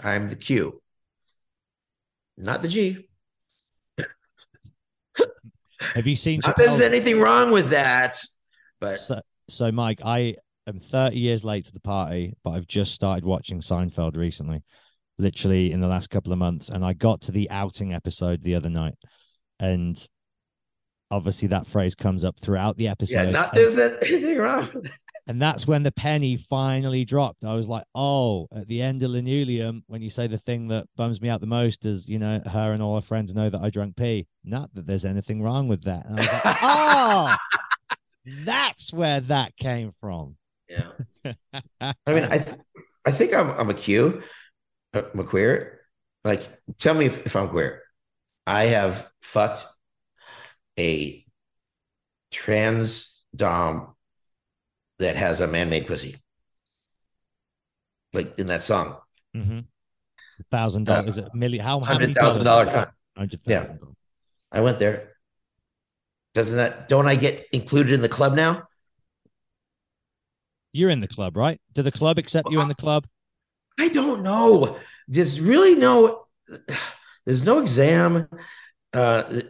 I'm 0.01 0.29
the 0.29 0.37
Q, 0.37 0.81
not 2.39 2.63
the 2.63 2.69
G. 2.69 3.07
Have 5.95 6.07
you 6.07 6.17
seen? 6.17 6.41
Not 6.47 6.57
there's 6.57 6.81
anything 6.81 7.21
wrong 7.21 7.51
with 7.51 7.71
that, 7.71 8.19
but 8.81 9.01
so, 9.01 9.21
so 9.49 9.73
Mike, 9.73 10.01
I 10.05 10.37
am 10.67 10.81
30 10.81 11.19
years 11.19 11.45
late 11.45 11.67
to 11.67 11.73
the 11.73 11.81
party, 11.81 12.35
but 12.43 12.51
I've 12.51 12.67
just 12.67 12.93
started 12.93 13.25
watching 13.25 13.61
Seinfeld 13.61 14.17
recently, 14.17 14.63
literally 15.19 15.73
in 15.73 15.81
the 15.81 15.89
last 15.89 16.11
couple 16.11 16.33
of 16.33 16.39
months, 16.39 16.69
and 16.69 16.85
I 16.85 16.93
got 16.93 17.23
to 17.23 17.33
the 17.33 17.51
outing 17.51 17.93
episode 17.93 18.43
the 18.43 18.55
other 18.55 18.71
night, 18.71 18.95
and 19.61 20.05
obviously 21.11 21.49
that 21.49 21.67
phrase 21.67 21.95
comes 21.95 22.25
up 22.25 22.39
throughout 22.41 22.77
the 22.77 22.89
episode. 22.89 23.27
Yeah, 23.27 23.31
not 23.31 23.55
there's 23.55 23.79
anything 23.79 24.39
wrong. 24.39 24.69
And 25.27 25.41
that's 25.41 25.67
when 25.67 25.83
the 25.85 25.93
penny 25.93 26.37
finally 26.37 27.05
dropped. 27.05 27.45
I 27.45 27.55
was 27.55 27.67
like, 27.67 27.85
oh, 27.95 28.47
at 28.55 28.69
the 28.69 28.83
end 28.83 29.03
of 29.03 29.11
Linoleum, 29.11 29.83
when 29.87 30.03
you 30.03 30.11
say 30.11 30.27
the 30.27 30.39
thing 30.39 30.69
that 30.69 30.87
bums 30.97 31.21
me 31.21 31.31
out 31.31 31.41
the 31.41 31.47
most 31.47 31.87
is, 31.87 32.09
you 32.09 32.19
know, 32.19 32.43
her 32.45 32.73
and 32.73 32.83
all 32.83 32.97
her 32.97 33.01
friends 33.01 33.35
know 33.35 33.49
that 33.49 33.61
I 33.61 33.71
drank 33.71 33.97
pee. 33.97 34.27
Not 34.45 34.75
that 34.75 34.87
there's 34.87 35.07
anything 35.07 35.43
wrong 35.43 35.67
with 35.67 35.85
that. 35.85 36.05
And 36.07 36.21
I 36.21 36.23
was 36.23 36.45
like, 36.45 36.57
oh, 36.63 37.37
that's 38.45 38.93
where 38.93 39.21
that 39.21 39.57
came 39.57 39.93
from. 39.99 40.37
Yeah. 40.69 40.91
I 41.81 41.95
mean, 42.13 42.25
I 42.25 42.39
th- 42.39 42.59
I 43.07 43.13
think 43.13 43.35
I'm 43.35 43.51
I'm 43.51 43.71
a 43.71 43.75
Q. 43.75 44.23
Uh, 44.93 45.03
I'm 45.13 45.21
a 45.21 45.25
queer. 45.25 45.81
Like, 46.23 46.49
tell 46.79 46.95
me 46.95 47.07
if, 47.07 47.27
if 47.27 47.37
I'm 47.37 47.49
queer. 47.49 47.83
I 48.47 48.65
have 48.65 49.09
fucked 49.23 49.67
a 50.79 51.25
trans 52.31 53.13
dom 53.35 53.94
that 54.99 55.17
has 55.17 55.41
a 55.41 55.47
man-made 55.47 55.87
pussy, 55.87 56.17
like 58.13 58.39
in 58.39 58.47
that 58.49 58.63
song. 58.63 58.97
Mm-hmm. 59.37 59.61
Thousand 60.51 60.85
dollars? 60.85 61.07
Uh, 61.07 61.11
is 61.11 61.19
it 61.19 61.35
million? 61.35 61.65
How 61.65 61.81
hundred 61.81 62.15
thousand 62.15 62.45
dollar 62.45 62.67
con? 62.67 62.89
Hundred 63.17 63.43
thousand. 63.45 63.79
Yeah, 63.81 63.89
I 64.53 64.61
went 64.61 64.79
there. 64.79 65.13
Doesn't 66.35 66.57
that? 66.57 66.89
Don't 66.89 67.07
I 67.07 67.15
get 67.17 67.47
included 67.53 67.93
in 67.93 68.01
the 68.01 68.09
club 68.09 68.35
now? 68.35 68.65
You're 70.73 70.91
in 70.91 71.01
the 71.01 71.09
club, 71.09 71.37
right? 71.37 71.61
Do 71.73 71.83
the 71.83 71.93
club 71.93 72.19
accept 72.19 72.51
you 72.51 72.61
in 72.61 72.67
the 72.69 72.75
club? 72.75 73.07
I 73.79 73.89
don't 73.89 74.23
know. 74.23 74.77
There's 75.07 75.41
really 75.41 75.75
no. 75.77 76.27
There's 77.25 77.45
no 77.45 77.61
exam. 77.61 78.29
Uh, 78.93 79.41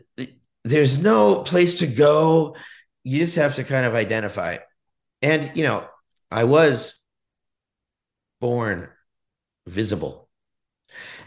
there's 0.64 0.98
no 0.98 1.36
place 1.42 1.78
to 1.80 1.86
go. 1.86 2.56
you 3.04 3.20
just 3.20 3.36
have 3.36 3.54
to 3.56 3.64
kind 3.64 3.86
of 3.86 3.94
identify. 3.94 4.58
And 5.24 5.50
you 5.54 5.64
know, 5.64 5.88
I 6.30 6.44
was 6.44 7.00
born 8.42 8.90
visible, 9.66 10.28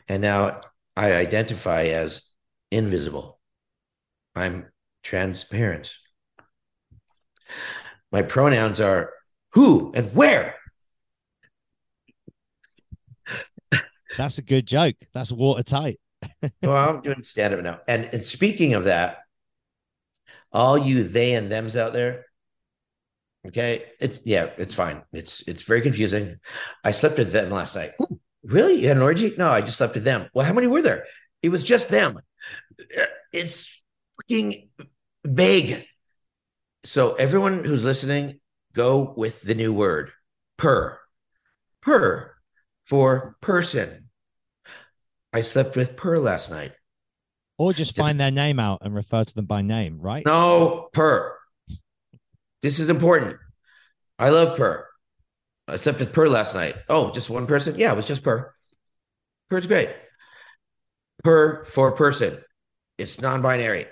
and 0.08 0.22
now 0.22 0.62
I 0.96 1.14
identify 1.14 1.86
as 1.86 2.22
invisible. 2.70 3.40
I'm 4.36 4.68
transparent. 5.02 5.92
My 8.12 8.22
pronouns 8.22 8.80
are 8.80 9.12
who 9.54 9.92
and 9.96 10.14
where. 10.14 10.54
That's 14.16 14.38
a 14.38 14.44
good 14.44 14.68
joke. 14.68 14.98
That's 15.12 15.32
watertight. 15.32 16.00
well, 16.62 16.90
I'm 16.90 17.02
doing 17.02 17.24
stand 17.24 17.56
up 17.56 17.64
now. 17.64 17.80
And, 17.88 18.10
and 18.14 18.24
speaking 18.24 18.76
of 18.76 18.84
that, 18.84 19.22
all 20.52 20.78
you 20.78 21.02
they 21.02 21.34
and 21.34 21.50
thems 21.50 21.76
out 21.76 21.94
there, 21.94 22.27
okay, 23.48 23.86
it's 24.00 24.20
yeah, 24.26 24.50
it's 24.58 24.74
fine. 24.74 25.04
It's 25.14 25.44
it's 25.48 25.64
very 25.64 25.82
confusing. 25.82 26.38
I 26.84 26.92
slept 26.92 27.18
with 27.18 27.32
them 27.32 27.50
last 27.50 27.76
night. 27.76 27.92
Ooh, 28.02 28.20
really? 28.44 28.76
You 28.76 28.88
had 28.88 28.98
an 28.98 29.04
orgy? 29.04 29.34
No, 29.38 29.50
I 29.50 29.62
just 29.62 29.78
slept 29.78 29.96
with 29.96 30.04
them. 30.04 30.30
Well, 30.34 30.46
how 30.46 30.54
many 30.54 30.68
were 30.68 30.82
there? 30.82 31.06
It 31.42 31.50
was 31.50 31.64
just 31.64 31.90
them. 31.90 32.20
Uh, 32.80 33.06
it's 33.32 33.82
freaking 34.22 34.70
vague. 35.26 35.86
So 36.84 37.14
everyone 37.16 37.64
who's 37.64 37.84
listening, 37.84 38.40
go 38.74 39.14
with 39.16 39.42
the 39.42 39.56
new 39.56 39.74
word 39.74 40.12
per. 40.58 41.00
Per 41.82 42.38
for 42.88 43.36
person. 43.42 44.10
I 45.34 45.42
slept 45.42 45.76
with 45.76 45.98
per 45.98 46.18
last 46.18 46.50
night. 46.50 46.72
Or 47.58 47.74
just 47.74 47.96
find 47.96 48.20
their 48.20 48.32
name 48.32 48.60
out 48.60 48.80
and 48.82 48.96
refer 48.96 49.24
to 49.24 49.36
them 49.36 49.46
by 49.46 49.62
name, 49.62 50.00
right? 50.00 50.26
No, 50.26 50.90
per. 50.94 51.37
This 52.62 52.80
is 52.80 52.90
important. 52.90 53.38
I 54.20 54.30
love 54.30 54.58
per. 54.58 54.86
I 55.68 55.76
slept 55.76 56.00
with 56.00 56.14
per 56.14 56.28
last 56.28 56.56
night. 56.56 56.76
Oh, 56.90 57.12
just 57.12 57.30
one 57.30 57.46
person? 57.46 57.78
Yeah, 57.78 57.92
it 57.92 57.96
was 57.96 58.06
just 58.06 58.24
per. 58.24 58.54
Per's 59.50 59.68
great. 59.68 59.90
Per 61.24 61.66
for 61.66 61.92
person. 61.92 62.40
It's 62.98 63.22
non-binary. 63.22 63.86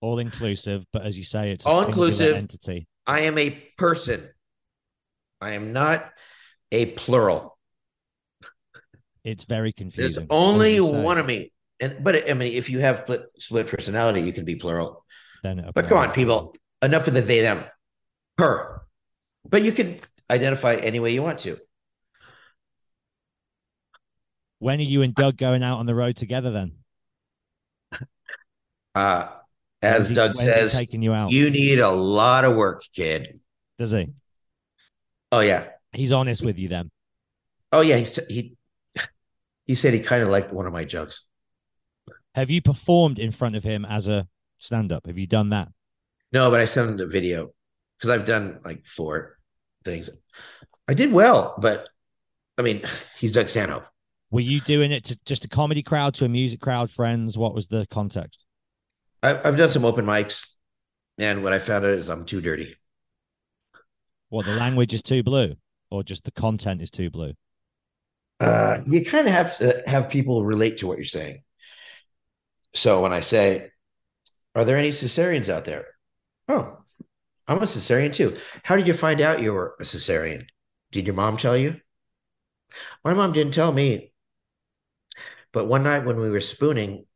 All 0.00 0.18
inclusive, 0.18 0.84
but 0.92 1.02
as 1.02 1.16
you 1.16 1.24
say, 1.24 1.50
it's 1.52 1.66
all 1.66 1.82
inclusive 1.82 2.36
entity. 2.36 2.88
I 3.06 3.20
am 3.20 3.38
a 3.38 3.50
person. 3.76 4.28
I 5.40 5.52
am 5.52 5.72
not 5.72 6.10
a 6.72 6.86
plural. 6.86 7.58
It's 9.24 9.44
very 9.44 9.72
confusing. 9.72 10.26
There's 10.26 10.26
only 10.30 10.80
one 10.80 11.18
of 11.18 11.26
me. 11.26 11.52
And 11.80 12.02
but 12.02 12.28
I 12.28 12.34
mean, 12.34 12.52
if 12.52 12.70
you 12.70 12.80
have 12.80 13.00
split, 13.00 13.22
split 13.38 13.66
personality, 13.66 14.22
you 14.22 14.32
can 14.32 14.44
be 14.44 14.56
plural. 14.56 15.04
Then 15.42 15.70
but 15.74 15.88
come 15.88 15.98
on, 15.98 16.12
people, 16.12 16.54
enough 16.82 17.06
of 17.06 17.14
the 17.14 17.22
they 17.22 17.40
them, 17.40 17.64
her. 18.40 18.82
But 19.48 19.62
you 19.62 19.72
can 19.72 20.00
identify 20.30 20.74
any 20.74 21.00
way 21.00 21.12
you 21.12 21.22
want 21.22 21.40
to. 21.40 21.58
When 24.58 24.78
are 24.78 24.82
you 24.82 25.02
and 25.02 25.14
Doug 25.14 25.36
going 25.38 25.62
out 25.62 25.78
on 25.78 25.86
the 25.86 25.94
road 25.94 26.16
together 26.16 26.50
then? 26.50 26.72
Uh 28.94 29.28
as 29.82 30.08
he, 30.08 30.14
Doug 30.14 30.34
says, 30.34 30.72
taking 30.72 31.00
you 31.00 31.12
out. 31.12 31.30
You 31.30 31.48
need 31.48 31.78
a 31.78 31.90
lot 31.90 32.44
of 32.44 32.56
work, 32.56 32.84
kid. 32.94 33.40
Does 33.78 33.92
he? 33.92 34.08
Oh 35.32 35.40
yeah. 35.40 35.68
He's 35.92 36.12
honest 36.12 36.42
with 36.42 36.58
you 36.58 36.68
then. 36.68 36.90
Oh 37.72 37.80
yeah, 37.80 37.96
he's 37.96 38.18
he 38.28 38.56
he 39.66 39.74
said 39.74 39.94
he 39.94 40.00
kind 40.00 40.22
of 40.22 40.28
liked 40.28 40.52
one 40.52 40.66
of 40.66 40.72
my 40.72 40.84
jokes. 40.84 41.24
Have 42.34 42.50
you 42.50 42.60
performed 42.62 43.18
in 43.18 43.32
front 43.32 43.56
of 43.56 43.64
him 43.64 43.84
as 43.84 44.06
a 44.06 44.28
stand 44.58 44.92
up? 44.92 45.06
Have 45.06 45.18
you 45.18 45.26
done 45.26 45.50
that? 45.50 45.68
No, 46.32 46.50
but 46.50 46.60
I 46.60 46.64
sent 46.64 46.90
him 46.90 46.96
the 46.96 47.06
video 47.06 47.52
because 48.00 48.10
I've 48.10 48.24
done 48.24 48.60
like 48.64 48.86
four 48.86 49.36
things. 49.84 50.08
I 50.88 50.94
did 50.94 51.12
well, 51.12 51.54
but 51.58 51.88
I 52.56 52.62
mean, 52.62 52.82
he's 53.18 53.32
Doug 53.32 53.48
Stanhope. 53.48 53.84
Were 54.30 54.40
you 54.40 54.60
doing 54.60 54.90
it 54.90 55.04
to 55.06 55.18
just 55.26 55.44
a 55.44 55.48
comedy 55.48 55.82
crowd, 55.82 56.14
to 56.14 56.24
a 56.24 56.28
music 56.28 56.60
crowd, 56.60 56.90
friends? 56.90 57.36
What 57.36 57.54
was 57.54 57.68
the 57.68 57.86
context? 57.90 58.44
I, 59.22 59.38
I've 59.46 59.56
done 59.56 59.70
some 59.70 59.84
open 59.84 60.06
mics, 60.06 60.46
and 61.18 61.42
what 61.42 61.52
I 61.52 61.58
found 61.58 61.84
out 61.84 61.92
is 61.92 62.08
I'm 62.08 62.24
too 62.24 62.40
dirty. 62.40 62.74
What 64.30 64.46
the 64.46 64.54
language 64.54 64.94
is 64.94 65.02
too 65.02 65.22
blue, 65.22 65.56
or 65.90 66.02
just 66.02 66.24
the 66.24 66.30
content 66.30 66.80
is 66.80 66.90
too 66.90 67.10
blue? 67.10 67.34
Uh, 68.38 68.78
you 68.86 69.04
kind 69.04 69.26
of 69.26 69.34
have 69.34 69.58
to 69.58 69.82
have 69.86 70.08
people 70.08 70.44
relate 70.44 70.78
to 70.78 70.86
what 70.86 70.96
you're 70.96 71.04
saying. 71.04 71.42
So 72.72 73.02
when 73.02 73.12
I 73.12 73.20
say, 73.20 73.70
"Are 74.54 74.64
there 74.64 74.78
any 74.78 74.90
cesareans 74.90 75.48
out 75.48 75.64
there?" 75.66 75.86
Oh, 76.48 76.79
I'm 77.50 77.58
a 77.58 77.62
cesarean 77.62 78.14
too. 78.14 78.36
How 78.62 78.76
did 78.76 78.86
you 78.86 78.94
find 78.94 79.20
out 79.20 79.42
you 79.42 79.52
were 79.52 79.74
a 79.80 79.82
cesarean? 79.82 80.46
Did 80.92 81.08
your 81.08 81.16
mom 81.16 81.36
tell 81.36 81.56
you? 81.56 81.80
My 83.04 83.12
mom 83.12 83.32
didn't 83.32 83.54
tell 83.54 83.72
me. 83.72 84.12
But 85.52 85.66
one 85.66 85.82
night 85.82 86.04
when 86.04 86.20
we 86.20 86.30
were 86.30 86.40
spooning, 86.40 87.06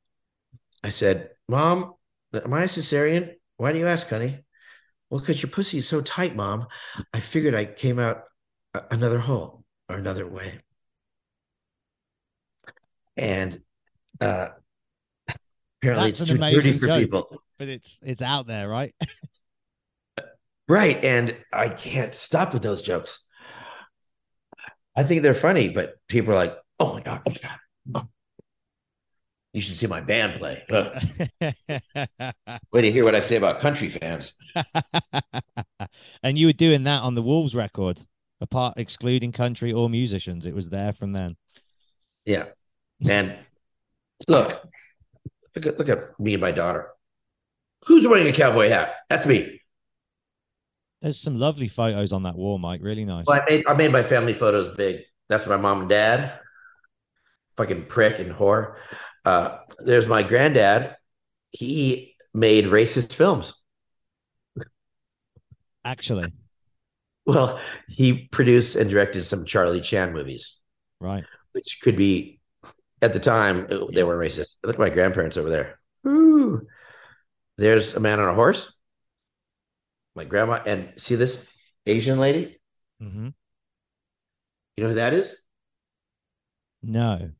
I 0.82 0.90
said, 0.90 1.30
Mom, 1.48 1.94
am 2.34 2.52
I 2.52 2.64
a 2.64 2.66
cesarean? 2.66 3.34
Why 3.58 3.72
do 3.72 3.78
you 3.78 3.86
ask, 3.86 4.08
honey? 4.08 4.40
Well, 5.08 5.20
because 5.20 5.40
your 5.40 5.50
pussy 5.50 5.78
is 5.78 5.86
so 5.86 6.00
tight, 6.00 6.34
Mom. 6.34 6.66
I 7.12 7.20
figured 7.20 7.54
I 7.54 7.64
came 7.64 8.00
out 8.00 8.24
another 8.90 9.20
hole 9.20 9.64
or 9.88 9.98
another 9.98 10.26
way. 10.26 10.58
And 13.16 13.56
uh, 14.20 14.48
apparently 15.80 16.08
That's 16.08 16.22
it's 16.22 16.30
an 16.30 16.38
too 16.38 16.38
dirty 16.38 16.72
for 16.72 16.86
joke, 16.88 16.98
people. 16.98 17.42
But 17.56 17.68
it's 17.68 18.00
it's 18.02 18.22
out 18.22 18.48
there, 18.48 18.68
right? 18.68 18.92
Right. 20.68 21.02
And 21.04 21.36
I 21.52 21.68
can't 21.68 22.14
stop 22.14 22.52
with 22.52 22.62
those 22.62 22.82
jokes. 22.82 23.26
I 24.96 25.02
think 25.02 25.22
they're 25.22 25.34
funny, 25.34 25.68
but 25.68 25.96
people 26.08 26.32
are 26.32 26.36
like, 26.36 26.56
oh 26.78 26.94
my 26.94 27.00
God, 27.00 27.22
oh 27.26 27.30
my 27.30 27.36
God. 27.42 27.58
Oh. 27.94 28.08
You 29.52 29.60
should 29.60 29.76
see 29.76 29.86
my 29.86 30.00
band 30.00 30.34
play. 30.40 30.62
Way 32.72 32.82
to 32.82 32.90
hear 32.92 33.04
what 33.04 33.14
I 33.14 33.20
say 33.20 33.36
about 33.36 33.60
country 33.60 33.88
fans. 33.88 34.34
and 36.22 36.36
you 36.36 36.46
were 36.46 36.52
doing 36.52 36.82
that 36.84 37.02
on 37.02 37.14
the 37.14 37.22
Wolves 37.22 37.54
record, 37.54 38.02
apart 38.40 38.74
excluding 38.76 39.30
country 39.30 39.72
or 39.72 39.88
musicians. 39.88 40.44
It 40.44 40.54
was 40.54 40.70
there 40.70 40.92
from 40.92 41.12
then. 41.12 41.36
Yeah. 42.24 42.46
And 43.06 43.36
look, 44.28 44.62
look 45.54 45.66
at, 45.66 45.78
look 45.78 45.88
at 45.88 46.18
me 46.18 46.34
and 46.34 46.40
my 46.40 46.52
daughter. 46.52 46.90
Who's 47.86 48.06
wearing 48.06 48.28
a 48.28 48.32
cowboy 48.32 48.68
hat? 48.68 48.94
That's 49.10 49.26
me. 49.26 49.60
There's 51.04 51.20
some 51.20 51.38
lovely 51.38 51.68
photos 51.68 52.14
on 52.14 52.22
that 52.22 52.34
wall, 52.34 52.56
Mike. 52.56 52.80
Really 52.82 53.04
nice. 53.04 53.26
Well, 53.26 53.38
I 53.38 53.44
made 53.50 53.66
I 53.66 53.74
made 53.74 53.92
my 53.92 54.02
family 54.02 54.32
photos 54.32 54.74
big. 54.74 55.02
That's 55.28 55.46
my 55.46 55.58
mom 55.58 55.82
and 55.82 55.88
dad. 55.90 56.40
Fucking 57.58 57.84
prick 57.88 58.20
and 58.20 58.32
whore. 58.32 58.76
Uh, 59.22 59.58
there's 59.80 60.06
my 60.06 60.22
granddad. 60.22 60.96
He 61.50 62.14
made 62.32 62.64
racist 62.64 63.12
films. 63.12 63.54
Actually. 65.84 66.32
Well, 67.26 67.58
he 67.88 68.28
produced 68.28 68.76
and 68.76 68.90
directed 68.90 69.24
some 69.24 69.46
Charlie 69.46 69.80
Chan 69.80 70.12
movies. 70.12 70.60
Right. 71.00 71.24
Which 71.52 71.78
could 71.82 71.96
be 71.96 72.38
at 73.00 73.14
the 73.14 73.18
time 73.18 73.66
they 73.94 74.04
were 74.04 74.18
racist. 74.18 74.56
Look 74.62 74.74
at 74.74 74.78
my 74.78 74.90
grandparents 74.90 75.38
over 75.38 75.48
there. 75.48 75.80
Ooh. 76.06 76.66
There's 77.56 77.94
a 77.94 78.00
man 78.00 78.20
on 78.20 78.28
a 78.28 78.34
horse 78.34 78.73
my 80.14 80.24
grandma, 80.24 80.60
and 80.64 80.92
see 80.96 81.14
this 81.16 81.46
Asian 81.86 82.18
lady? 82.18 82.58
Mm-hmm. 83.02 83.28
You 84.76 84.82
know 84.82 84.88
who 84.90 84.96
that 84.96 85.14
is? 85.14 85.36
No. 86.82 87.30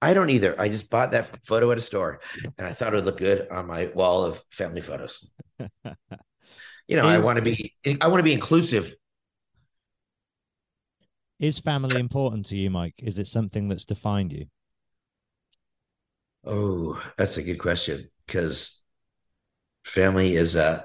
I 0.00 0.14
don't 0.14 0.30
either. 0.30 0.60
I 0.60 0.68
just 0.68 0.90
bought 0.90 1.12
that 1.12 1.44
photo 1.46 1.70
at 1.70 1.78
a 1.78 1.80
store 1.80 2.20
and 2.58 2.66
I 2.66 2.72
thought 2.72 2.92
it 2.92 2.96
would 2.96 3.04
look 3.04 3.18
good 3.18 3.48
on 3.50 3.68
my 3.68 3.86
wall 3.94 4.24
of 4.24 4.42
family 4.50 4.80
photos. 4.80 5.30
you 5.58 6.96
know, 6.96 7.08
is, 7.08 7.14
I 7.14 7.18
want 7.18 7.36
to 7.36 7.42
be 7.42 7.72
I 8.00 8.08
want 8.08 8.18
to 8.18 8.24
be 8.24 8.32
inclusive. 8.32 8.94
Is 11.38 11.60
family 11.60 12.00
important 12.00 12.46
to 12.46 12.56
you, 12.56 12.68
Mike? 12.68 12.94
Is 12.98 13.18
it 13.20 13.28
something 13.28 13.68
that's 13.68 13.84
defined 13.84 14.32
you? 14.32 14.46
Oh, 16.44 17.00
that's 17.16 17.36
a 17.36 17.42
good 17.42 17.58
question 17.58 18.10
because 18.26 18.80
family 19.84 20.34
is 20.34 20.56
a 20.56 20.84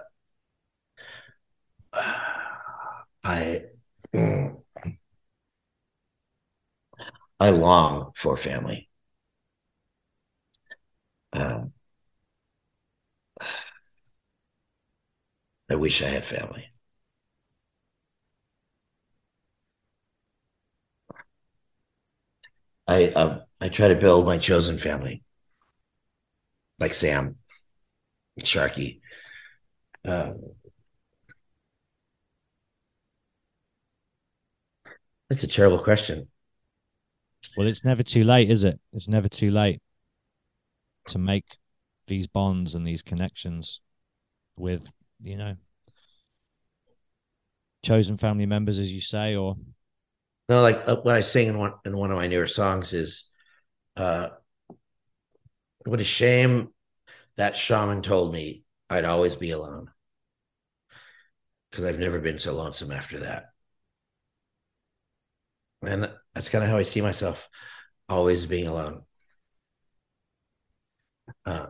I 3.24 3.66
I 7.40 7.50
long 7.50 8.12
for 8.16 8.38
family. 8.38 8.90
Um, 11.34 11.74
I 15.70 15.76
wish 15.76 16.02
I 16.02 16.10
had 16.10 16.26
family. 16.26 16.74
I 22.88 23.08
uh, 23.10 23.40
I 23.62 23.70
try 23.70 23.88
to 23.90 23.96
build 23.96 24.26
my 24.26 24.38
chosen 24.38 24.78
family, 24.78 25.24
like 26.80 26.94
Sam, 26.94 27.36
Sharky. 28.40 29.02
Um, 30.06 30.56
That's 35.30 35.44
a 35.44 35.48
terrible 35.48 35.80
question. 35.80 36.28
Well, 37.56 37.68
it's 37.68 37.84
never 37.84 38.04
too 38.04 38.24
late, 38.24 38.50
is 38.50 38.64
it? 38.64 38.80
It's 38.94 39.08
never 39.08 39.28
too 39.28 39.52
late 39.52 39.82
to 41.08 41.18
make 41.18 41.58
these 42.08 42.28
bonds 42.28 42.76
and 42.76 42.86
these 42.86 43.02
connections 43.02 43.82
with, 44.56 44.82
you 45.22 45.36
know, 45.38 45.56
chosen 47.84 48.18
family 48.18 48.46
members, 48.46 48.80
as 48.80 48.92
you 48.92 49.02
say, 49.02 49.36
or 49.36 49.56
No, 50.50 50.62
like 50.62 50.88
uh, 50.88 50.98
what 50.98 51.16
I 51.16 51.22
sing 51.22 51.48
in 51.48 51.58
one 51.58 51.74
in 51.86 51.98
one 51.98 52.12
of 52.12 52.18
my 52.18 52.28
newer 52.28 52.48
songs 52.48 52.94
is, 52.94 53.30
uh, 53.96 54.30
"What 55.86 56.00
a 56.02 56.06
shame 56.06 56.74
that 57.36 57.58
shaman 57.58 58.02
told 58.02 58.34
me 58.34 58.64
I'd 58.90 59.06
always 59.06 59.36
be 59.36 59.52
alone, 59.52 59.92
because 61.70 61.86
I've 61.86 62.00
never 62.00 62.20
been 62.20 62.40
so 62.40 62.54
lonesome 62.54 62.92
after 62.92 63.20
that." 63.20 63.52
And 65.82 66.10
that's 66.34 66.50
kind 66.50 66.64
of 66.64 66.70
how 66.70 66.78
I 66.78 66.84
see 66.84 67.02
myself, 67.02 67.50
always 68.10 68.46
being 68.46 68.68
alone. 68.68 69.04
Uh, 71.46 71.68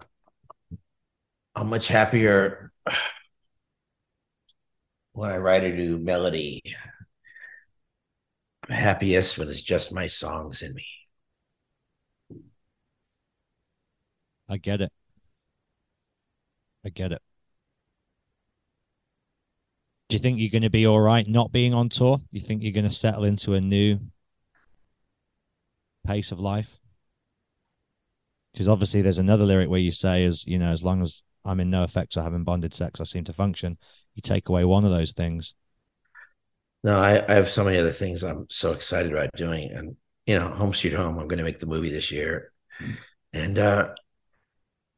I'm 1.55 1.69
much 1.69 1.87
happier 1.87 2.71
when 5.13 5.31
I 5.31 5.37
write 5.37 5.63
a 5.63 5.71
new 5.73 5.97
melody. 5.97 6.61
I'm 8.69 8.75
happiest 8.75 9.37
when 9.37 9.49
it's 9.49 9.61
just 9.61 9.91
my 9.93 10.07
songs 10.07 10.61
in 10.61 10.73
me. 10.73 10.85
I 14.49 14.57
get 14.57 14.81
it. 14.81 14.91
I 16.85 16.89
get 16.89 17.11
it. 17.11 17.21
Do 20.09 20.15
you 20.15 20.19
think 20.19 20.39
you're 20.39 20.49
going 20.49 20.61
to 20.61 20.69
be 20.69 20.87
all 20.87 20.99
right 20.99 21.27
not 21.27 21.51
being 21.51 21.73
on 21.73 21.89
tour? 21.89 22.17
Do 22.17 22.39
you 22.39 22.45
think 22.45 22.63
you're 22.63 22.71
going 22.71 22.87
to 22.87 22.93
settle 22.93 23.25
into 23.25 23.53
a 23.53 23.61
new 23.61 23.99
pace 26.05 26.31
of 26.31 26.39
life? 26.39 26.77
Because 28.53 28.69
obviously, 28.69 29.01
there's 29.01 29.19
another 29.19 29.45
lyric 29.45 29.69
where 29.69 29.79
you 29.79 29.91
say, 29.91 30.25
"As 30.25 30.45
you 30.47 30.57
know, 30.57 30.71
as 30.71 30.81
long 30.81 31.01
as 31.01 31.23
I'm 31.43 31.59
in 31.59 31.69
NoFX 31.69 32.17
or 32.17 32.23
having 32.23 32.43
bonded 32.43 32.73
sex, 32.73 32.99
I 32.99 33.03
seem 33.03 33.25
to 33.25 33.33
function." 33.33 33.77
You 34.15 34.21
take 34.21 34.49
away 34.49 34.65
one 34.65 34.83
of 34.83 34.89
those 34.89 35.11
things. 35.11 35.53
No, 36.83 36.97
I, 36.97 37.23
I 37.27 37.35
have 37.35 37.51
so 37.51 37.63
many 37.63 37.77
other 37.77 37.91
things 37.91 38.23
I'm 38.23 38.47
so 38.49 38.71
excited 38.71 39.11
about 39.11 39.29
doing. 39.35 39.71
And, 39.71 39.95
you 40.25 40.39
know, 40.39 40.47
Home 40.49 40.73
Sweet 40.73 40.93
Home, 40.93 41.19
I'm 41.19 41.27
going 41.27 41.37
to 41.37 41.43
make 41.43 41.59
the 41.59 41.67
movie 41.67 41.91
this 41.91 42.11
year. 42.11 42.51
And 43.33 43.59
uh, 43.59 43.89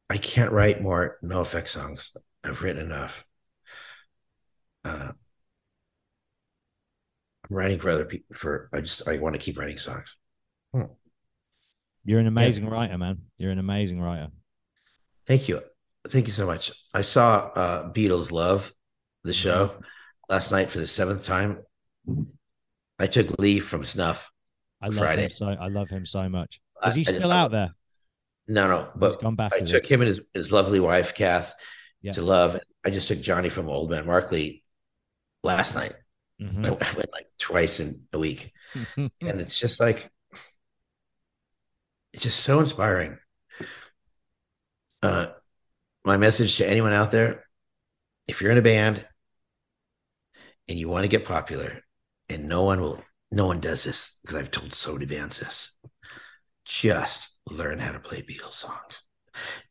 I 0.09 0.17
can't 0.17 0.51
write 0.51 0.81
more 0.81 1.17
NoFX 1.21 1.69
songs. 1.69 2.15
I've 2.43 2.61
written 2.61 2.85
enough. 2.85 3.25
Uh, 4.83 5.11
I'm 7.49 7.55
writing 7.55 7.79
for 7.79 7.89
other 7.89 8.05
people 8.05 8.35
for 8.35 8.69
I 8.73 8.81
just 8.81 9.07
I 9.07 9.17
want 9.17 9.35
to 9.35 9.39
keep 9.39 9.57
writing 9.57 9.77
songs. 9.77 10.15
Hmm. 10.73 10.83
You're 12.05 12.19
an 12.19 12.27
amazing 12.27 12.65
yeah. 12.65 12.71
writer, 12.71 12.97
man. 12.97 13.19
You're 13.37 13.51
an 13.51 13.59
amazing 13.59 14.01
writer. 14.01 14.29
Thank 15.27 15.47
you. 15.47 15.61
Thank 16.07 16.27
you 16.27 16.33
so 16.33 16.45
much. 16.45 16.71
I 16.93 17.01
saw 17.01 17.51
uh 17.55 17.91
Beatles 17.91 18.31
Love, 18.31 18.71
the 19.23 19.33
show, 19.33 19.67
mm-hmm. 19.67 19.81
last 20.29 20.51
night 20.51 20.71
for 20.71 20.79
the 20.79 20.87
seventh 20.87 21.23
time. 21.23 21.59
I 22.97 23.07
took 23.07 23.39
leave 23.39 23.65
from 23.65 23.83
Snuff 23.85 24.31
I 24.81 24.87
love 24.87 24.97
Friday. 24.97 25.23
him 25.23 25.29
so 25.29 25.47
I 25.47 25.67
love 25.67 25.89
him 25.89 26.05
so 26.05 26.27
much. 26.29 26.59
Is 26.85 26.95
he 26.95 27.03
still 27.03 27.31
I, 27.31 27.37
out 27.37 27.51
there? 27.51 27.71
No, 28.47 28.67
no. 28.67 28.91
But 28.95 29.13
He's 29.13 29.21
gone 29.21 29.35
back. 29.35 29.53
I 29.53 29.59
took 29.59 29.83
it? 29.83 29.87
him 29.87 30.01
and 30.01 30.07
his, 30.07 30.21
his 30.33 30.51
lovely 30.51 30.79
wife, 30.79 31.13
Kath, 31.13 31.53
Yeah. 32.01 32.13
to 32.13 32.21
love. 32.21 32.59
I 32.83 32.89
just 32.89 33.07
took 33.07 33.21
Johnny 33.21 33.49
from 33.49 33.69
Old 33.69 33.91
Man 33.91 34.05
Markley 34.05 34.63
last 35.43 35.75
night. 35.75 35.93
Mhm. 36.41 36.65
I 36.65 36.93
went 36.95 37.11
like 37.11 37.27
twice 37.37 37.79
in 37.79 38.07
a 38.13 38.19
week. 38.19 38.53
and 38.97 39.11
it's 39.21 39.59
just 39.59 39.79
like 39.79 40.09
it's 42.13 42.23
just 42.23 42.39
so 42.41 42.59
inspiring. 42.59 43.17
Uh 45.01 45.27
my 46.05 46.17
message 46.17 46.57
to 46.57 46.67
anyone 46.67 46.93
out 46.93 47.11
there, 47.11 47.45
if 48.27 48.41
you're 48.41 48.51
in 48.51 48.57
a 48.57 48.63
band 48.63 49.05
and 50.67 50.77
you 50.77 50.89
want 50.89 51.03
to 51.03 51.07
get 51.07 51.25
popular, 51.25 51.81
and 52.29 52.47
no 52.47 52.63
one 52.63 52.81
will 52.81 53.01
no 53.31 53.45
one 53.45 53.59
does 53.59 53.83
this 53.83 54.17
because 54.21 54.35
I've 54.35 54.51
told 54.51 54.73
so 54.73 54.93
many 54.93 55.05
bands 55.05 55.39
this. 55.39 55.71
Just 56.65 57.29
learn 57.49 57.79
how 57.79 57.91
to 57.91 57.99
play 57.99 58.21
Beatles 58.21 58.53
songs. 58.53 59.03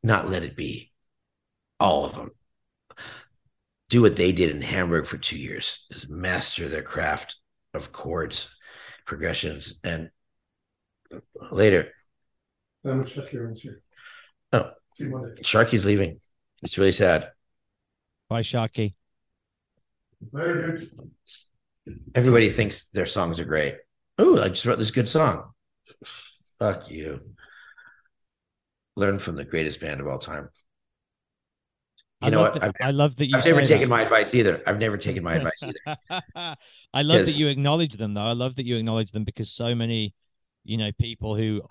Not 0.02 0.28
let 0.28 0.42
it 0.44 0.56
be 0.56 0.92
all 1.80 2.04
of 2.04 2.14
them. 2.14 2.32
Do 3.88 4.02
what 4.02 4.16
they 4.16 4.32
did 4.32 4.50
in 4.50 4.60
Hamburg 4.60 5.06
for 5.06 5.16
two 5.16 5.38
years, 5.38 5.86
is 5.90 6.08
master 6.08 6.68
their 6.68 6.82
craft 6.82 7.36
of 7.72 7.92
chords, 7.92 8.54
progressions, 9.06 9.74
and 9.82 10.10
later. 11.50 11.92
How 12.84 12.94
much 12.94 13.16
left 13.16 13.32
your 13.32 13.48
answer? 13.48 13.82
Oh, 14.52 14.70
See. 14.96 15.04
Sharky's 15.04 15.84
leaving. 15.84 16.20
It's 16.62 16.76
really 16.76 16.92
sad. 16.92 17.30
Bye, 18.28 18.42
Sharky. 18.42 18.94
Very 20.32 20.78
good. 20.78 20.82
Everybody 22.14 22.50
thinks 22.50 22.88
their 22.88 23.06
songs 23.06 23.40
are 23.40 23.44
great. 23.44 23.76
Oh, 24.18 24.40
I 24.40 24.48
just 24.48 24.66
wrote 24.66 24.78
this 24.78 24.90
good 24.90 25.08
song. 25.08 25.50
Fuck 26.04 26.90
you. 26.90 27.20
Learn 28.96 29.18
from 29.18 29.36
the 29.36 29.44
greatest 29.44 29.80
band 29.80 30.00
of 30.00 30.08
all 30.08 30.18
time. 30.18 30.48
You 32.20 32.26
I 32.26 32.30
know 32.30 32.38
love 32.38 32.52
what? 32.52 32.54
that- 32.54 32.64
I've, 32.64 32.74
I 32.80 32.90
love 32.90 33.16
that 33.16 33.28
you 33.28 33.36
I've 33.38 33.44
never 33.44 33.62
taken 33.62 33.88
that. 33.88 33.88
my 33.88 34.02
advice 34.02 34.34
either. 34.34 34.62
I've 34.66 34.78
never 34.78 34.96
taken 34.96 35.22
my 35.22 35.36
advice 35.36 35.62
either. 35.62 35.80
I 36.94 37.02
love 37.02 37.24
that 37.26 37.36
you 37.36 37.48
acknowledge 37.48 37.94
them, 37.96 38.14
though. 38.14 38.22
I 38.26 38.32
love 38.32 38.56
that 38.56 38.66
you 38.66 38.76
acknowledge 38.76 39.12
them 39.12 39.24
because 39.24 39.50
so 39.50 39.74
many, 39.74 40.14
you 40.64 40.76
know, 40.76 40.90
people 40.98 41.36
who 41.36 41.62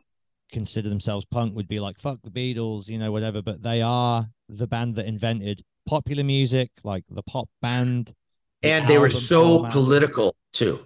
consider 0.51 0.87
themselves 0.89 1.25
punk 1.25 1.55
would 1.55 1.67
be 1.67 1.79
like, 1.81 1.99
fuck 1.99 2.19
the 2.23 2.29
Beatles, 2.29 2.87
you 2.87 2.97
know, 2.97 3.11
whatever. 3.11 3.41
But 3.41 3.61
they 3.61 3.81
are 3.81 4.27
the 4.47 4.67
band 4.67 4.95
that 4.95 5.05
invented 5.05 5.63
popular 5.85 6.23
music, 6.23 6.71
like 6.83 7.03
the 7.09 7.23
pop 7.23 7.49
band. 7.61 8.13
the 8.61 8.69
and 8.69 8.87
they 8.87 8.97
were 8.97 9.09
so 9.09 9.43
format. 9.57 9.71
political 9.73 10.35
too 10.53 10.85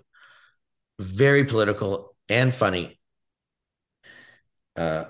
very 1.00 1.44
political 1.46 2.16
and 2.30 2.54
funny 2.54 3.00
uh 4.76 5.06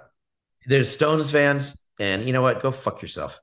there's 0.68 0.90
stones 0.90 1.32
fans 1.32 1.78
and 2.00 2.26
you 2.26 2.34
know 2.34 2.42
what 2.42 2.62
go 2.62 2.72
fuck 2.72 3.02
yourself 3.02 3.40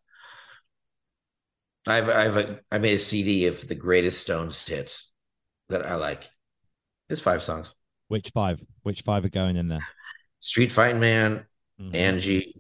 i've 1.89 2.09
i've 2.09 2.37
a, 2.37 2.61
i 2.71 2.79
made 2.79 2.95
a 2.95 2.99
cd 2.99 3.47
of 3.47 3.67
the 3.69 3.75
greatest 3.75 4.21
stones 4.21 4.65
hits 4.67 5.13
that 5.69 5.87
i 5.87 5.95
like 5.97 6.29
it's 7.11 7.21
five 7.21 7.43
songs 7.43 7.75
Which 8.09 8.31
five? 8.31 8.61
Which 8.83 9.01
five 9.03 9.25
are 9.25 9.29
going 9.31 9.57
in 9.57 9.69
there? 9.69 9.87
street 10.41 10.73
fighting 10.73 11.01
man 11.01 11.47
Mhm. 11.79 12.19
angie 12.19 12.53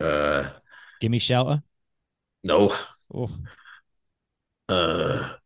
uh 0.00 0.50
Give 1.00 1.10
me 1.10 1.18
shelter. 1.18 1.62
no 2.42 2.70
Oh, 3.12 3.30
uh, 4.68 5.36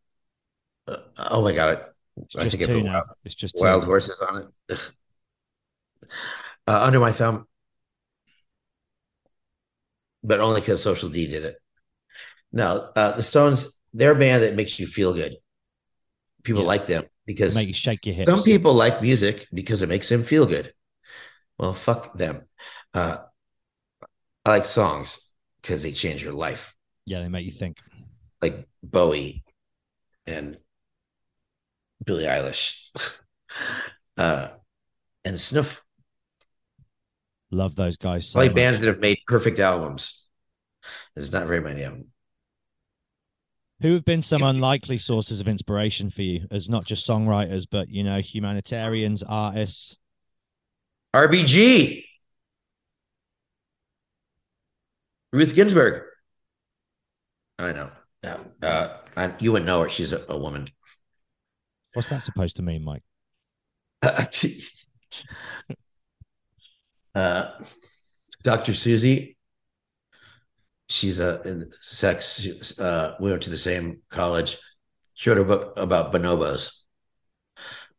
uh 0.87 0.97
oh 1.31 1.41
my 1.41 1.51
god 1.53 1.85
it's 2.17 2.35
i 2.37 2.45
think 2.45 2.63
i 2.63 2.67
put 2.67 2.83
now. 2.83 3.01
wild, 3.01 3.15
It's 3.23 3.35
just 3.35 3.55
wild 3.55 3.83
horses 3.85 4.19
on 4.21 4.51
it 4.69 4.79
uh, 6.67 6.81
under 6.83 6.99
my 6.99 7.11
thumb 7.11 7.47
but 10.23 10.39
only 10.39 10.59
because 10.61 10.81
social 10.83 11.09
d 11.09 11.27
did 11.27 11.45
it 11.45 11.57
no 12.55 12.89
uh 12.95 13.11
the 13.11 13.21
stones 13.23 13.77
they're 13.93 14.13
a 14.13 14.15
band 14.19 14.41
that 14.43 14.55
makes 14.55 14.79
you 14.79 14.87
feel 14.87 15.13
good. 15.13 15.37
People 16.43 16.63
Yeah. 16.63 16.67
like 16.67 16.85
them 16.87 17.03
because 17.27 17.53
Make 17.55 17.67
you 17.67 17.73
shake 17.73 18.05
your 18.05 18.15
hips. 18.15 18.29
some 18.29 18.41
people 18.43 18.73
like 18.73 19.01
music 19.01 19.47
because 19.53 19.81
it 19.83 19.89
makes 19.89 20.09
them 20.09 20.23
feel 20.23 20.45
good. 20.47 20.73
Well 21.59 21.73
fuck 21.75 22.17
them. 22.17 22.47
Uh 22.93 23.17
i 24.45 24.49
like 24.49 24.65
songs 24.65 25.31
because 25.61 25.81
they 25.83 25.91
change 25.91 26.23
your 26.23 26.33
life. 26.33 26.75
Yeah, 27.05 27.21
they 27.21 27.29
make 27.29 27.45
you 27.45 27.51
think. 27.51 27.77
like 28.41 28.67
bowie 28.83 29.43
and 30.27 30.57
billie 32.03 32.25
eilish. 32.25 32.77
Uh 34.17 34.49
and 35.25 35.39
snuff. 35.39 35.83
Love 37.51 37.75
those 37.75 37.97
guys 37.97 38.29
so 38.29 38.39
like 38.39 38.55
bands 38.55 38.79
that 38.81 38.87
have 38.87 38.99
made 38.99 39.19
perfect 39.27 39.59
albums. 39.59 40.25
There's 41.15 41.31
not 41.33 41.47
very 41.47 41.61
many 41.61 41.83
of 41.83 41.93
them 41.93 42.07
Who 43.81 43.93
have 43.93 44.05
been 44.05 44.21
some 44.21 44.41
unlikely 44.41 44.97
sources 44.97 45.39
of 45.39 45.47
inspiration 45.47 46.09
for 46.09 46.21
you 46.21 46.47
as 46.49 46.69
not 46.69 46.85
just 46.85 47.07
songwriters, 47.07 47.65
but 47.69 47.89
you 47.89 48.03
know, 48.03 48.19
humanitarians, 48.21 49.23
artists? 49.23 49.97
rbg 51.15 52.03
ruth 55.31 55.55
ginsburg 55.55 56.03
i 57.57 57.71
know 57.71 57.89
yeah 58.21 58.37
uh 58.61 58.97
I, 59.15 59.33
you 59.39 59.53
wouldn't 59.53 59.65
know 59.65 59.83
her 59.83 59.87
she's 59.87 60.11
a, 60.11 60.25
a 60.27 60.35
woman 60.37 60.67
What's 61.95 62.09
that 62.09 62.21
supposed 62.23 62.57
to 62.57 62.61
mean, 62.61 62.83
Mike? 62.83 63.03
uh, 67.15 67.51
Dr. 68.43 68.73
Susie, 68.73 69.34
she's 70.89 71.19
a 71.19 71.41
in 71.41 71.71
sex. 71.81 72.39
she- 72.39 72.59
Uh, 72.79 73.13
we 73.19 73.29
went 73.31 73.43
to 73.43 73.49
the 73.49 73.57
same 73.57 74.01
college. 74.09 74.57
She 75.13 75.29
wrote 75.29 75.39
a 75.39 75.43
book 75.45 75.73
about 75.77 76.11
bonobos. 76.13 76.71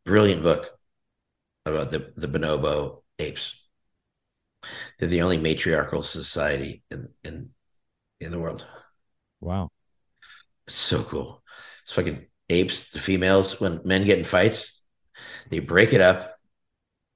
Brilliant 0.05 0.43
book. 0.43 0.71
about 1.65 1.91
the 1.91 2.13
the 2.15 2.27
bonobo 2.29 3.03
apes. 3.19 3.61
They're 4.97 5.09
the 5.09 5.21
only 5.21 5.37
matriarchal 5.37 6.01
society 6.03 6.83
in 6.89 7.09
in 7.23 7.49
in 8.21 8.31
the 8.31 8.39
world. 8.39 8.65
Wow, 9.41 9.69
it's 10.65 10.77
so 10.77 11.03
cool. 11.03 11.43
It's 11.83 11.91
fucking 11.93 12.27
apes. 12.49 12.89
The 12.91 12.99
females, 12.99 13.59
when 13.59 13.81
men 13.83 14.05
get 14.05 14.17
in 14.17 14.23
fights, 14.23 14.85
they 15.49 15.59
break 15.59 15.91
it 15.93 15.99
up 16.01 16.37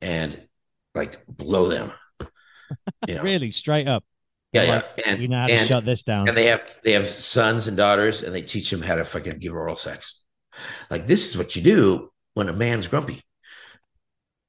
and 0.01 0.47
like 0.93 1.25
blow 1.27 1.69
them. 1.69 1.93
You 3.07 3.15
know? 3.15 3.23
really 3.23 3.51
straight 3.51 3.87
up. 3.87 4.03
Yeah, 4.53 4.63
like, 4.63 4.85
yeah. 4.97 5.09
And 5.09 5.19
we 5.19 5.27
know 5.27 5.37
how 5.37 5.47
and, 5.47 5.61
to 5.61 5.65
shut 5.65 5.85
this 5.85 6.03
down. 6.03 6.27
And 6.27 6.37
they 6.37 6.45
have 6.47 6.65
they 6.83 6.91
have 6.91 7.09
sons 7.09 7.67
and 7.67 7.77
daughters, 7.77 8.21
and 8.21 8.35
they 8.35 8.41
teach 8.41 8.69
them 8.69 8.81
how 8.81 8.95
to 8.95 9.05
fucking 9.05 9.39
give 9.39 9.53
oral 9.53 9.77
sex. 9.77 10.21
Like 10.89 11.07
this 11.07 11.29
is 11.29 11.37
what 11.37 11.55
you 11.55 11.61
do 11.61 12.11
when 12.33 12.49
a 12.49 12.53
man's 12.53 12.87
grumpy. 12.87 13.23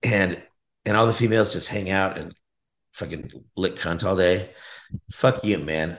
And 0.03 0.43
and 0.85 0.97
all 0.97 1.07
the 1.07 1.13
females 1.13 1.53
just 1.53 1.69
hang 1.69 1.91
out 1.91 2.19
and 2.19 2.35
fucking 2.93 3.31
lick 3.57 3.77
cunt 3.77 4.05
all 4.05 4.17
day. 4.17 4.51
Fuck 5.11 5.45
you, 5.45 5.59
man. 5.59 5.99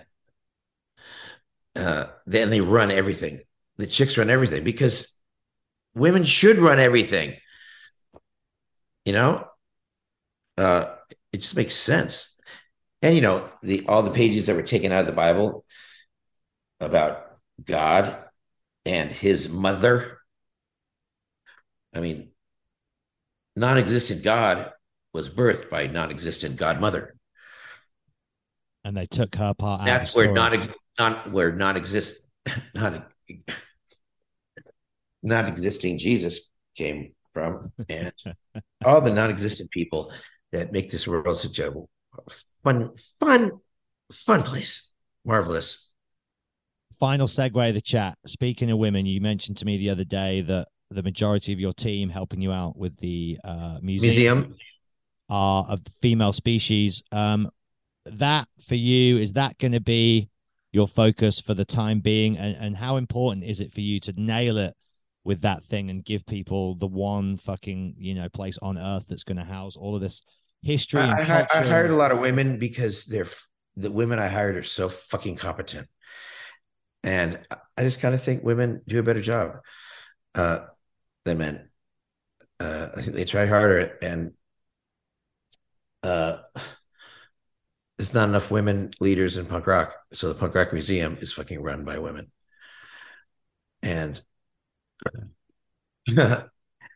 Uh, 1.76 2.08
then 2.26 2.50
they 2.50 2.62
run 2.62 2.92
everything. 2.92 3.42
The 3.78 3.88
chicks 3.88 4.18
run 4.18 4.30
everything 4.30 4.64
because 4.64 5.18
women 5.96 6.24
should 6.26 6.58
run 6.58 6.80
everything. 6.80 7.36
You 9.06 9.14
know, 9.14 9.48
uh, 10.58 10.86
it 11.32 11.38
just 11.38 11.56
makes 11.56 11.74
sense. 11.74 12.33
And 13.04 13.16
you 13.16 13.22
know, 13.22 13.50
the 13.62 13.86
all 13.88 14.02
the 14.02 14.12
pages 14.12 14.46
that 14.48 14.56
were 14.56 14.64
taken 14.64 14.94
out 14.94 15.02
of 15.02 15.08
the 15.08 15.12
Bible 15.12 15.66
about 16.80 17.38
God 17.64 18.18
and 18.86 19.12
his 19.12 19.50
mother. 19.50 20.20
I 21.94 22.00
mean, 22.00 22.32
non-existent 23.58 24.24
God 24.24 24.72
was 25.14 25.30
birthed 25.30 25.70
by 25.70 25.88
non-existent 25.88 26.56
godmother. 26.56 27.16
And 28.86 28.96
they 28.96 29.06
took 29.06 29.36
her 29.36 29.54
part. 29.54 29.86
That's 29.86 30.16
where 30.16 30.32
non, 30.32 30.74
non 30.98 31.32
where 31.34 31.52
non-exist 31.52 32.16
non 32.74 33.04
not 35.22 35.48
existing 35.50 35.98
Jesus 35.98 36.50
came 36.76 37.14
from, 37.34 37.74
and 37.90 38.14
all 38.86 39.02
the 39.02 39.12
non-existent 39.12 39.72
people 39.72 40.14
that 40.54 40.72
make 40.72 40.90
this 40.90 41.06
world 41.06 41.38
such 41.38 41.60
a 41.60 41.74
fun, 42.64 42.92
fun, 43.20 43.52
fun 44.12 44.44
place. 44.44 44.92
Marvelous. 45.26 45.90
Final 47.00 47.28
segue 47.28 47.70
of 47.70 47.76
the 47.76 47.82
chat. 47.82 48.18
Speaking 48.26 48.72
of 48.72 48.78
women, 48.78 49.06
you 49.06 49.22
mentioned 49.22 49.58
to 49.58 49.66
me 49.66 49.78
the 49.78 49.90
other 49.90 50.04
day 50.04 50.42
that 50.42 50.68
the 50.90 51.04
majority 51.04 51.54
of 51.54 51.60
your 51.60 51.74
team 51.74 52.10
helping 52.10 52.42
you 52.42 52.52
out 52.52 52.78
with 52.78 52.98
the 52.98 53.38
uh, 53.44 53.78
museum, 53.82 54.14
museum 54.14 54.56
are 55.30 55.66
of 55.68 55.84
the 55.84 55.92
female 56.02 56.34
species. 56.34 57.02
Um, 57.12 57.50
that 58.06 58.48
for 58.68 58.76
you 58.76 59.18
is 59.18 59.34
that 59.34 59.58
going 59.58 59.72
to 59.72 59.80
be 59.80 60.30
your 60.72 60.88
focus 60.88 61.40
for 61.40 61.54
the 61.54 61.66
time 61.66 62.00
being, 62.00 62.38
and, 62.38 62.56
and 62.58 62.78
how 62.78 62.98
important 62.98 63.46
is 63.46 63.60
it 63.60 63.74
for 63.74 63.82
you 63.82 64.00
to 64.02 64.14
nail 64.18 64.58
it 64.58 64.76
with 65.24 65.42
that 65.42 65.64
thing 65.64 65.90
and 65.90 66.04
give 66.04 66.26
people 66.26 66.76
the 66.76 66.88
one 66.88 67.38
fucking 67.38 67.96
you 67.98 68.14
know 68.14 68.28
place 68.30 68.58
on 68.62 68.78
earth 68.78 69.06
that's 69.08 69.24
going 69.24 69.38
to 69.38 69.44
house 69.44 69.76
all 69.76 69.96
of 69.96 70.02
this 70.02 70.22
history. 70.64 71.02
I, 71.02 71.42
I, 71.42 71.48
I, 71.54 71.64
hired 71.64 71.92
a 71.92 71.96
lot 71.96 72.12
of 72.12 72.20
women 72.20 72.58
because 72.58 73.06
they're 73.06 73.28
the 73.76 73.92
women 73.92 74.20
I 74.20 74.28
hired 74.28 74.56
are 74.56 74.64
so 74.64 74.90
fucking 74.90 75.36
competent, 75.36 75.88
and 77.04 77.40
I 77.78 77.82
just 77.82 78.00
kind 78.00 78.16
of 78.16 78.22
think 78.22 78.44
women 78.44 78.82
do 78.88 79.00
a 79.00 79.04
better 79.04 79.22
job 79.22 79.58
uh, 80.36 80.60
than 81.26 81.38
men. 81.38 81.70
Uh, 82.60 82.90
I 82.96 83.02
think 83.02 83.16
they 83.16 83.26
try 83.26 83.46
harder, 83.46 83.98
and 84.02 84.34
uh, 86.04 86.38
there's 87.98 88.14
not 88.14 88.30
enough 88.30 88.52
women 88.52 88.92
leaders 89.00 89.38
in 89.38 89.46
punk 89.46 89.68
rock. 89.68 89.96
So 90.14 90.30
the 90.30 90.36
punk 90.36 90.56
rock 90.56 90.72
museum 90.72 91.18
is 91.20 91.34
fucking 91.34 91.62
run 91.62 91.84
by 91.84 92.00
women, 92.00 92.32
and 93.82 94.22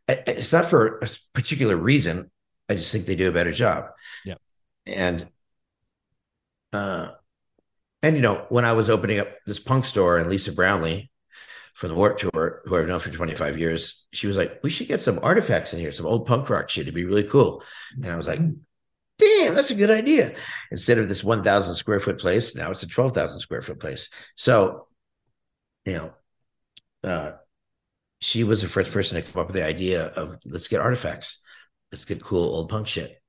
it's 0.08 0.54
not 0.54 0.66
for 0.66 1.00
a 1.00 1.10
particular 1.34 1.76
reason. 1.76 2.32
I 2.70 2.76
just 2.76 2.92
think 2.92 3.06
they 3.06 3.16
do 3.16 3.30
a 3.30 3.34
better 3.34 3.52
job. 3.52 3.90
Yeah. 4.26 4.36
And 4.86 5.28
uh 6.74 7.10
and 8.04 8.16
you 8.16 8.22
know, 8.22 8.46
when 8.50 8.66
I 8.66 8.74
was 8.74 8.90
opening 8.90 9.20
up 9.20 9.30
this 9.46 9.60
punk 9.60 9.86
store 9.86 10.18
and 10.18 10.30
Lisa 10.30 10.52
Brownlee 10.52 11.10
from 11.74 11.90
the 11.90 11.96
Warped 11.96 12.20
Tour, 12.20 12.62
who 12.66 12.76
I've 12.76 12.88
known 12.88 13.00
for 13.00 13.10
25 13.10 13.60
years, 13.60 14.06
she 14.14 14.28
was 14.28 14.38
like, 14.38 14.60
We 14.64 14.70
should 14.70 14.88
get 14.88 15.02
some 15.02 15.20
artifacts 15.24 15.74
in 15.74 15.80
here, 15.80 15.92
some 15.92 16.06
old 16.06 16.28
punk 16.28 16.50
rock 16.50 16.70
shit. 16.70 16.84
It'd 16.84 16.94
be 16.94 17.06
really 17.06 17.24
cool. 17.24 17.64
And 17.96 18.12
I 18.12 18.18
was 18.18 18.28
like, 18.28 18.40
Damn, 19.20 19.56
that's 19.56 19.72
a 19.72 19.76
good 19.76 19.90
idea. 19.90 20.36
Instead 20.72 21.00
of 21.00 21.08
this 21.08 21.24
1,000 21.24 21.76
square 21.76 22.00
foot 22.00 22.20
place, 22.20 22.56
now 22.56 22.70
it's 22.70 22.84
a 22.84 22.88
12,000 22.88 23.40
square 23.40 23.64
foot 23.64 23.80
place. 23.80 24.10
So, 24.36 24.88
you 25.86 25.94
know, 25.94 26.14
uh, 27.04 27.32
she 28.20 28.44
was 28.44 28.62
the 28.62 28.68
first 28.68 28.92
person 28.92 29.16
to 29.16 29.28
come 29.28 29.42
up 29.42 29.48
with 29.48 29.56
the 29.56 29.66
idea 29.66 30.06
of 30.06 30.38
let's 30.46 30.68
get 30.68 30.82
artifacts 30.82 31.40
let's 31.92 32.06
get 32.06 32.24
cool 32.24 32.44
old 32.44 32.70
punk 32.70 32.88
shit. 32.88 33.22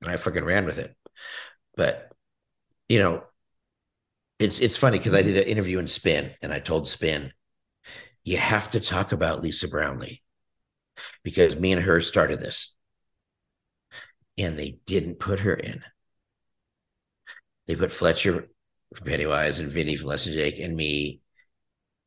And 0.00 0.10
I 0.10 0.16
fucking 0.16 0.44
ran 0.44 0.64
with 0.64 0.78
it. 0.78 0.94
But 1.76 2.12
you 2.88 2.98
know, 2.98 3.24
it's 4.38 4.58
it's 4.58 4.76
funny 4.76 4.98
because 4.98 5.14
I 5.14 5.22
did 5.22 5.36
an 5.36 5.44
interview 5.44 5.78
in 5.78 5.86
Spin 5.86 6.32
and 6.42 6.52
I 6.52 6.58
told 6.58 6.88
Spin, 6.88 7.32
you 8.24 8.36
have 8.38 8.70
to 8.70 8.80
talk 8.80 9.12
about 9.12 9.42
Lisa 9.42 9.68
Brownlee 9.68 10.22
because 11.22 11.56
me 11.56 11.72
and 11.72 11.82
her 11.82 12.00
started 12.00 12.40
this. 12.40 12.74
And 14.38 14.58
they 14.58 14.78
didn't 14.86 15.20
put 15.20 15.40
her 15.40 15.54
in. 15.54 15.84
They 17.66 17.76
put 17.76 17.92
Fletcher 17.92 18.48
from 18.94 19.06
Pennywise 19.06 19.58
and 19.58 19.70
Vinny 19.70 19.96
from 19.96 20.08
Less 20.08 20.24
Than 20.24 20.34
Jake 20.34 20.58
and 20.58 20.74
me 20.74 21.20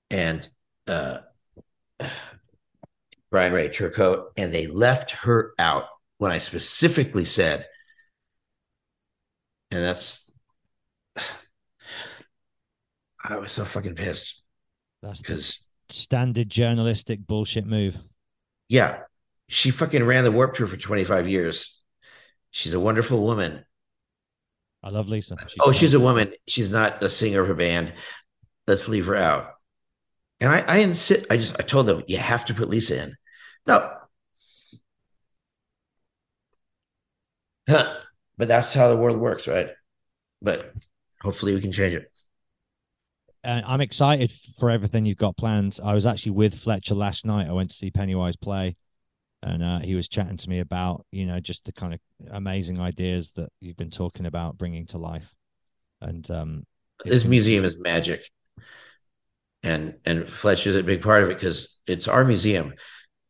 and 0.09 0.47
uh 0.87 1.19
Bryan 3.35 3.51
Ray 3.51 3.67
Turcotte, 3.67 4.27
and 4.37 4.53
they 4.53 4.67
left 4.67 5.11
her 5.11 5.51
out 5.59 5.87
when 6.19 6.31
I 6.31 6.37
specifically 6.37 7.25
said, 7.25 7.65
and 9.71 9.83
that's, 9.83 10.31
I 13.25 13.35
was 13.35 13.51
so 13.51 13.65
fucking 13.65 13.95
pissed. 13.95 14.41
That's 15.03 15.19
because 15.19 15.59
standard 15.89 16.49
journalistic 16.49 17.27
bullshit 17.27 17.65
move. 17.65 17.97
Yeah. 18.69 18.99
She 19.49 19.69
fucking 19.69 20.05
ran 20.05 20.23
the 20.23 20.31
Warped 20.31 20.55
Tour 20.55 20.67
for 20.67 20.77
25 20.77 21.27
years. 21.27 21.77
She's 22.51 22.73
a 22.73 22.79
wonderful 22.79 23.21
woman. 23.21 23.65
I 24.81 24.91
love 24.91 25.09
Lisa. 25.09 25.35
She's 25.45 25.57
oh, 25.59 25.73
she's 25.73 25.93
a 25.93 25.99
woman. 25.99 26.31
She's 26.47 26.69
not 26.69 27.03
a 27.03 27.09
singer 27.09 27.41
of 27.41 27.49
a 27.49 27.53
band. 27.53 27.91
Let's 28.65 28.87
leave 28.87 29.07
her 29.07 29.15
out. 29.17 29.55
And 30.39 30.49
I, 30.49 30.59
I 30.61 30.77
insist. 30.77 31.25
I 31.29 31.35
just 31.35 31.59
I 31.59 31.63
told 31.63 31.85
them 31.85 32.03
you 32.07 32.17
have 32.17 32.45
to 32.45 32.53
put 32.53 32.69
Lisa 32.69 33.03
in. 33.03 33.15
No. 33.67 33.91
Huh. 37.67 37.95
But 38.37 38.47
that's 38.47 38.73
how 38.73 38.89
the 38.89 38.97
world 38.97 39.19
works, 39.19 39.47
right? 39.47 39.69
But 40.41 40.73
hopefully 41.21 41.53
we 41.53 41.61
can 41.61 41.71
change 41.71 41.95
it. 41.95 42.11
And 43.43 43.63
I'm 43.65 43.81
excited 43.81 44.33
for 44.59 44.69
everything 44.69 45.05
you've 45.05 45.17
got 45.17 45.37
planned. 45.37 45.79
I 45.83 45.93
was 45.93 46.05
actually 46.05 46.33
with 46.33 46.55
Fletcher 46.55 46.95
last 46.95 47.25
night. 47.25 47.47
I 47.47 47.53
went 47.53 47.69
to 47.71 47.75
see 47.75 47.91
Pennywise 47.91 48.35
play, 48.35 48.75
and 49.43 49.63
uh, 49.63 49.79
he 49.79 49.93
was 49.93 50.07
chatting 50.07 50.37
to 50.37 50.49
me 50.49 50.59
about 50.59 51.05
you 51.11 51.27
know 51.27 51.39
just 51.39 51.65
the 51.65 51.71
kind 51.71 51.93
of 51.93 51.99
amazing 52.31 52.79
ideas 52.79 53.31
that 53.35 53.49
you've 53.61 53.77
been 53.77 53.91
talking 53.91 54.25
about 54.25 54.57
bringing 54.57 54.87
to 54.87 54.97
life. 54.97 55.31
And 56.01 56.29
um, 56.31 56.63
this 57.03 57.23
museum 57.23 57.65
is 57.65 57.77
magic, 57.77 58.31
and 59.61 59.95
and 60.05 60.27
Fletcher's 60.27 60.75
a 60.75 60.83
big 60.83 61.03
part 61.03 61.21
of 61.21 61.29
it 61.29 61.37
because 61.37 61.79
it's 61.85 62.07
our 62.07 62.25
museum 62.25 62.73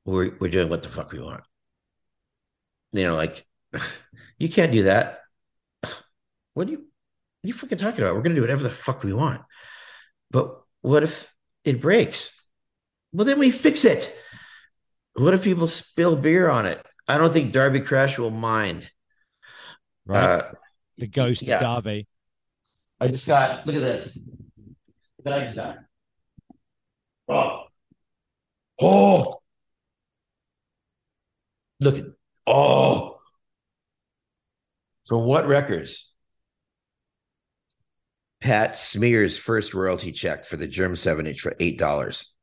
we're 0.06 0.32
we're 0.40 0.52
doing 0.52 0.70
what 0.70 0.84
the 0.84 0.90
fuck 0.90 1.12
we 1.12 1.20
want. 1.20 1.44
You 2.92 3.04
know, 3.04 3.16
like 3.16 3.46
you 4.40 4.50
can't 4.50 4.72
do 4.72 4.84
that. 4.84 5.20
What 6.54 6.70
are 6.70 6.72
you 6.72 6.78
what 6.78 6.86
are 7.44 7.48
you 7.48 7.54
freaking 7.54 7.78
talking 7.78 8.02
about? 8.02 8.16
We're 8.16 8.22
gonna 8.22 8.36
do 8.36 8.42
whatever 8.42 8.64
the 8.64 8.70
fuck 8.70 9.04
we 9.04 9.12
want. 9.12 9.42
But 10.32 10.58
what 10.80 11.04
if 11.04 11.30
it 11.66 11.82
breaks? 11.82 12.40
Well, 13.12 13.26
then 13.26 13.40
we 13.40 13.52
fix 13.52 13.84
it. 13.84 14.16
What 15.16 15.34
if 15.34 15.44
people 15.44 15.68
spill 15.68 16.16
beer 16.16 16.50
on 16.50 16.66
it? 16.66 16.82
I 17.10 17.18
don't 17.18 17.34
think 17.34 17.52
Darby 17.52 17.82
Crash 17.82 18.18
will 18.18 18.32
mind. 18.32 18.90
Right. 20.06 20.24
Uh, 20.24 20.52
the 20.98 21.08
ghost 21.08 21.42
yeah. 21.42 21.56
of 21.56 21.62
Darby. 21.62 22.08
I 23.02 23.10
just 23.10 23.28
got 23.28 23.68
look 23.68 23.76
at 23.76 23.82
this. 23.82 24.18
That 25.26 25.34
I 25.34 25.44
just 25.44 25.56
got. 25.56 25.78
Oh. 27.28 27.64
Oh, 28.80 29.42
Look 31.86 32.00
at 32.00 32.06
oh, 32.48 33.20
for 35.06 35.20
what 35.20 35.48
records? 35.48 36.12
Pat 38.42 38.76
Smear's 38.76 39.38
first 39.38 39.76
royalty 39.76 40.12
check 40.12 40.46
for 40.46 40.58
the 40.58 40.66
Germ 40.66 40.96
7 40.96 41.28
inch 41.28 41.42
for 41.42 41.56
eight 41.60 41.78
dollars. 41.78 42.34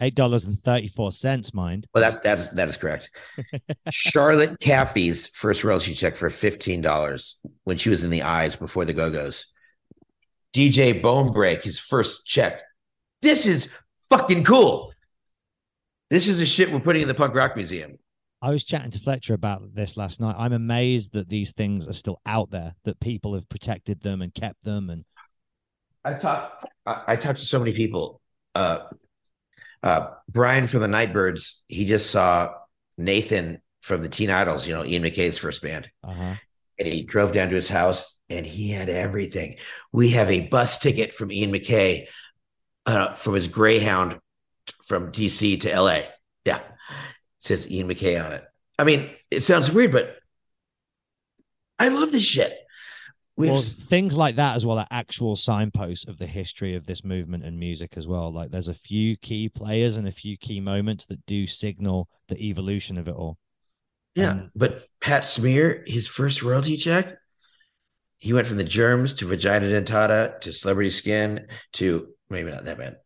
Eight 0.00 0.16
dollars 0.16 0.46
and 0.46 0.60
thirty 0.64 0.88
four 0.88 1.12
cents, 1.12 1.54
mind. 1.54 1.86
Well, 1.94 2.02
that 2.02 2.24
that 2.24 2.40
is 2.40 2.48
that 2.50 2.66
is 2.66 2.76
correct. 2.76 3.10
Charlotte 3.90 4.58
Caffey's 4.58 5.28
first 5.28 5.62
royalty 5.62 5.94
check 5.94 6.16
for 6.16 6.28
fifteen 6.28 6.80
dollars 6.80 7.36
when 7.62 7.76
she 7.76 7.90
was 7.90 8.02
in 8.02 8.10
the 8.10 8.22
eyes 8.22 8.56
before 8.56 8.84
the 8.84 8.92
Go 8.92 9.10
Go's. 9.10 9.46
DJ 10.52 11.00
Bonebrake, 11.00 11.62
his 11.62 11.78
first 11.78 12.26
check. 12.26 12.62
This 13.22 13.46
is 13.46 13.70
fucking 14.10 14.42
cool. 14.42 14.92
This 16.10 16.26
is 16.26 16.40
the 16.40 16.46
shit 16.46 16.72
we're 16.72 16.80
putting 16.80 17.02
in 17.02 17.08
the 17.08 17.14
punk 17.14 17.34
rock 17.36 17.54
museum. 17.54 17.98
I 18.40 18.50
was 18.50 18.64
chatting 18.64 18.92
to 18.92 19.00
Fletcher 19.00 19.34
about 19.34 19.74
this 19.74 19.96
last 19.96 20.20
night. 20.20 20.36
I'm 20.38 20.52
amazed 20.52 21.12
that 21.12 21.28
these 21.28 21.52
things 21.52 21.88
are 21.88 21.92
still 21.92 22.20
out 22.24 22.50
there, 22.50 22.74
that 22.84 23.00
people 23.00 23.34
have 23.34 23.48
protected 23.48 24.00
them 24.00 24.22
and 24.22 24.32
kept 24.32 24.62
them. 24.64 24.90
And 24.90 25.04
I 26.04 26.14
talked 26.14 26.66
I, 26.86 27.02
I 27.08 27.16
talked 27.16 27.40
to 27.40 27.44
so 27.44 27.58
many 27.58 27.72
people. 27.72 28.20
Uh 28.54 28.80
uh 29.82 30.08
Brian 30.28 30.66
from 30.66 30.80
the 30.80 30.88
Nightbirds, 30.88 31.62
he 31.68 31.84
just 31.84 32.10
saw 32.10 32.52
Nathan 32.96 33.60
from 33.80 34.02
the 34.02 34.08
Teen 34.08 34.30
Idles, 34.30 34.66
you 34.66 34.74
know, 34.74 34.84
Ian 34.84 35.02
MacKaye's 35.02 35.38
first 35.38 35.62
band. 35.62 35.90
uh-huh. 36.04 36.34
And 36.78 36.86
he 36.86 37.02
drove 37.02 37.32
down 37.32 37.48
to 37.48 37.56
his 37.56 37.68
house 37.68 38.20
and 38.30 38.46
he 38.46 38.70
had 38.70 38.88
everything. 38.88 39.56
We 39.90 40.10
have 40.10 40.30
a 40.30 40.46
bus 40.46 40.78
ticket 40.78 41.12
from 41.12 41.32
Ian 41.32 41.50
MacKaye 41.50 42.06
uh, 42.86 43.14
from 43.14 43.34
his 43.34 43.48
Greyhound 43.48 44.20
from 44.84 45.10
DC 45.10 45.60
to 45.62 45.80
LA. 45.80 46.02
Yeah. 46.44 46.60
Says 47.48 47.70
Ian 47.70 47.88
MacKaye 47.88 48.22
on 48.22 48.32
it. 48.32 48.44
I 48.78 48.84
mean, 48.84 49.08
it 49.30 49.40
sounds 49.42 49.72
weird, 49.72 49.90
but 49.90 50.16
I 51.78 51.88
love 51.88 52.12
this 52.12 52.22
shit. 52.22 52.54
We've, 53.36 53.50
well, 53.50 53.62
things 53.62 54.16
like 54.16 54.36
that 54.36 54.56
as 54.56 54.66
well 54.66 54.78
are 54.78 54.86
actual 54.90 55.34
signposts 55.34 56.06
of 56.06 56.18
the 56.18 56.26
history 56.26 56.74
of 56.74 56.86
this 56.86 57.02
movement 57.02 57.44
and 57.44 57.58
music 57.58 57.94
as 57.96 58.06
well. 58.06 58.30
Like 58.32 58.50
there's 58.50 58.68
a 58.68 58.74
few 58.74 59.16
key 59.16 59.48
players 59.48 59.96
and 59.96 60.06
a 60.06 60.12
few 60.12 60.36
key 60.36 60.60
moments 60.60 61.06
that 61.06 61.24
do 61.24 61.46
signal 61.46 62.08
the 62.28 62.38
evolution 62.38 62.98
of 62.98 63.08
it 63.08 63.14
all. 63.14 63.38
yeah. 64.14 64.32
Um, 64.32 64.50
but 64.54 64.88
Pat 65.00 65.24
Smear, 65.24 65.84
his 65.86 66.06
first 66.06 66.42
royalty 66.42 66.76
check, 66.76 67.16
he 68.18 68.32
went 68.32 68.46
from 68.46 68.58
the 68.58 68.64
germs 68.64 69.14
to 69.14 69.26
vagina 69.26 69.66
dentata 69.66 70.40
to 70.40 70.52
celebrity 70.52 70.90
skin 70.90 71.46
to 71.74 72.08
maybe 72.28 72.50
not 72.50 72.64
that 72.64 72.76
bad 72.76 72.96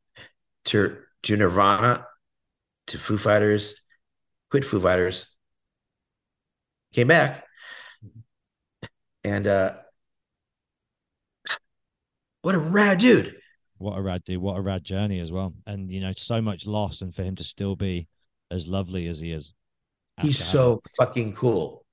to 0.64 0.96
to 1.24 1.36
Nirvana 1.36 2.06
to 2.88 2.98
Foo 2.98 3.18
Fighters, 3.18 3.74
quit 4.52 4.66
Foo 4.66 4.78
Fighters, 4.78 5.26
came 6.92 7.08
back, 7.08 7.46
and 9.24 9.46
uh, 9.46 9.76
what 12.42 12.54
a 12.54 12.58
rad 12.58 12.98
dude! 12.98 13.34
what 13.78 13.96
a 13.96 14.02
rad 14.02 14.22
dude, 14.24 14.42
what 14.42 14.58
a 14.58 14.60
rad 14.60 14.84
journey 14.84 15.20
as 15.20 15.32
well. 15.32 15.54
And 15.66 15.90
you 15.90 16.02
know, 16.02 16.12
so 16.18 16.42
much 16.42 16.66
loss, 16.66 17.00
and 17.00 17.14
for 17.14 17.22
him 17.22 17.34
to 17.36 17.44
still 17.44 17.76
be 17.76 18.08
as 18.50 18.66
lovely 18.66 19.08
as 19.08 19.20
he 19.20 19.32
is. 19.32 19.54
He's 20.20 20.44
so 20.44 20.82
fucking 20.98 21.32
cool. 21.32 21.86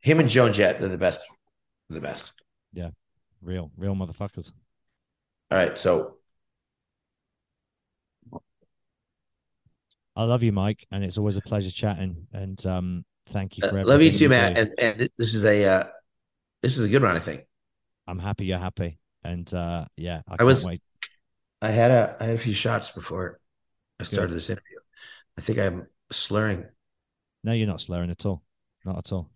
Him 0.00 0.18
and 0.18 0.28
Joan 0.28 0.52
Jett, 0.52 0.80
they're 0.80 0.88
the 0.88 0.98
best. 0.98 1.20
The 1.88 2.00
best. 2.00 2.32
Yeah, 2.72 2.90
real, 3.40 3.70
real 3.76 3.94
motherfuckers. 3.94 4.50
All 5.52 5.58
right, 5.58 5.78
so 5.78 6.16
I 10.16 10.24
love 10.24 10.42
you, 10.42 10.52
Mike, 10.52 10.86
and 10.90 11.04
it's 11.04 11.18
always 11.18 11.36
a 11.36 11.40
pleasure 11.40 11.70
chatting. 11.70 12.26
And 12.32 12.64
um, 12.66 13.04
thank 13.32 13.56
you 13.56 13.68
for 13.68 13.78
uh, 13.78 13.84
love 13.84 14.02
you 14.02 14.10
too, 14.10 14.18
do. 14.18 14.28
Matt. 14.30 14.58
And 14.58 14.74
and 14.78 15.10
this 15.16 15.34
is 15.34 15.44
a 15.44 15.64
uh, 15.64 15.84
this 16.62 16.76
is 16.76 16.84
a 16.84 16.88
good 16.88 17.02
one, 17.02 17.16
I 17.16 17.20
think. 17.20 17.42
I'm 18.06 18.18
happy 18.18 18.46
you're 18.46 18.58
happy, 18.58 18.98
and 19.22 19.52
uh, 19.54 19.84
yeah, 19.96 20.22
I, 20.28 20.36
I 20.40 20.44
was- 20.44 20.64
wait. 20.64 20.82
I 21.62 21.70
had 21.70 21.90
a 21.90 22.16
I 22.18 22.24
had 22.24 22.34
a 22.34 22.38
few 22.38 22.54
shots 22.54 22.90
before 22.90 23.38
I 24.00 24.04
started 24.04 24.34
this 24.34 24.48
interview. 24.48 24.78
I 25.36 25.42
think 25.42 25.58
I'm 25.58 25.86
slurring. 26.10 26.64
No, 27.44 27.52
you're 27.52 27.66
not 27.66 27.82
slurring 27.82 28.10
at 28.10 28.24
all, 28.24 28.42
not 28.84 28.98
at 28.98 29.12
all. 29.12 29.30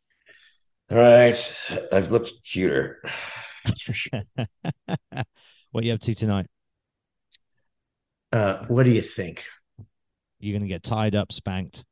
All 0.91 0.99
right, 0.99 1.65
I've 1.93 2.11
looked 2.11 2.33
cuter. 2.45 3.03
That's 3.65 3.83
for 3.83 3.93
sure. 3.93 4.23
what 5.71 5.85
are 5.85 5.87
you 5.87 5.95
up 5.95 6.01
to 6.01 6.15
tonight? 6.15 6.47
Uh, 8.33 8.65
what 8.67 8.85
do 8.85 8.91
you 8.91 9.01
think? 9.01 9.45
You're 10.45 10.59
gonna 10.59 10.69
get 10.69 10.83
tied 10.83 11.15
up, 11.15 11.33
spanked, 11.33 11.85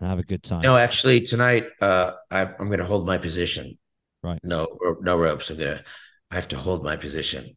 and 0.00 0.08
have 0.08 0.18
a 0.18 0.22
good 0.22 0.42
time. 0.42 0.62
No, 0.62 0.78
actually, 0.78 1.20
tonight 1.20 1.66
uh, 1.82 2.12
I, 2.30 2.42
I'm 2.42 2.68
going 2.68 2.78
to 2.78 2.86
hold 2.86 3.06
my 3.06 3.18
position. 3.18 3.78
Right. 4.22 4.40
No, 4.42 4.66
no 5.02 5.18
ropes. 5.18 5.50
I'm 5.50 5.58
gonna. 5.58 5.82
I 6.30 6.36
have 6.36 6.48
to 6.48 6.56
hold 6.56 6.82
my 6.82 6.96
position 6.96 7.56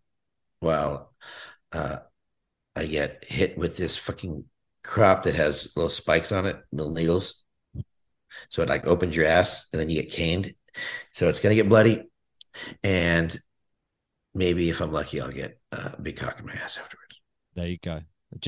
while 0.59 1.13
uh, 1.71 1.97
I 2.75 2.85
get 2.85 3.23
hit 3.25 3.57
with 3.57 3.77
this 3.77 3.95
fucking 3.95 4.43
crop 4.83 5.23
that 5.23 5.35
has 5.35 5.71
little 5.77 5.89
spikes 5.89 6.33
on 6.33 6.45
it, 6.45 6.57
little 6.73 6.91
needles. 6.91 7.41
So 8.49 8.61
it 8.61 8.67
like 8.67 8.85
opens 8.85 9.15
your 9.15 9.27
ass, 9.27 9.67
and 9.71 9.79
then 9.79 9.89
you 9.89 10.01
get 10.01 10.11
caned. 10.11 10.53
So 11.11 11.29
it's 11.29 11.39
gonna 11.39 11.55
get 11.55 11.69
bloody, 11.69 12.03
and 12.83 13.39
maybe 14.33 14.69
if 14.69 14.81
I'm 14.81 14.91
lucky, 14.91 15.21
I'll 15.21 15.31
get 15.31 15.57
uh, 15.71 15.91
a 15.93 16.01
big 16.01 16.17
cock 16.17 16.41
in 16.41 16.45
my 16.45 16.53
ass 16.53 16.77
afterwards. 16.77 17.21
There 17.55 17.67
you 17.67 17.77
go. 17.77 18.01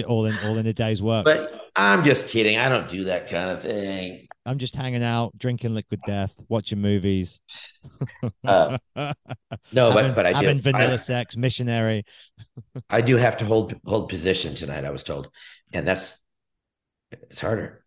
All 0.05 0.25
in, 0.25 0.37
all 0.39 0.57
in 0.57 0.67
a 0.67 0.73
day's 0.73 1.01
work. 1.01 1.25
But 1.25 1.69
I'm 1.75 2.03
just 2.03 2.27
kidding. 2.29 2.57
I 2.57 2.67
don't 2.67 2.89
do 2.89 3.05
that 3.05 3.29
kind 3.29 3.49
of 3.49 3.61
thing. 3.61 4.27
I'm 4.45 4.57
just 4.59 4.75
hanging 4.75 5.03
out, 5.03 5.37
drinking 5.37 5.73
liquid 5.73 5.99
death, 6.05 6.33
watching 6.49 6.79
movies. 6.81 7.39
Uh, 8.45 8.77
No, 9.71 9.93
but 9.93 10.15
but 10.15 10.25
I 10.25 10.31
do. 10.31 10.47
having 10.47 10.61
vanilla 10.61 10.93
I- 10.93 10.97
sex, 10.97 11.35
missionary. 11.35 12.05
I 12.89 13.01
do 13.01 13.17
have 13.17 13.37
to 13.37 13.45
hold 13.45 13.75
hold 13.85 14.09
position 14.09 14.55
tonight. 14.55 14.85
I 14.85 14.91
was 14.91 15.03
told, 15.03 15.29
and 15.73 15.87
that's 15.87 16.19
it's 17.11 17.41
harder. 17.41 17.83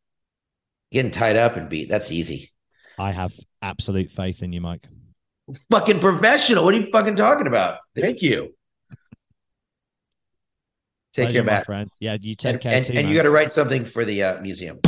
Getting 0.92 1.10
tied 1.10 1.36
up 1.36 1.56
and 1.56 1.68
beat 1.68 1.88
that's 1.88 2.10
easy. 2.10 2.52
I 2.98 3.12
have 3.12 3.32
absolute 3.62 4.10
faith 4.10 4.42
in 4.42 4.52
you, 4.52 4.60
Mike. 4.60 4.86
Fucking 5.70 6.00
professional. 6.00 6.64
What 6.64 6.74
are 6.74 6.78
you 6.78 6.90
fucking 6.90 7.16
talking 7.16 7.46
about? 7.46 7.78
Thank 7.96 8.22
you. 8.22 8.54
Take 11.12 11.24
Pleasure, 11.26 11.38
care, 11.38 11.44
my 11.44 11.52
Matt. 11.52 11.66
friends. 11.66 11.96
Yeah, 11.98 12.16
you 12.20 12.36
take 12.36 12.52
And, 12.52 12.60
care 12.60 12.72
and, 12.72 12.84
too. 12.86 12.92
and 12.94 13.08
you 13.08 13.14
got 13.16 13.24
to 13.24 13.30
write 13.30 13.52
something 13.52 13.84
for 13.84 14.04
the 14.04 14.22
uh, 14.22 14.40
museum. 14.40 14.78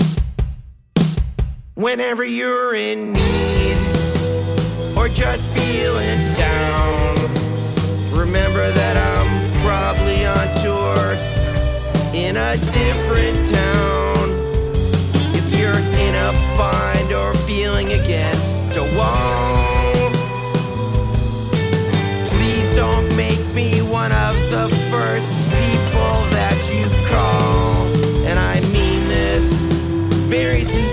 Whenever 1.74 2.24
you're 2.24 2.74
in 2.76 3.12
need 3.12 3.76
or 4.96 5.08
just 5.08 5.48
feeling 5.50 6.34
down, 6.34 7.16
remember 8.16 8.70
that 8.70 8.96
I'm 8.96 9.62
probably 9.62 10.24
on 10.24 10.46
tour 10.62 11.16
in 12.14 12.36
a 12.36 12.56
different 12.70 13.44
town. 13.50 14.30
If 15.34 15.58
you're 15.58 15.74
in 15.74 16.14
a 16.14 16.32
bind 16.56 17.12
or 17.12 17.34
feeling 17.48 17.88
against 17.94 18.54
a 18.76 18.84
wall, 18.96 20.10
please 22.30 22.76
don't 22.76 23.08
make 23.16 23.40
me 23.56 23.82
one 23.82 24.12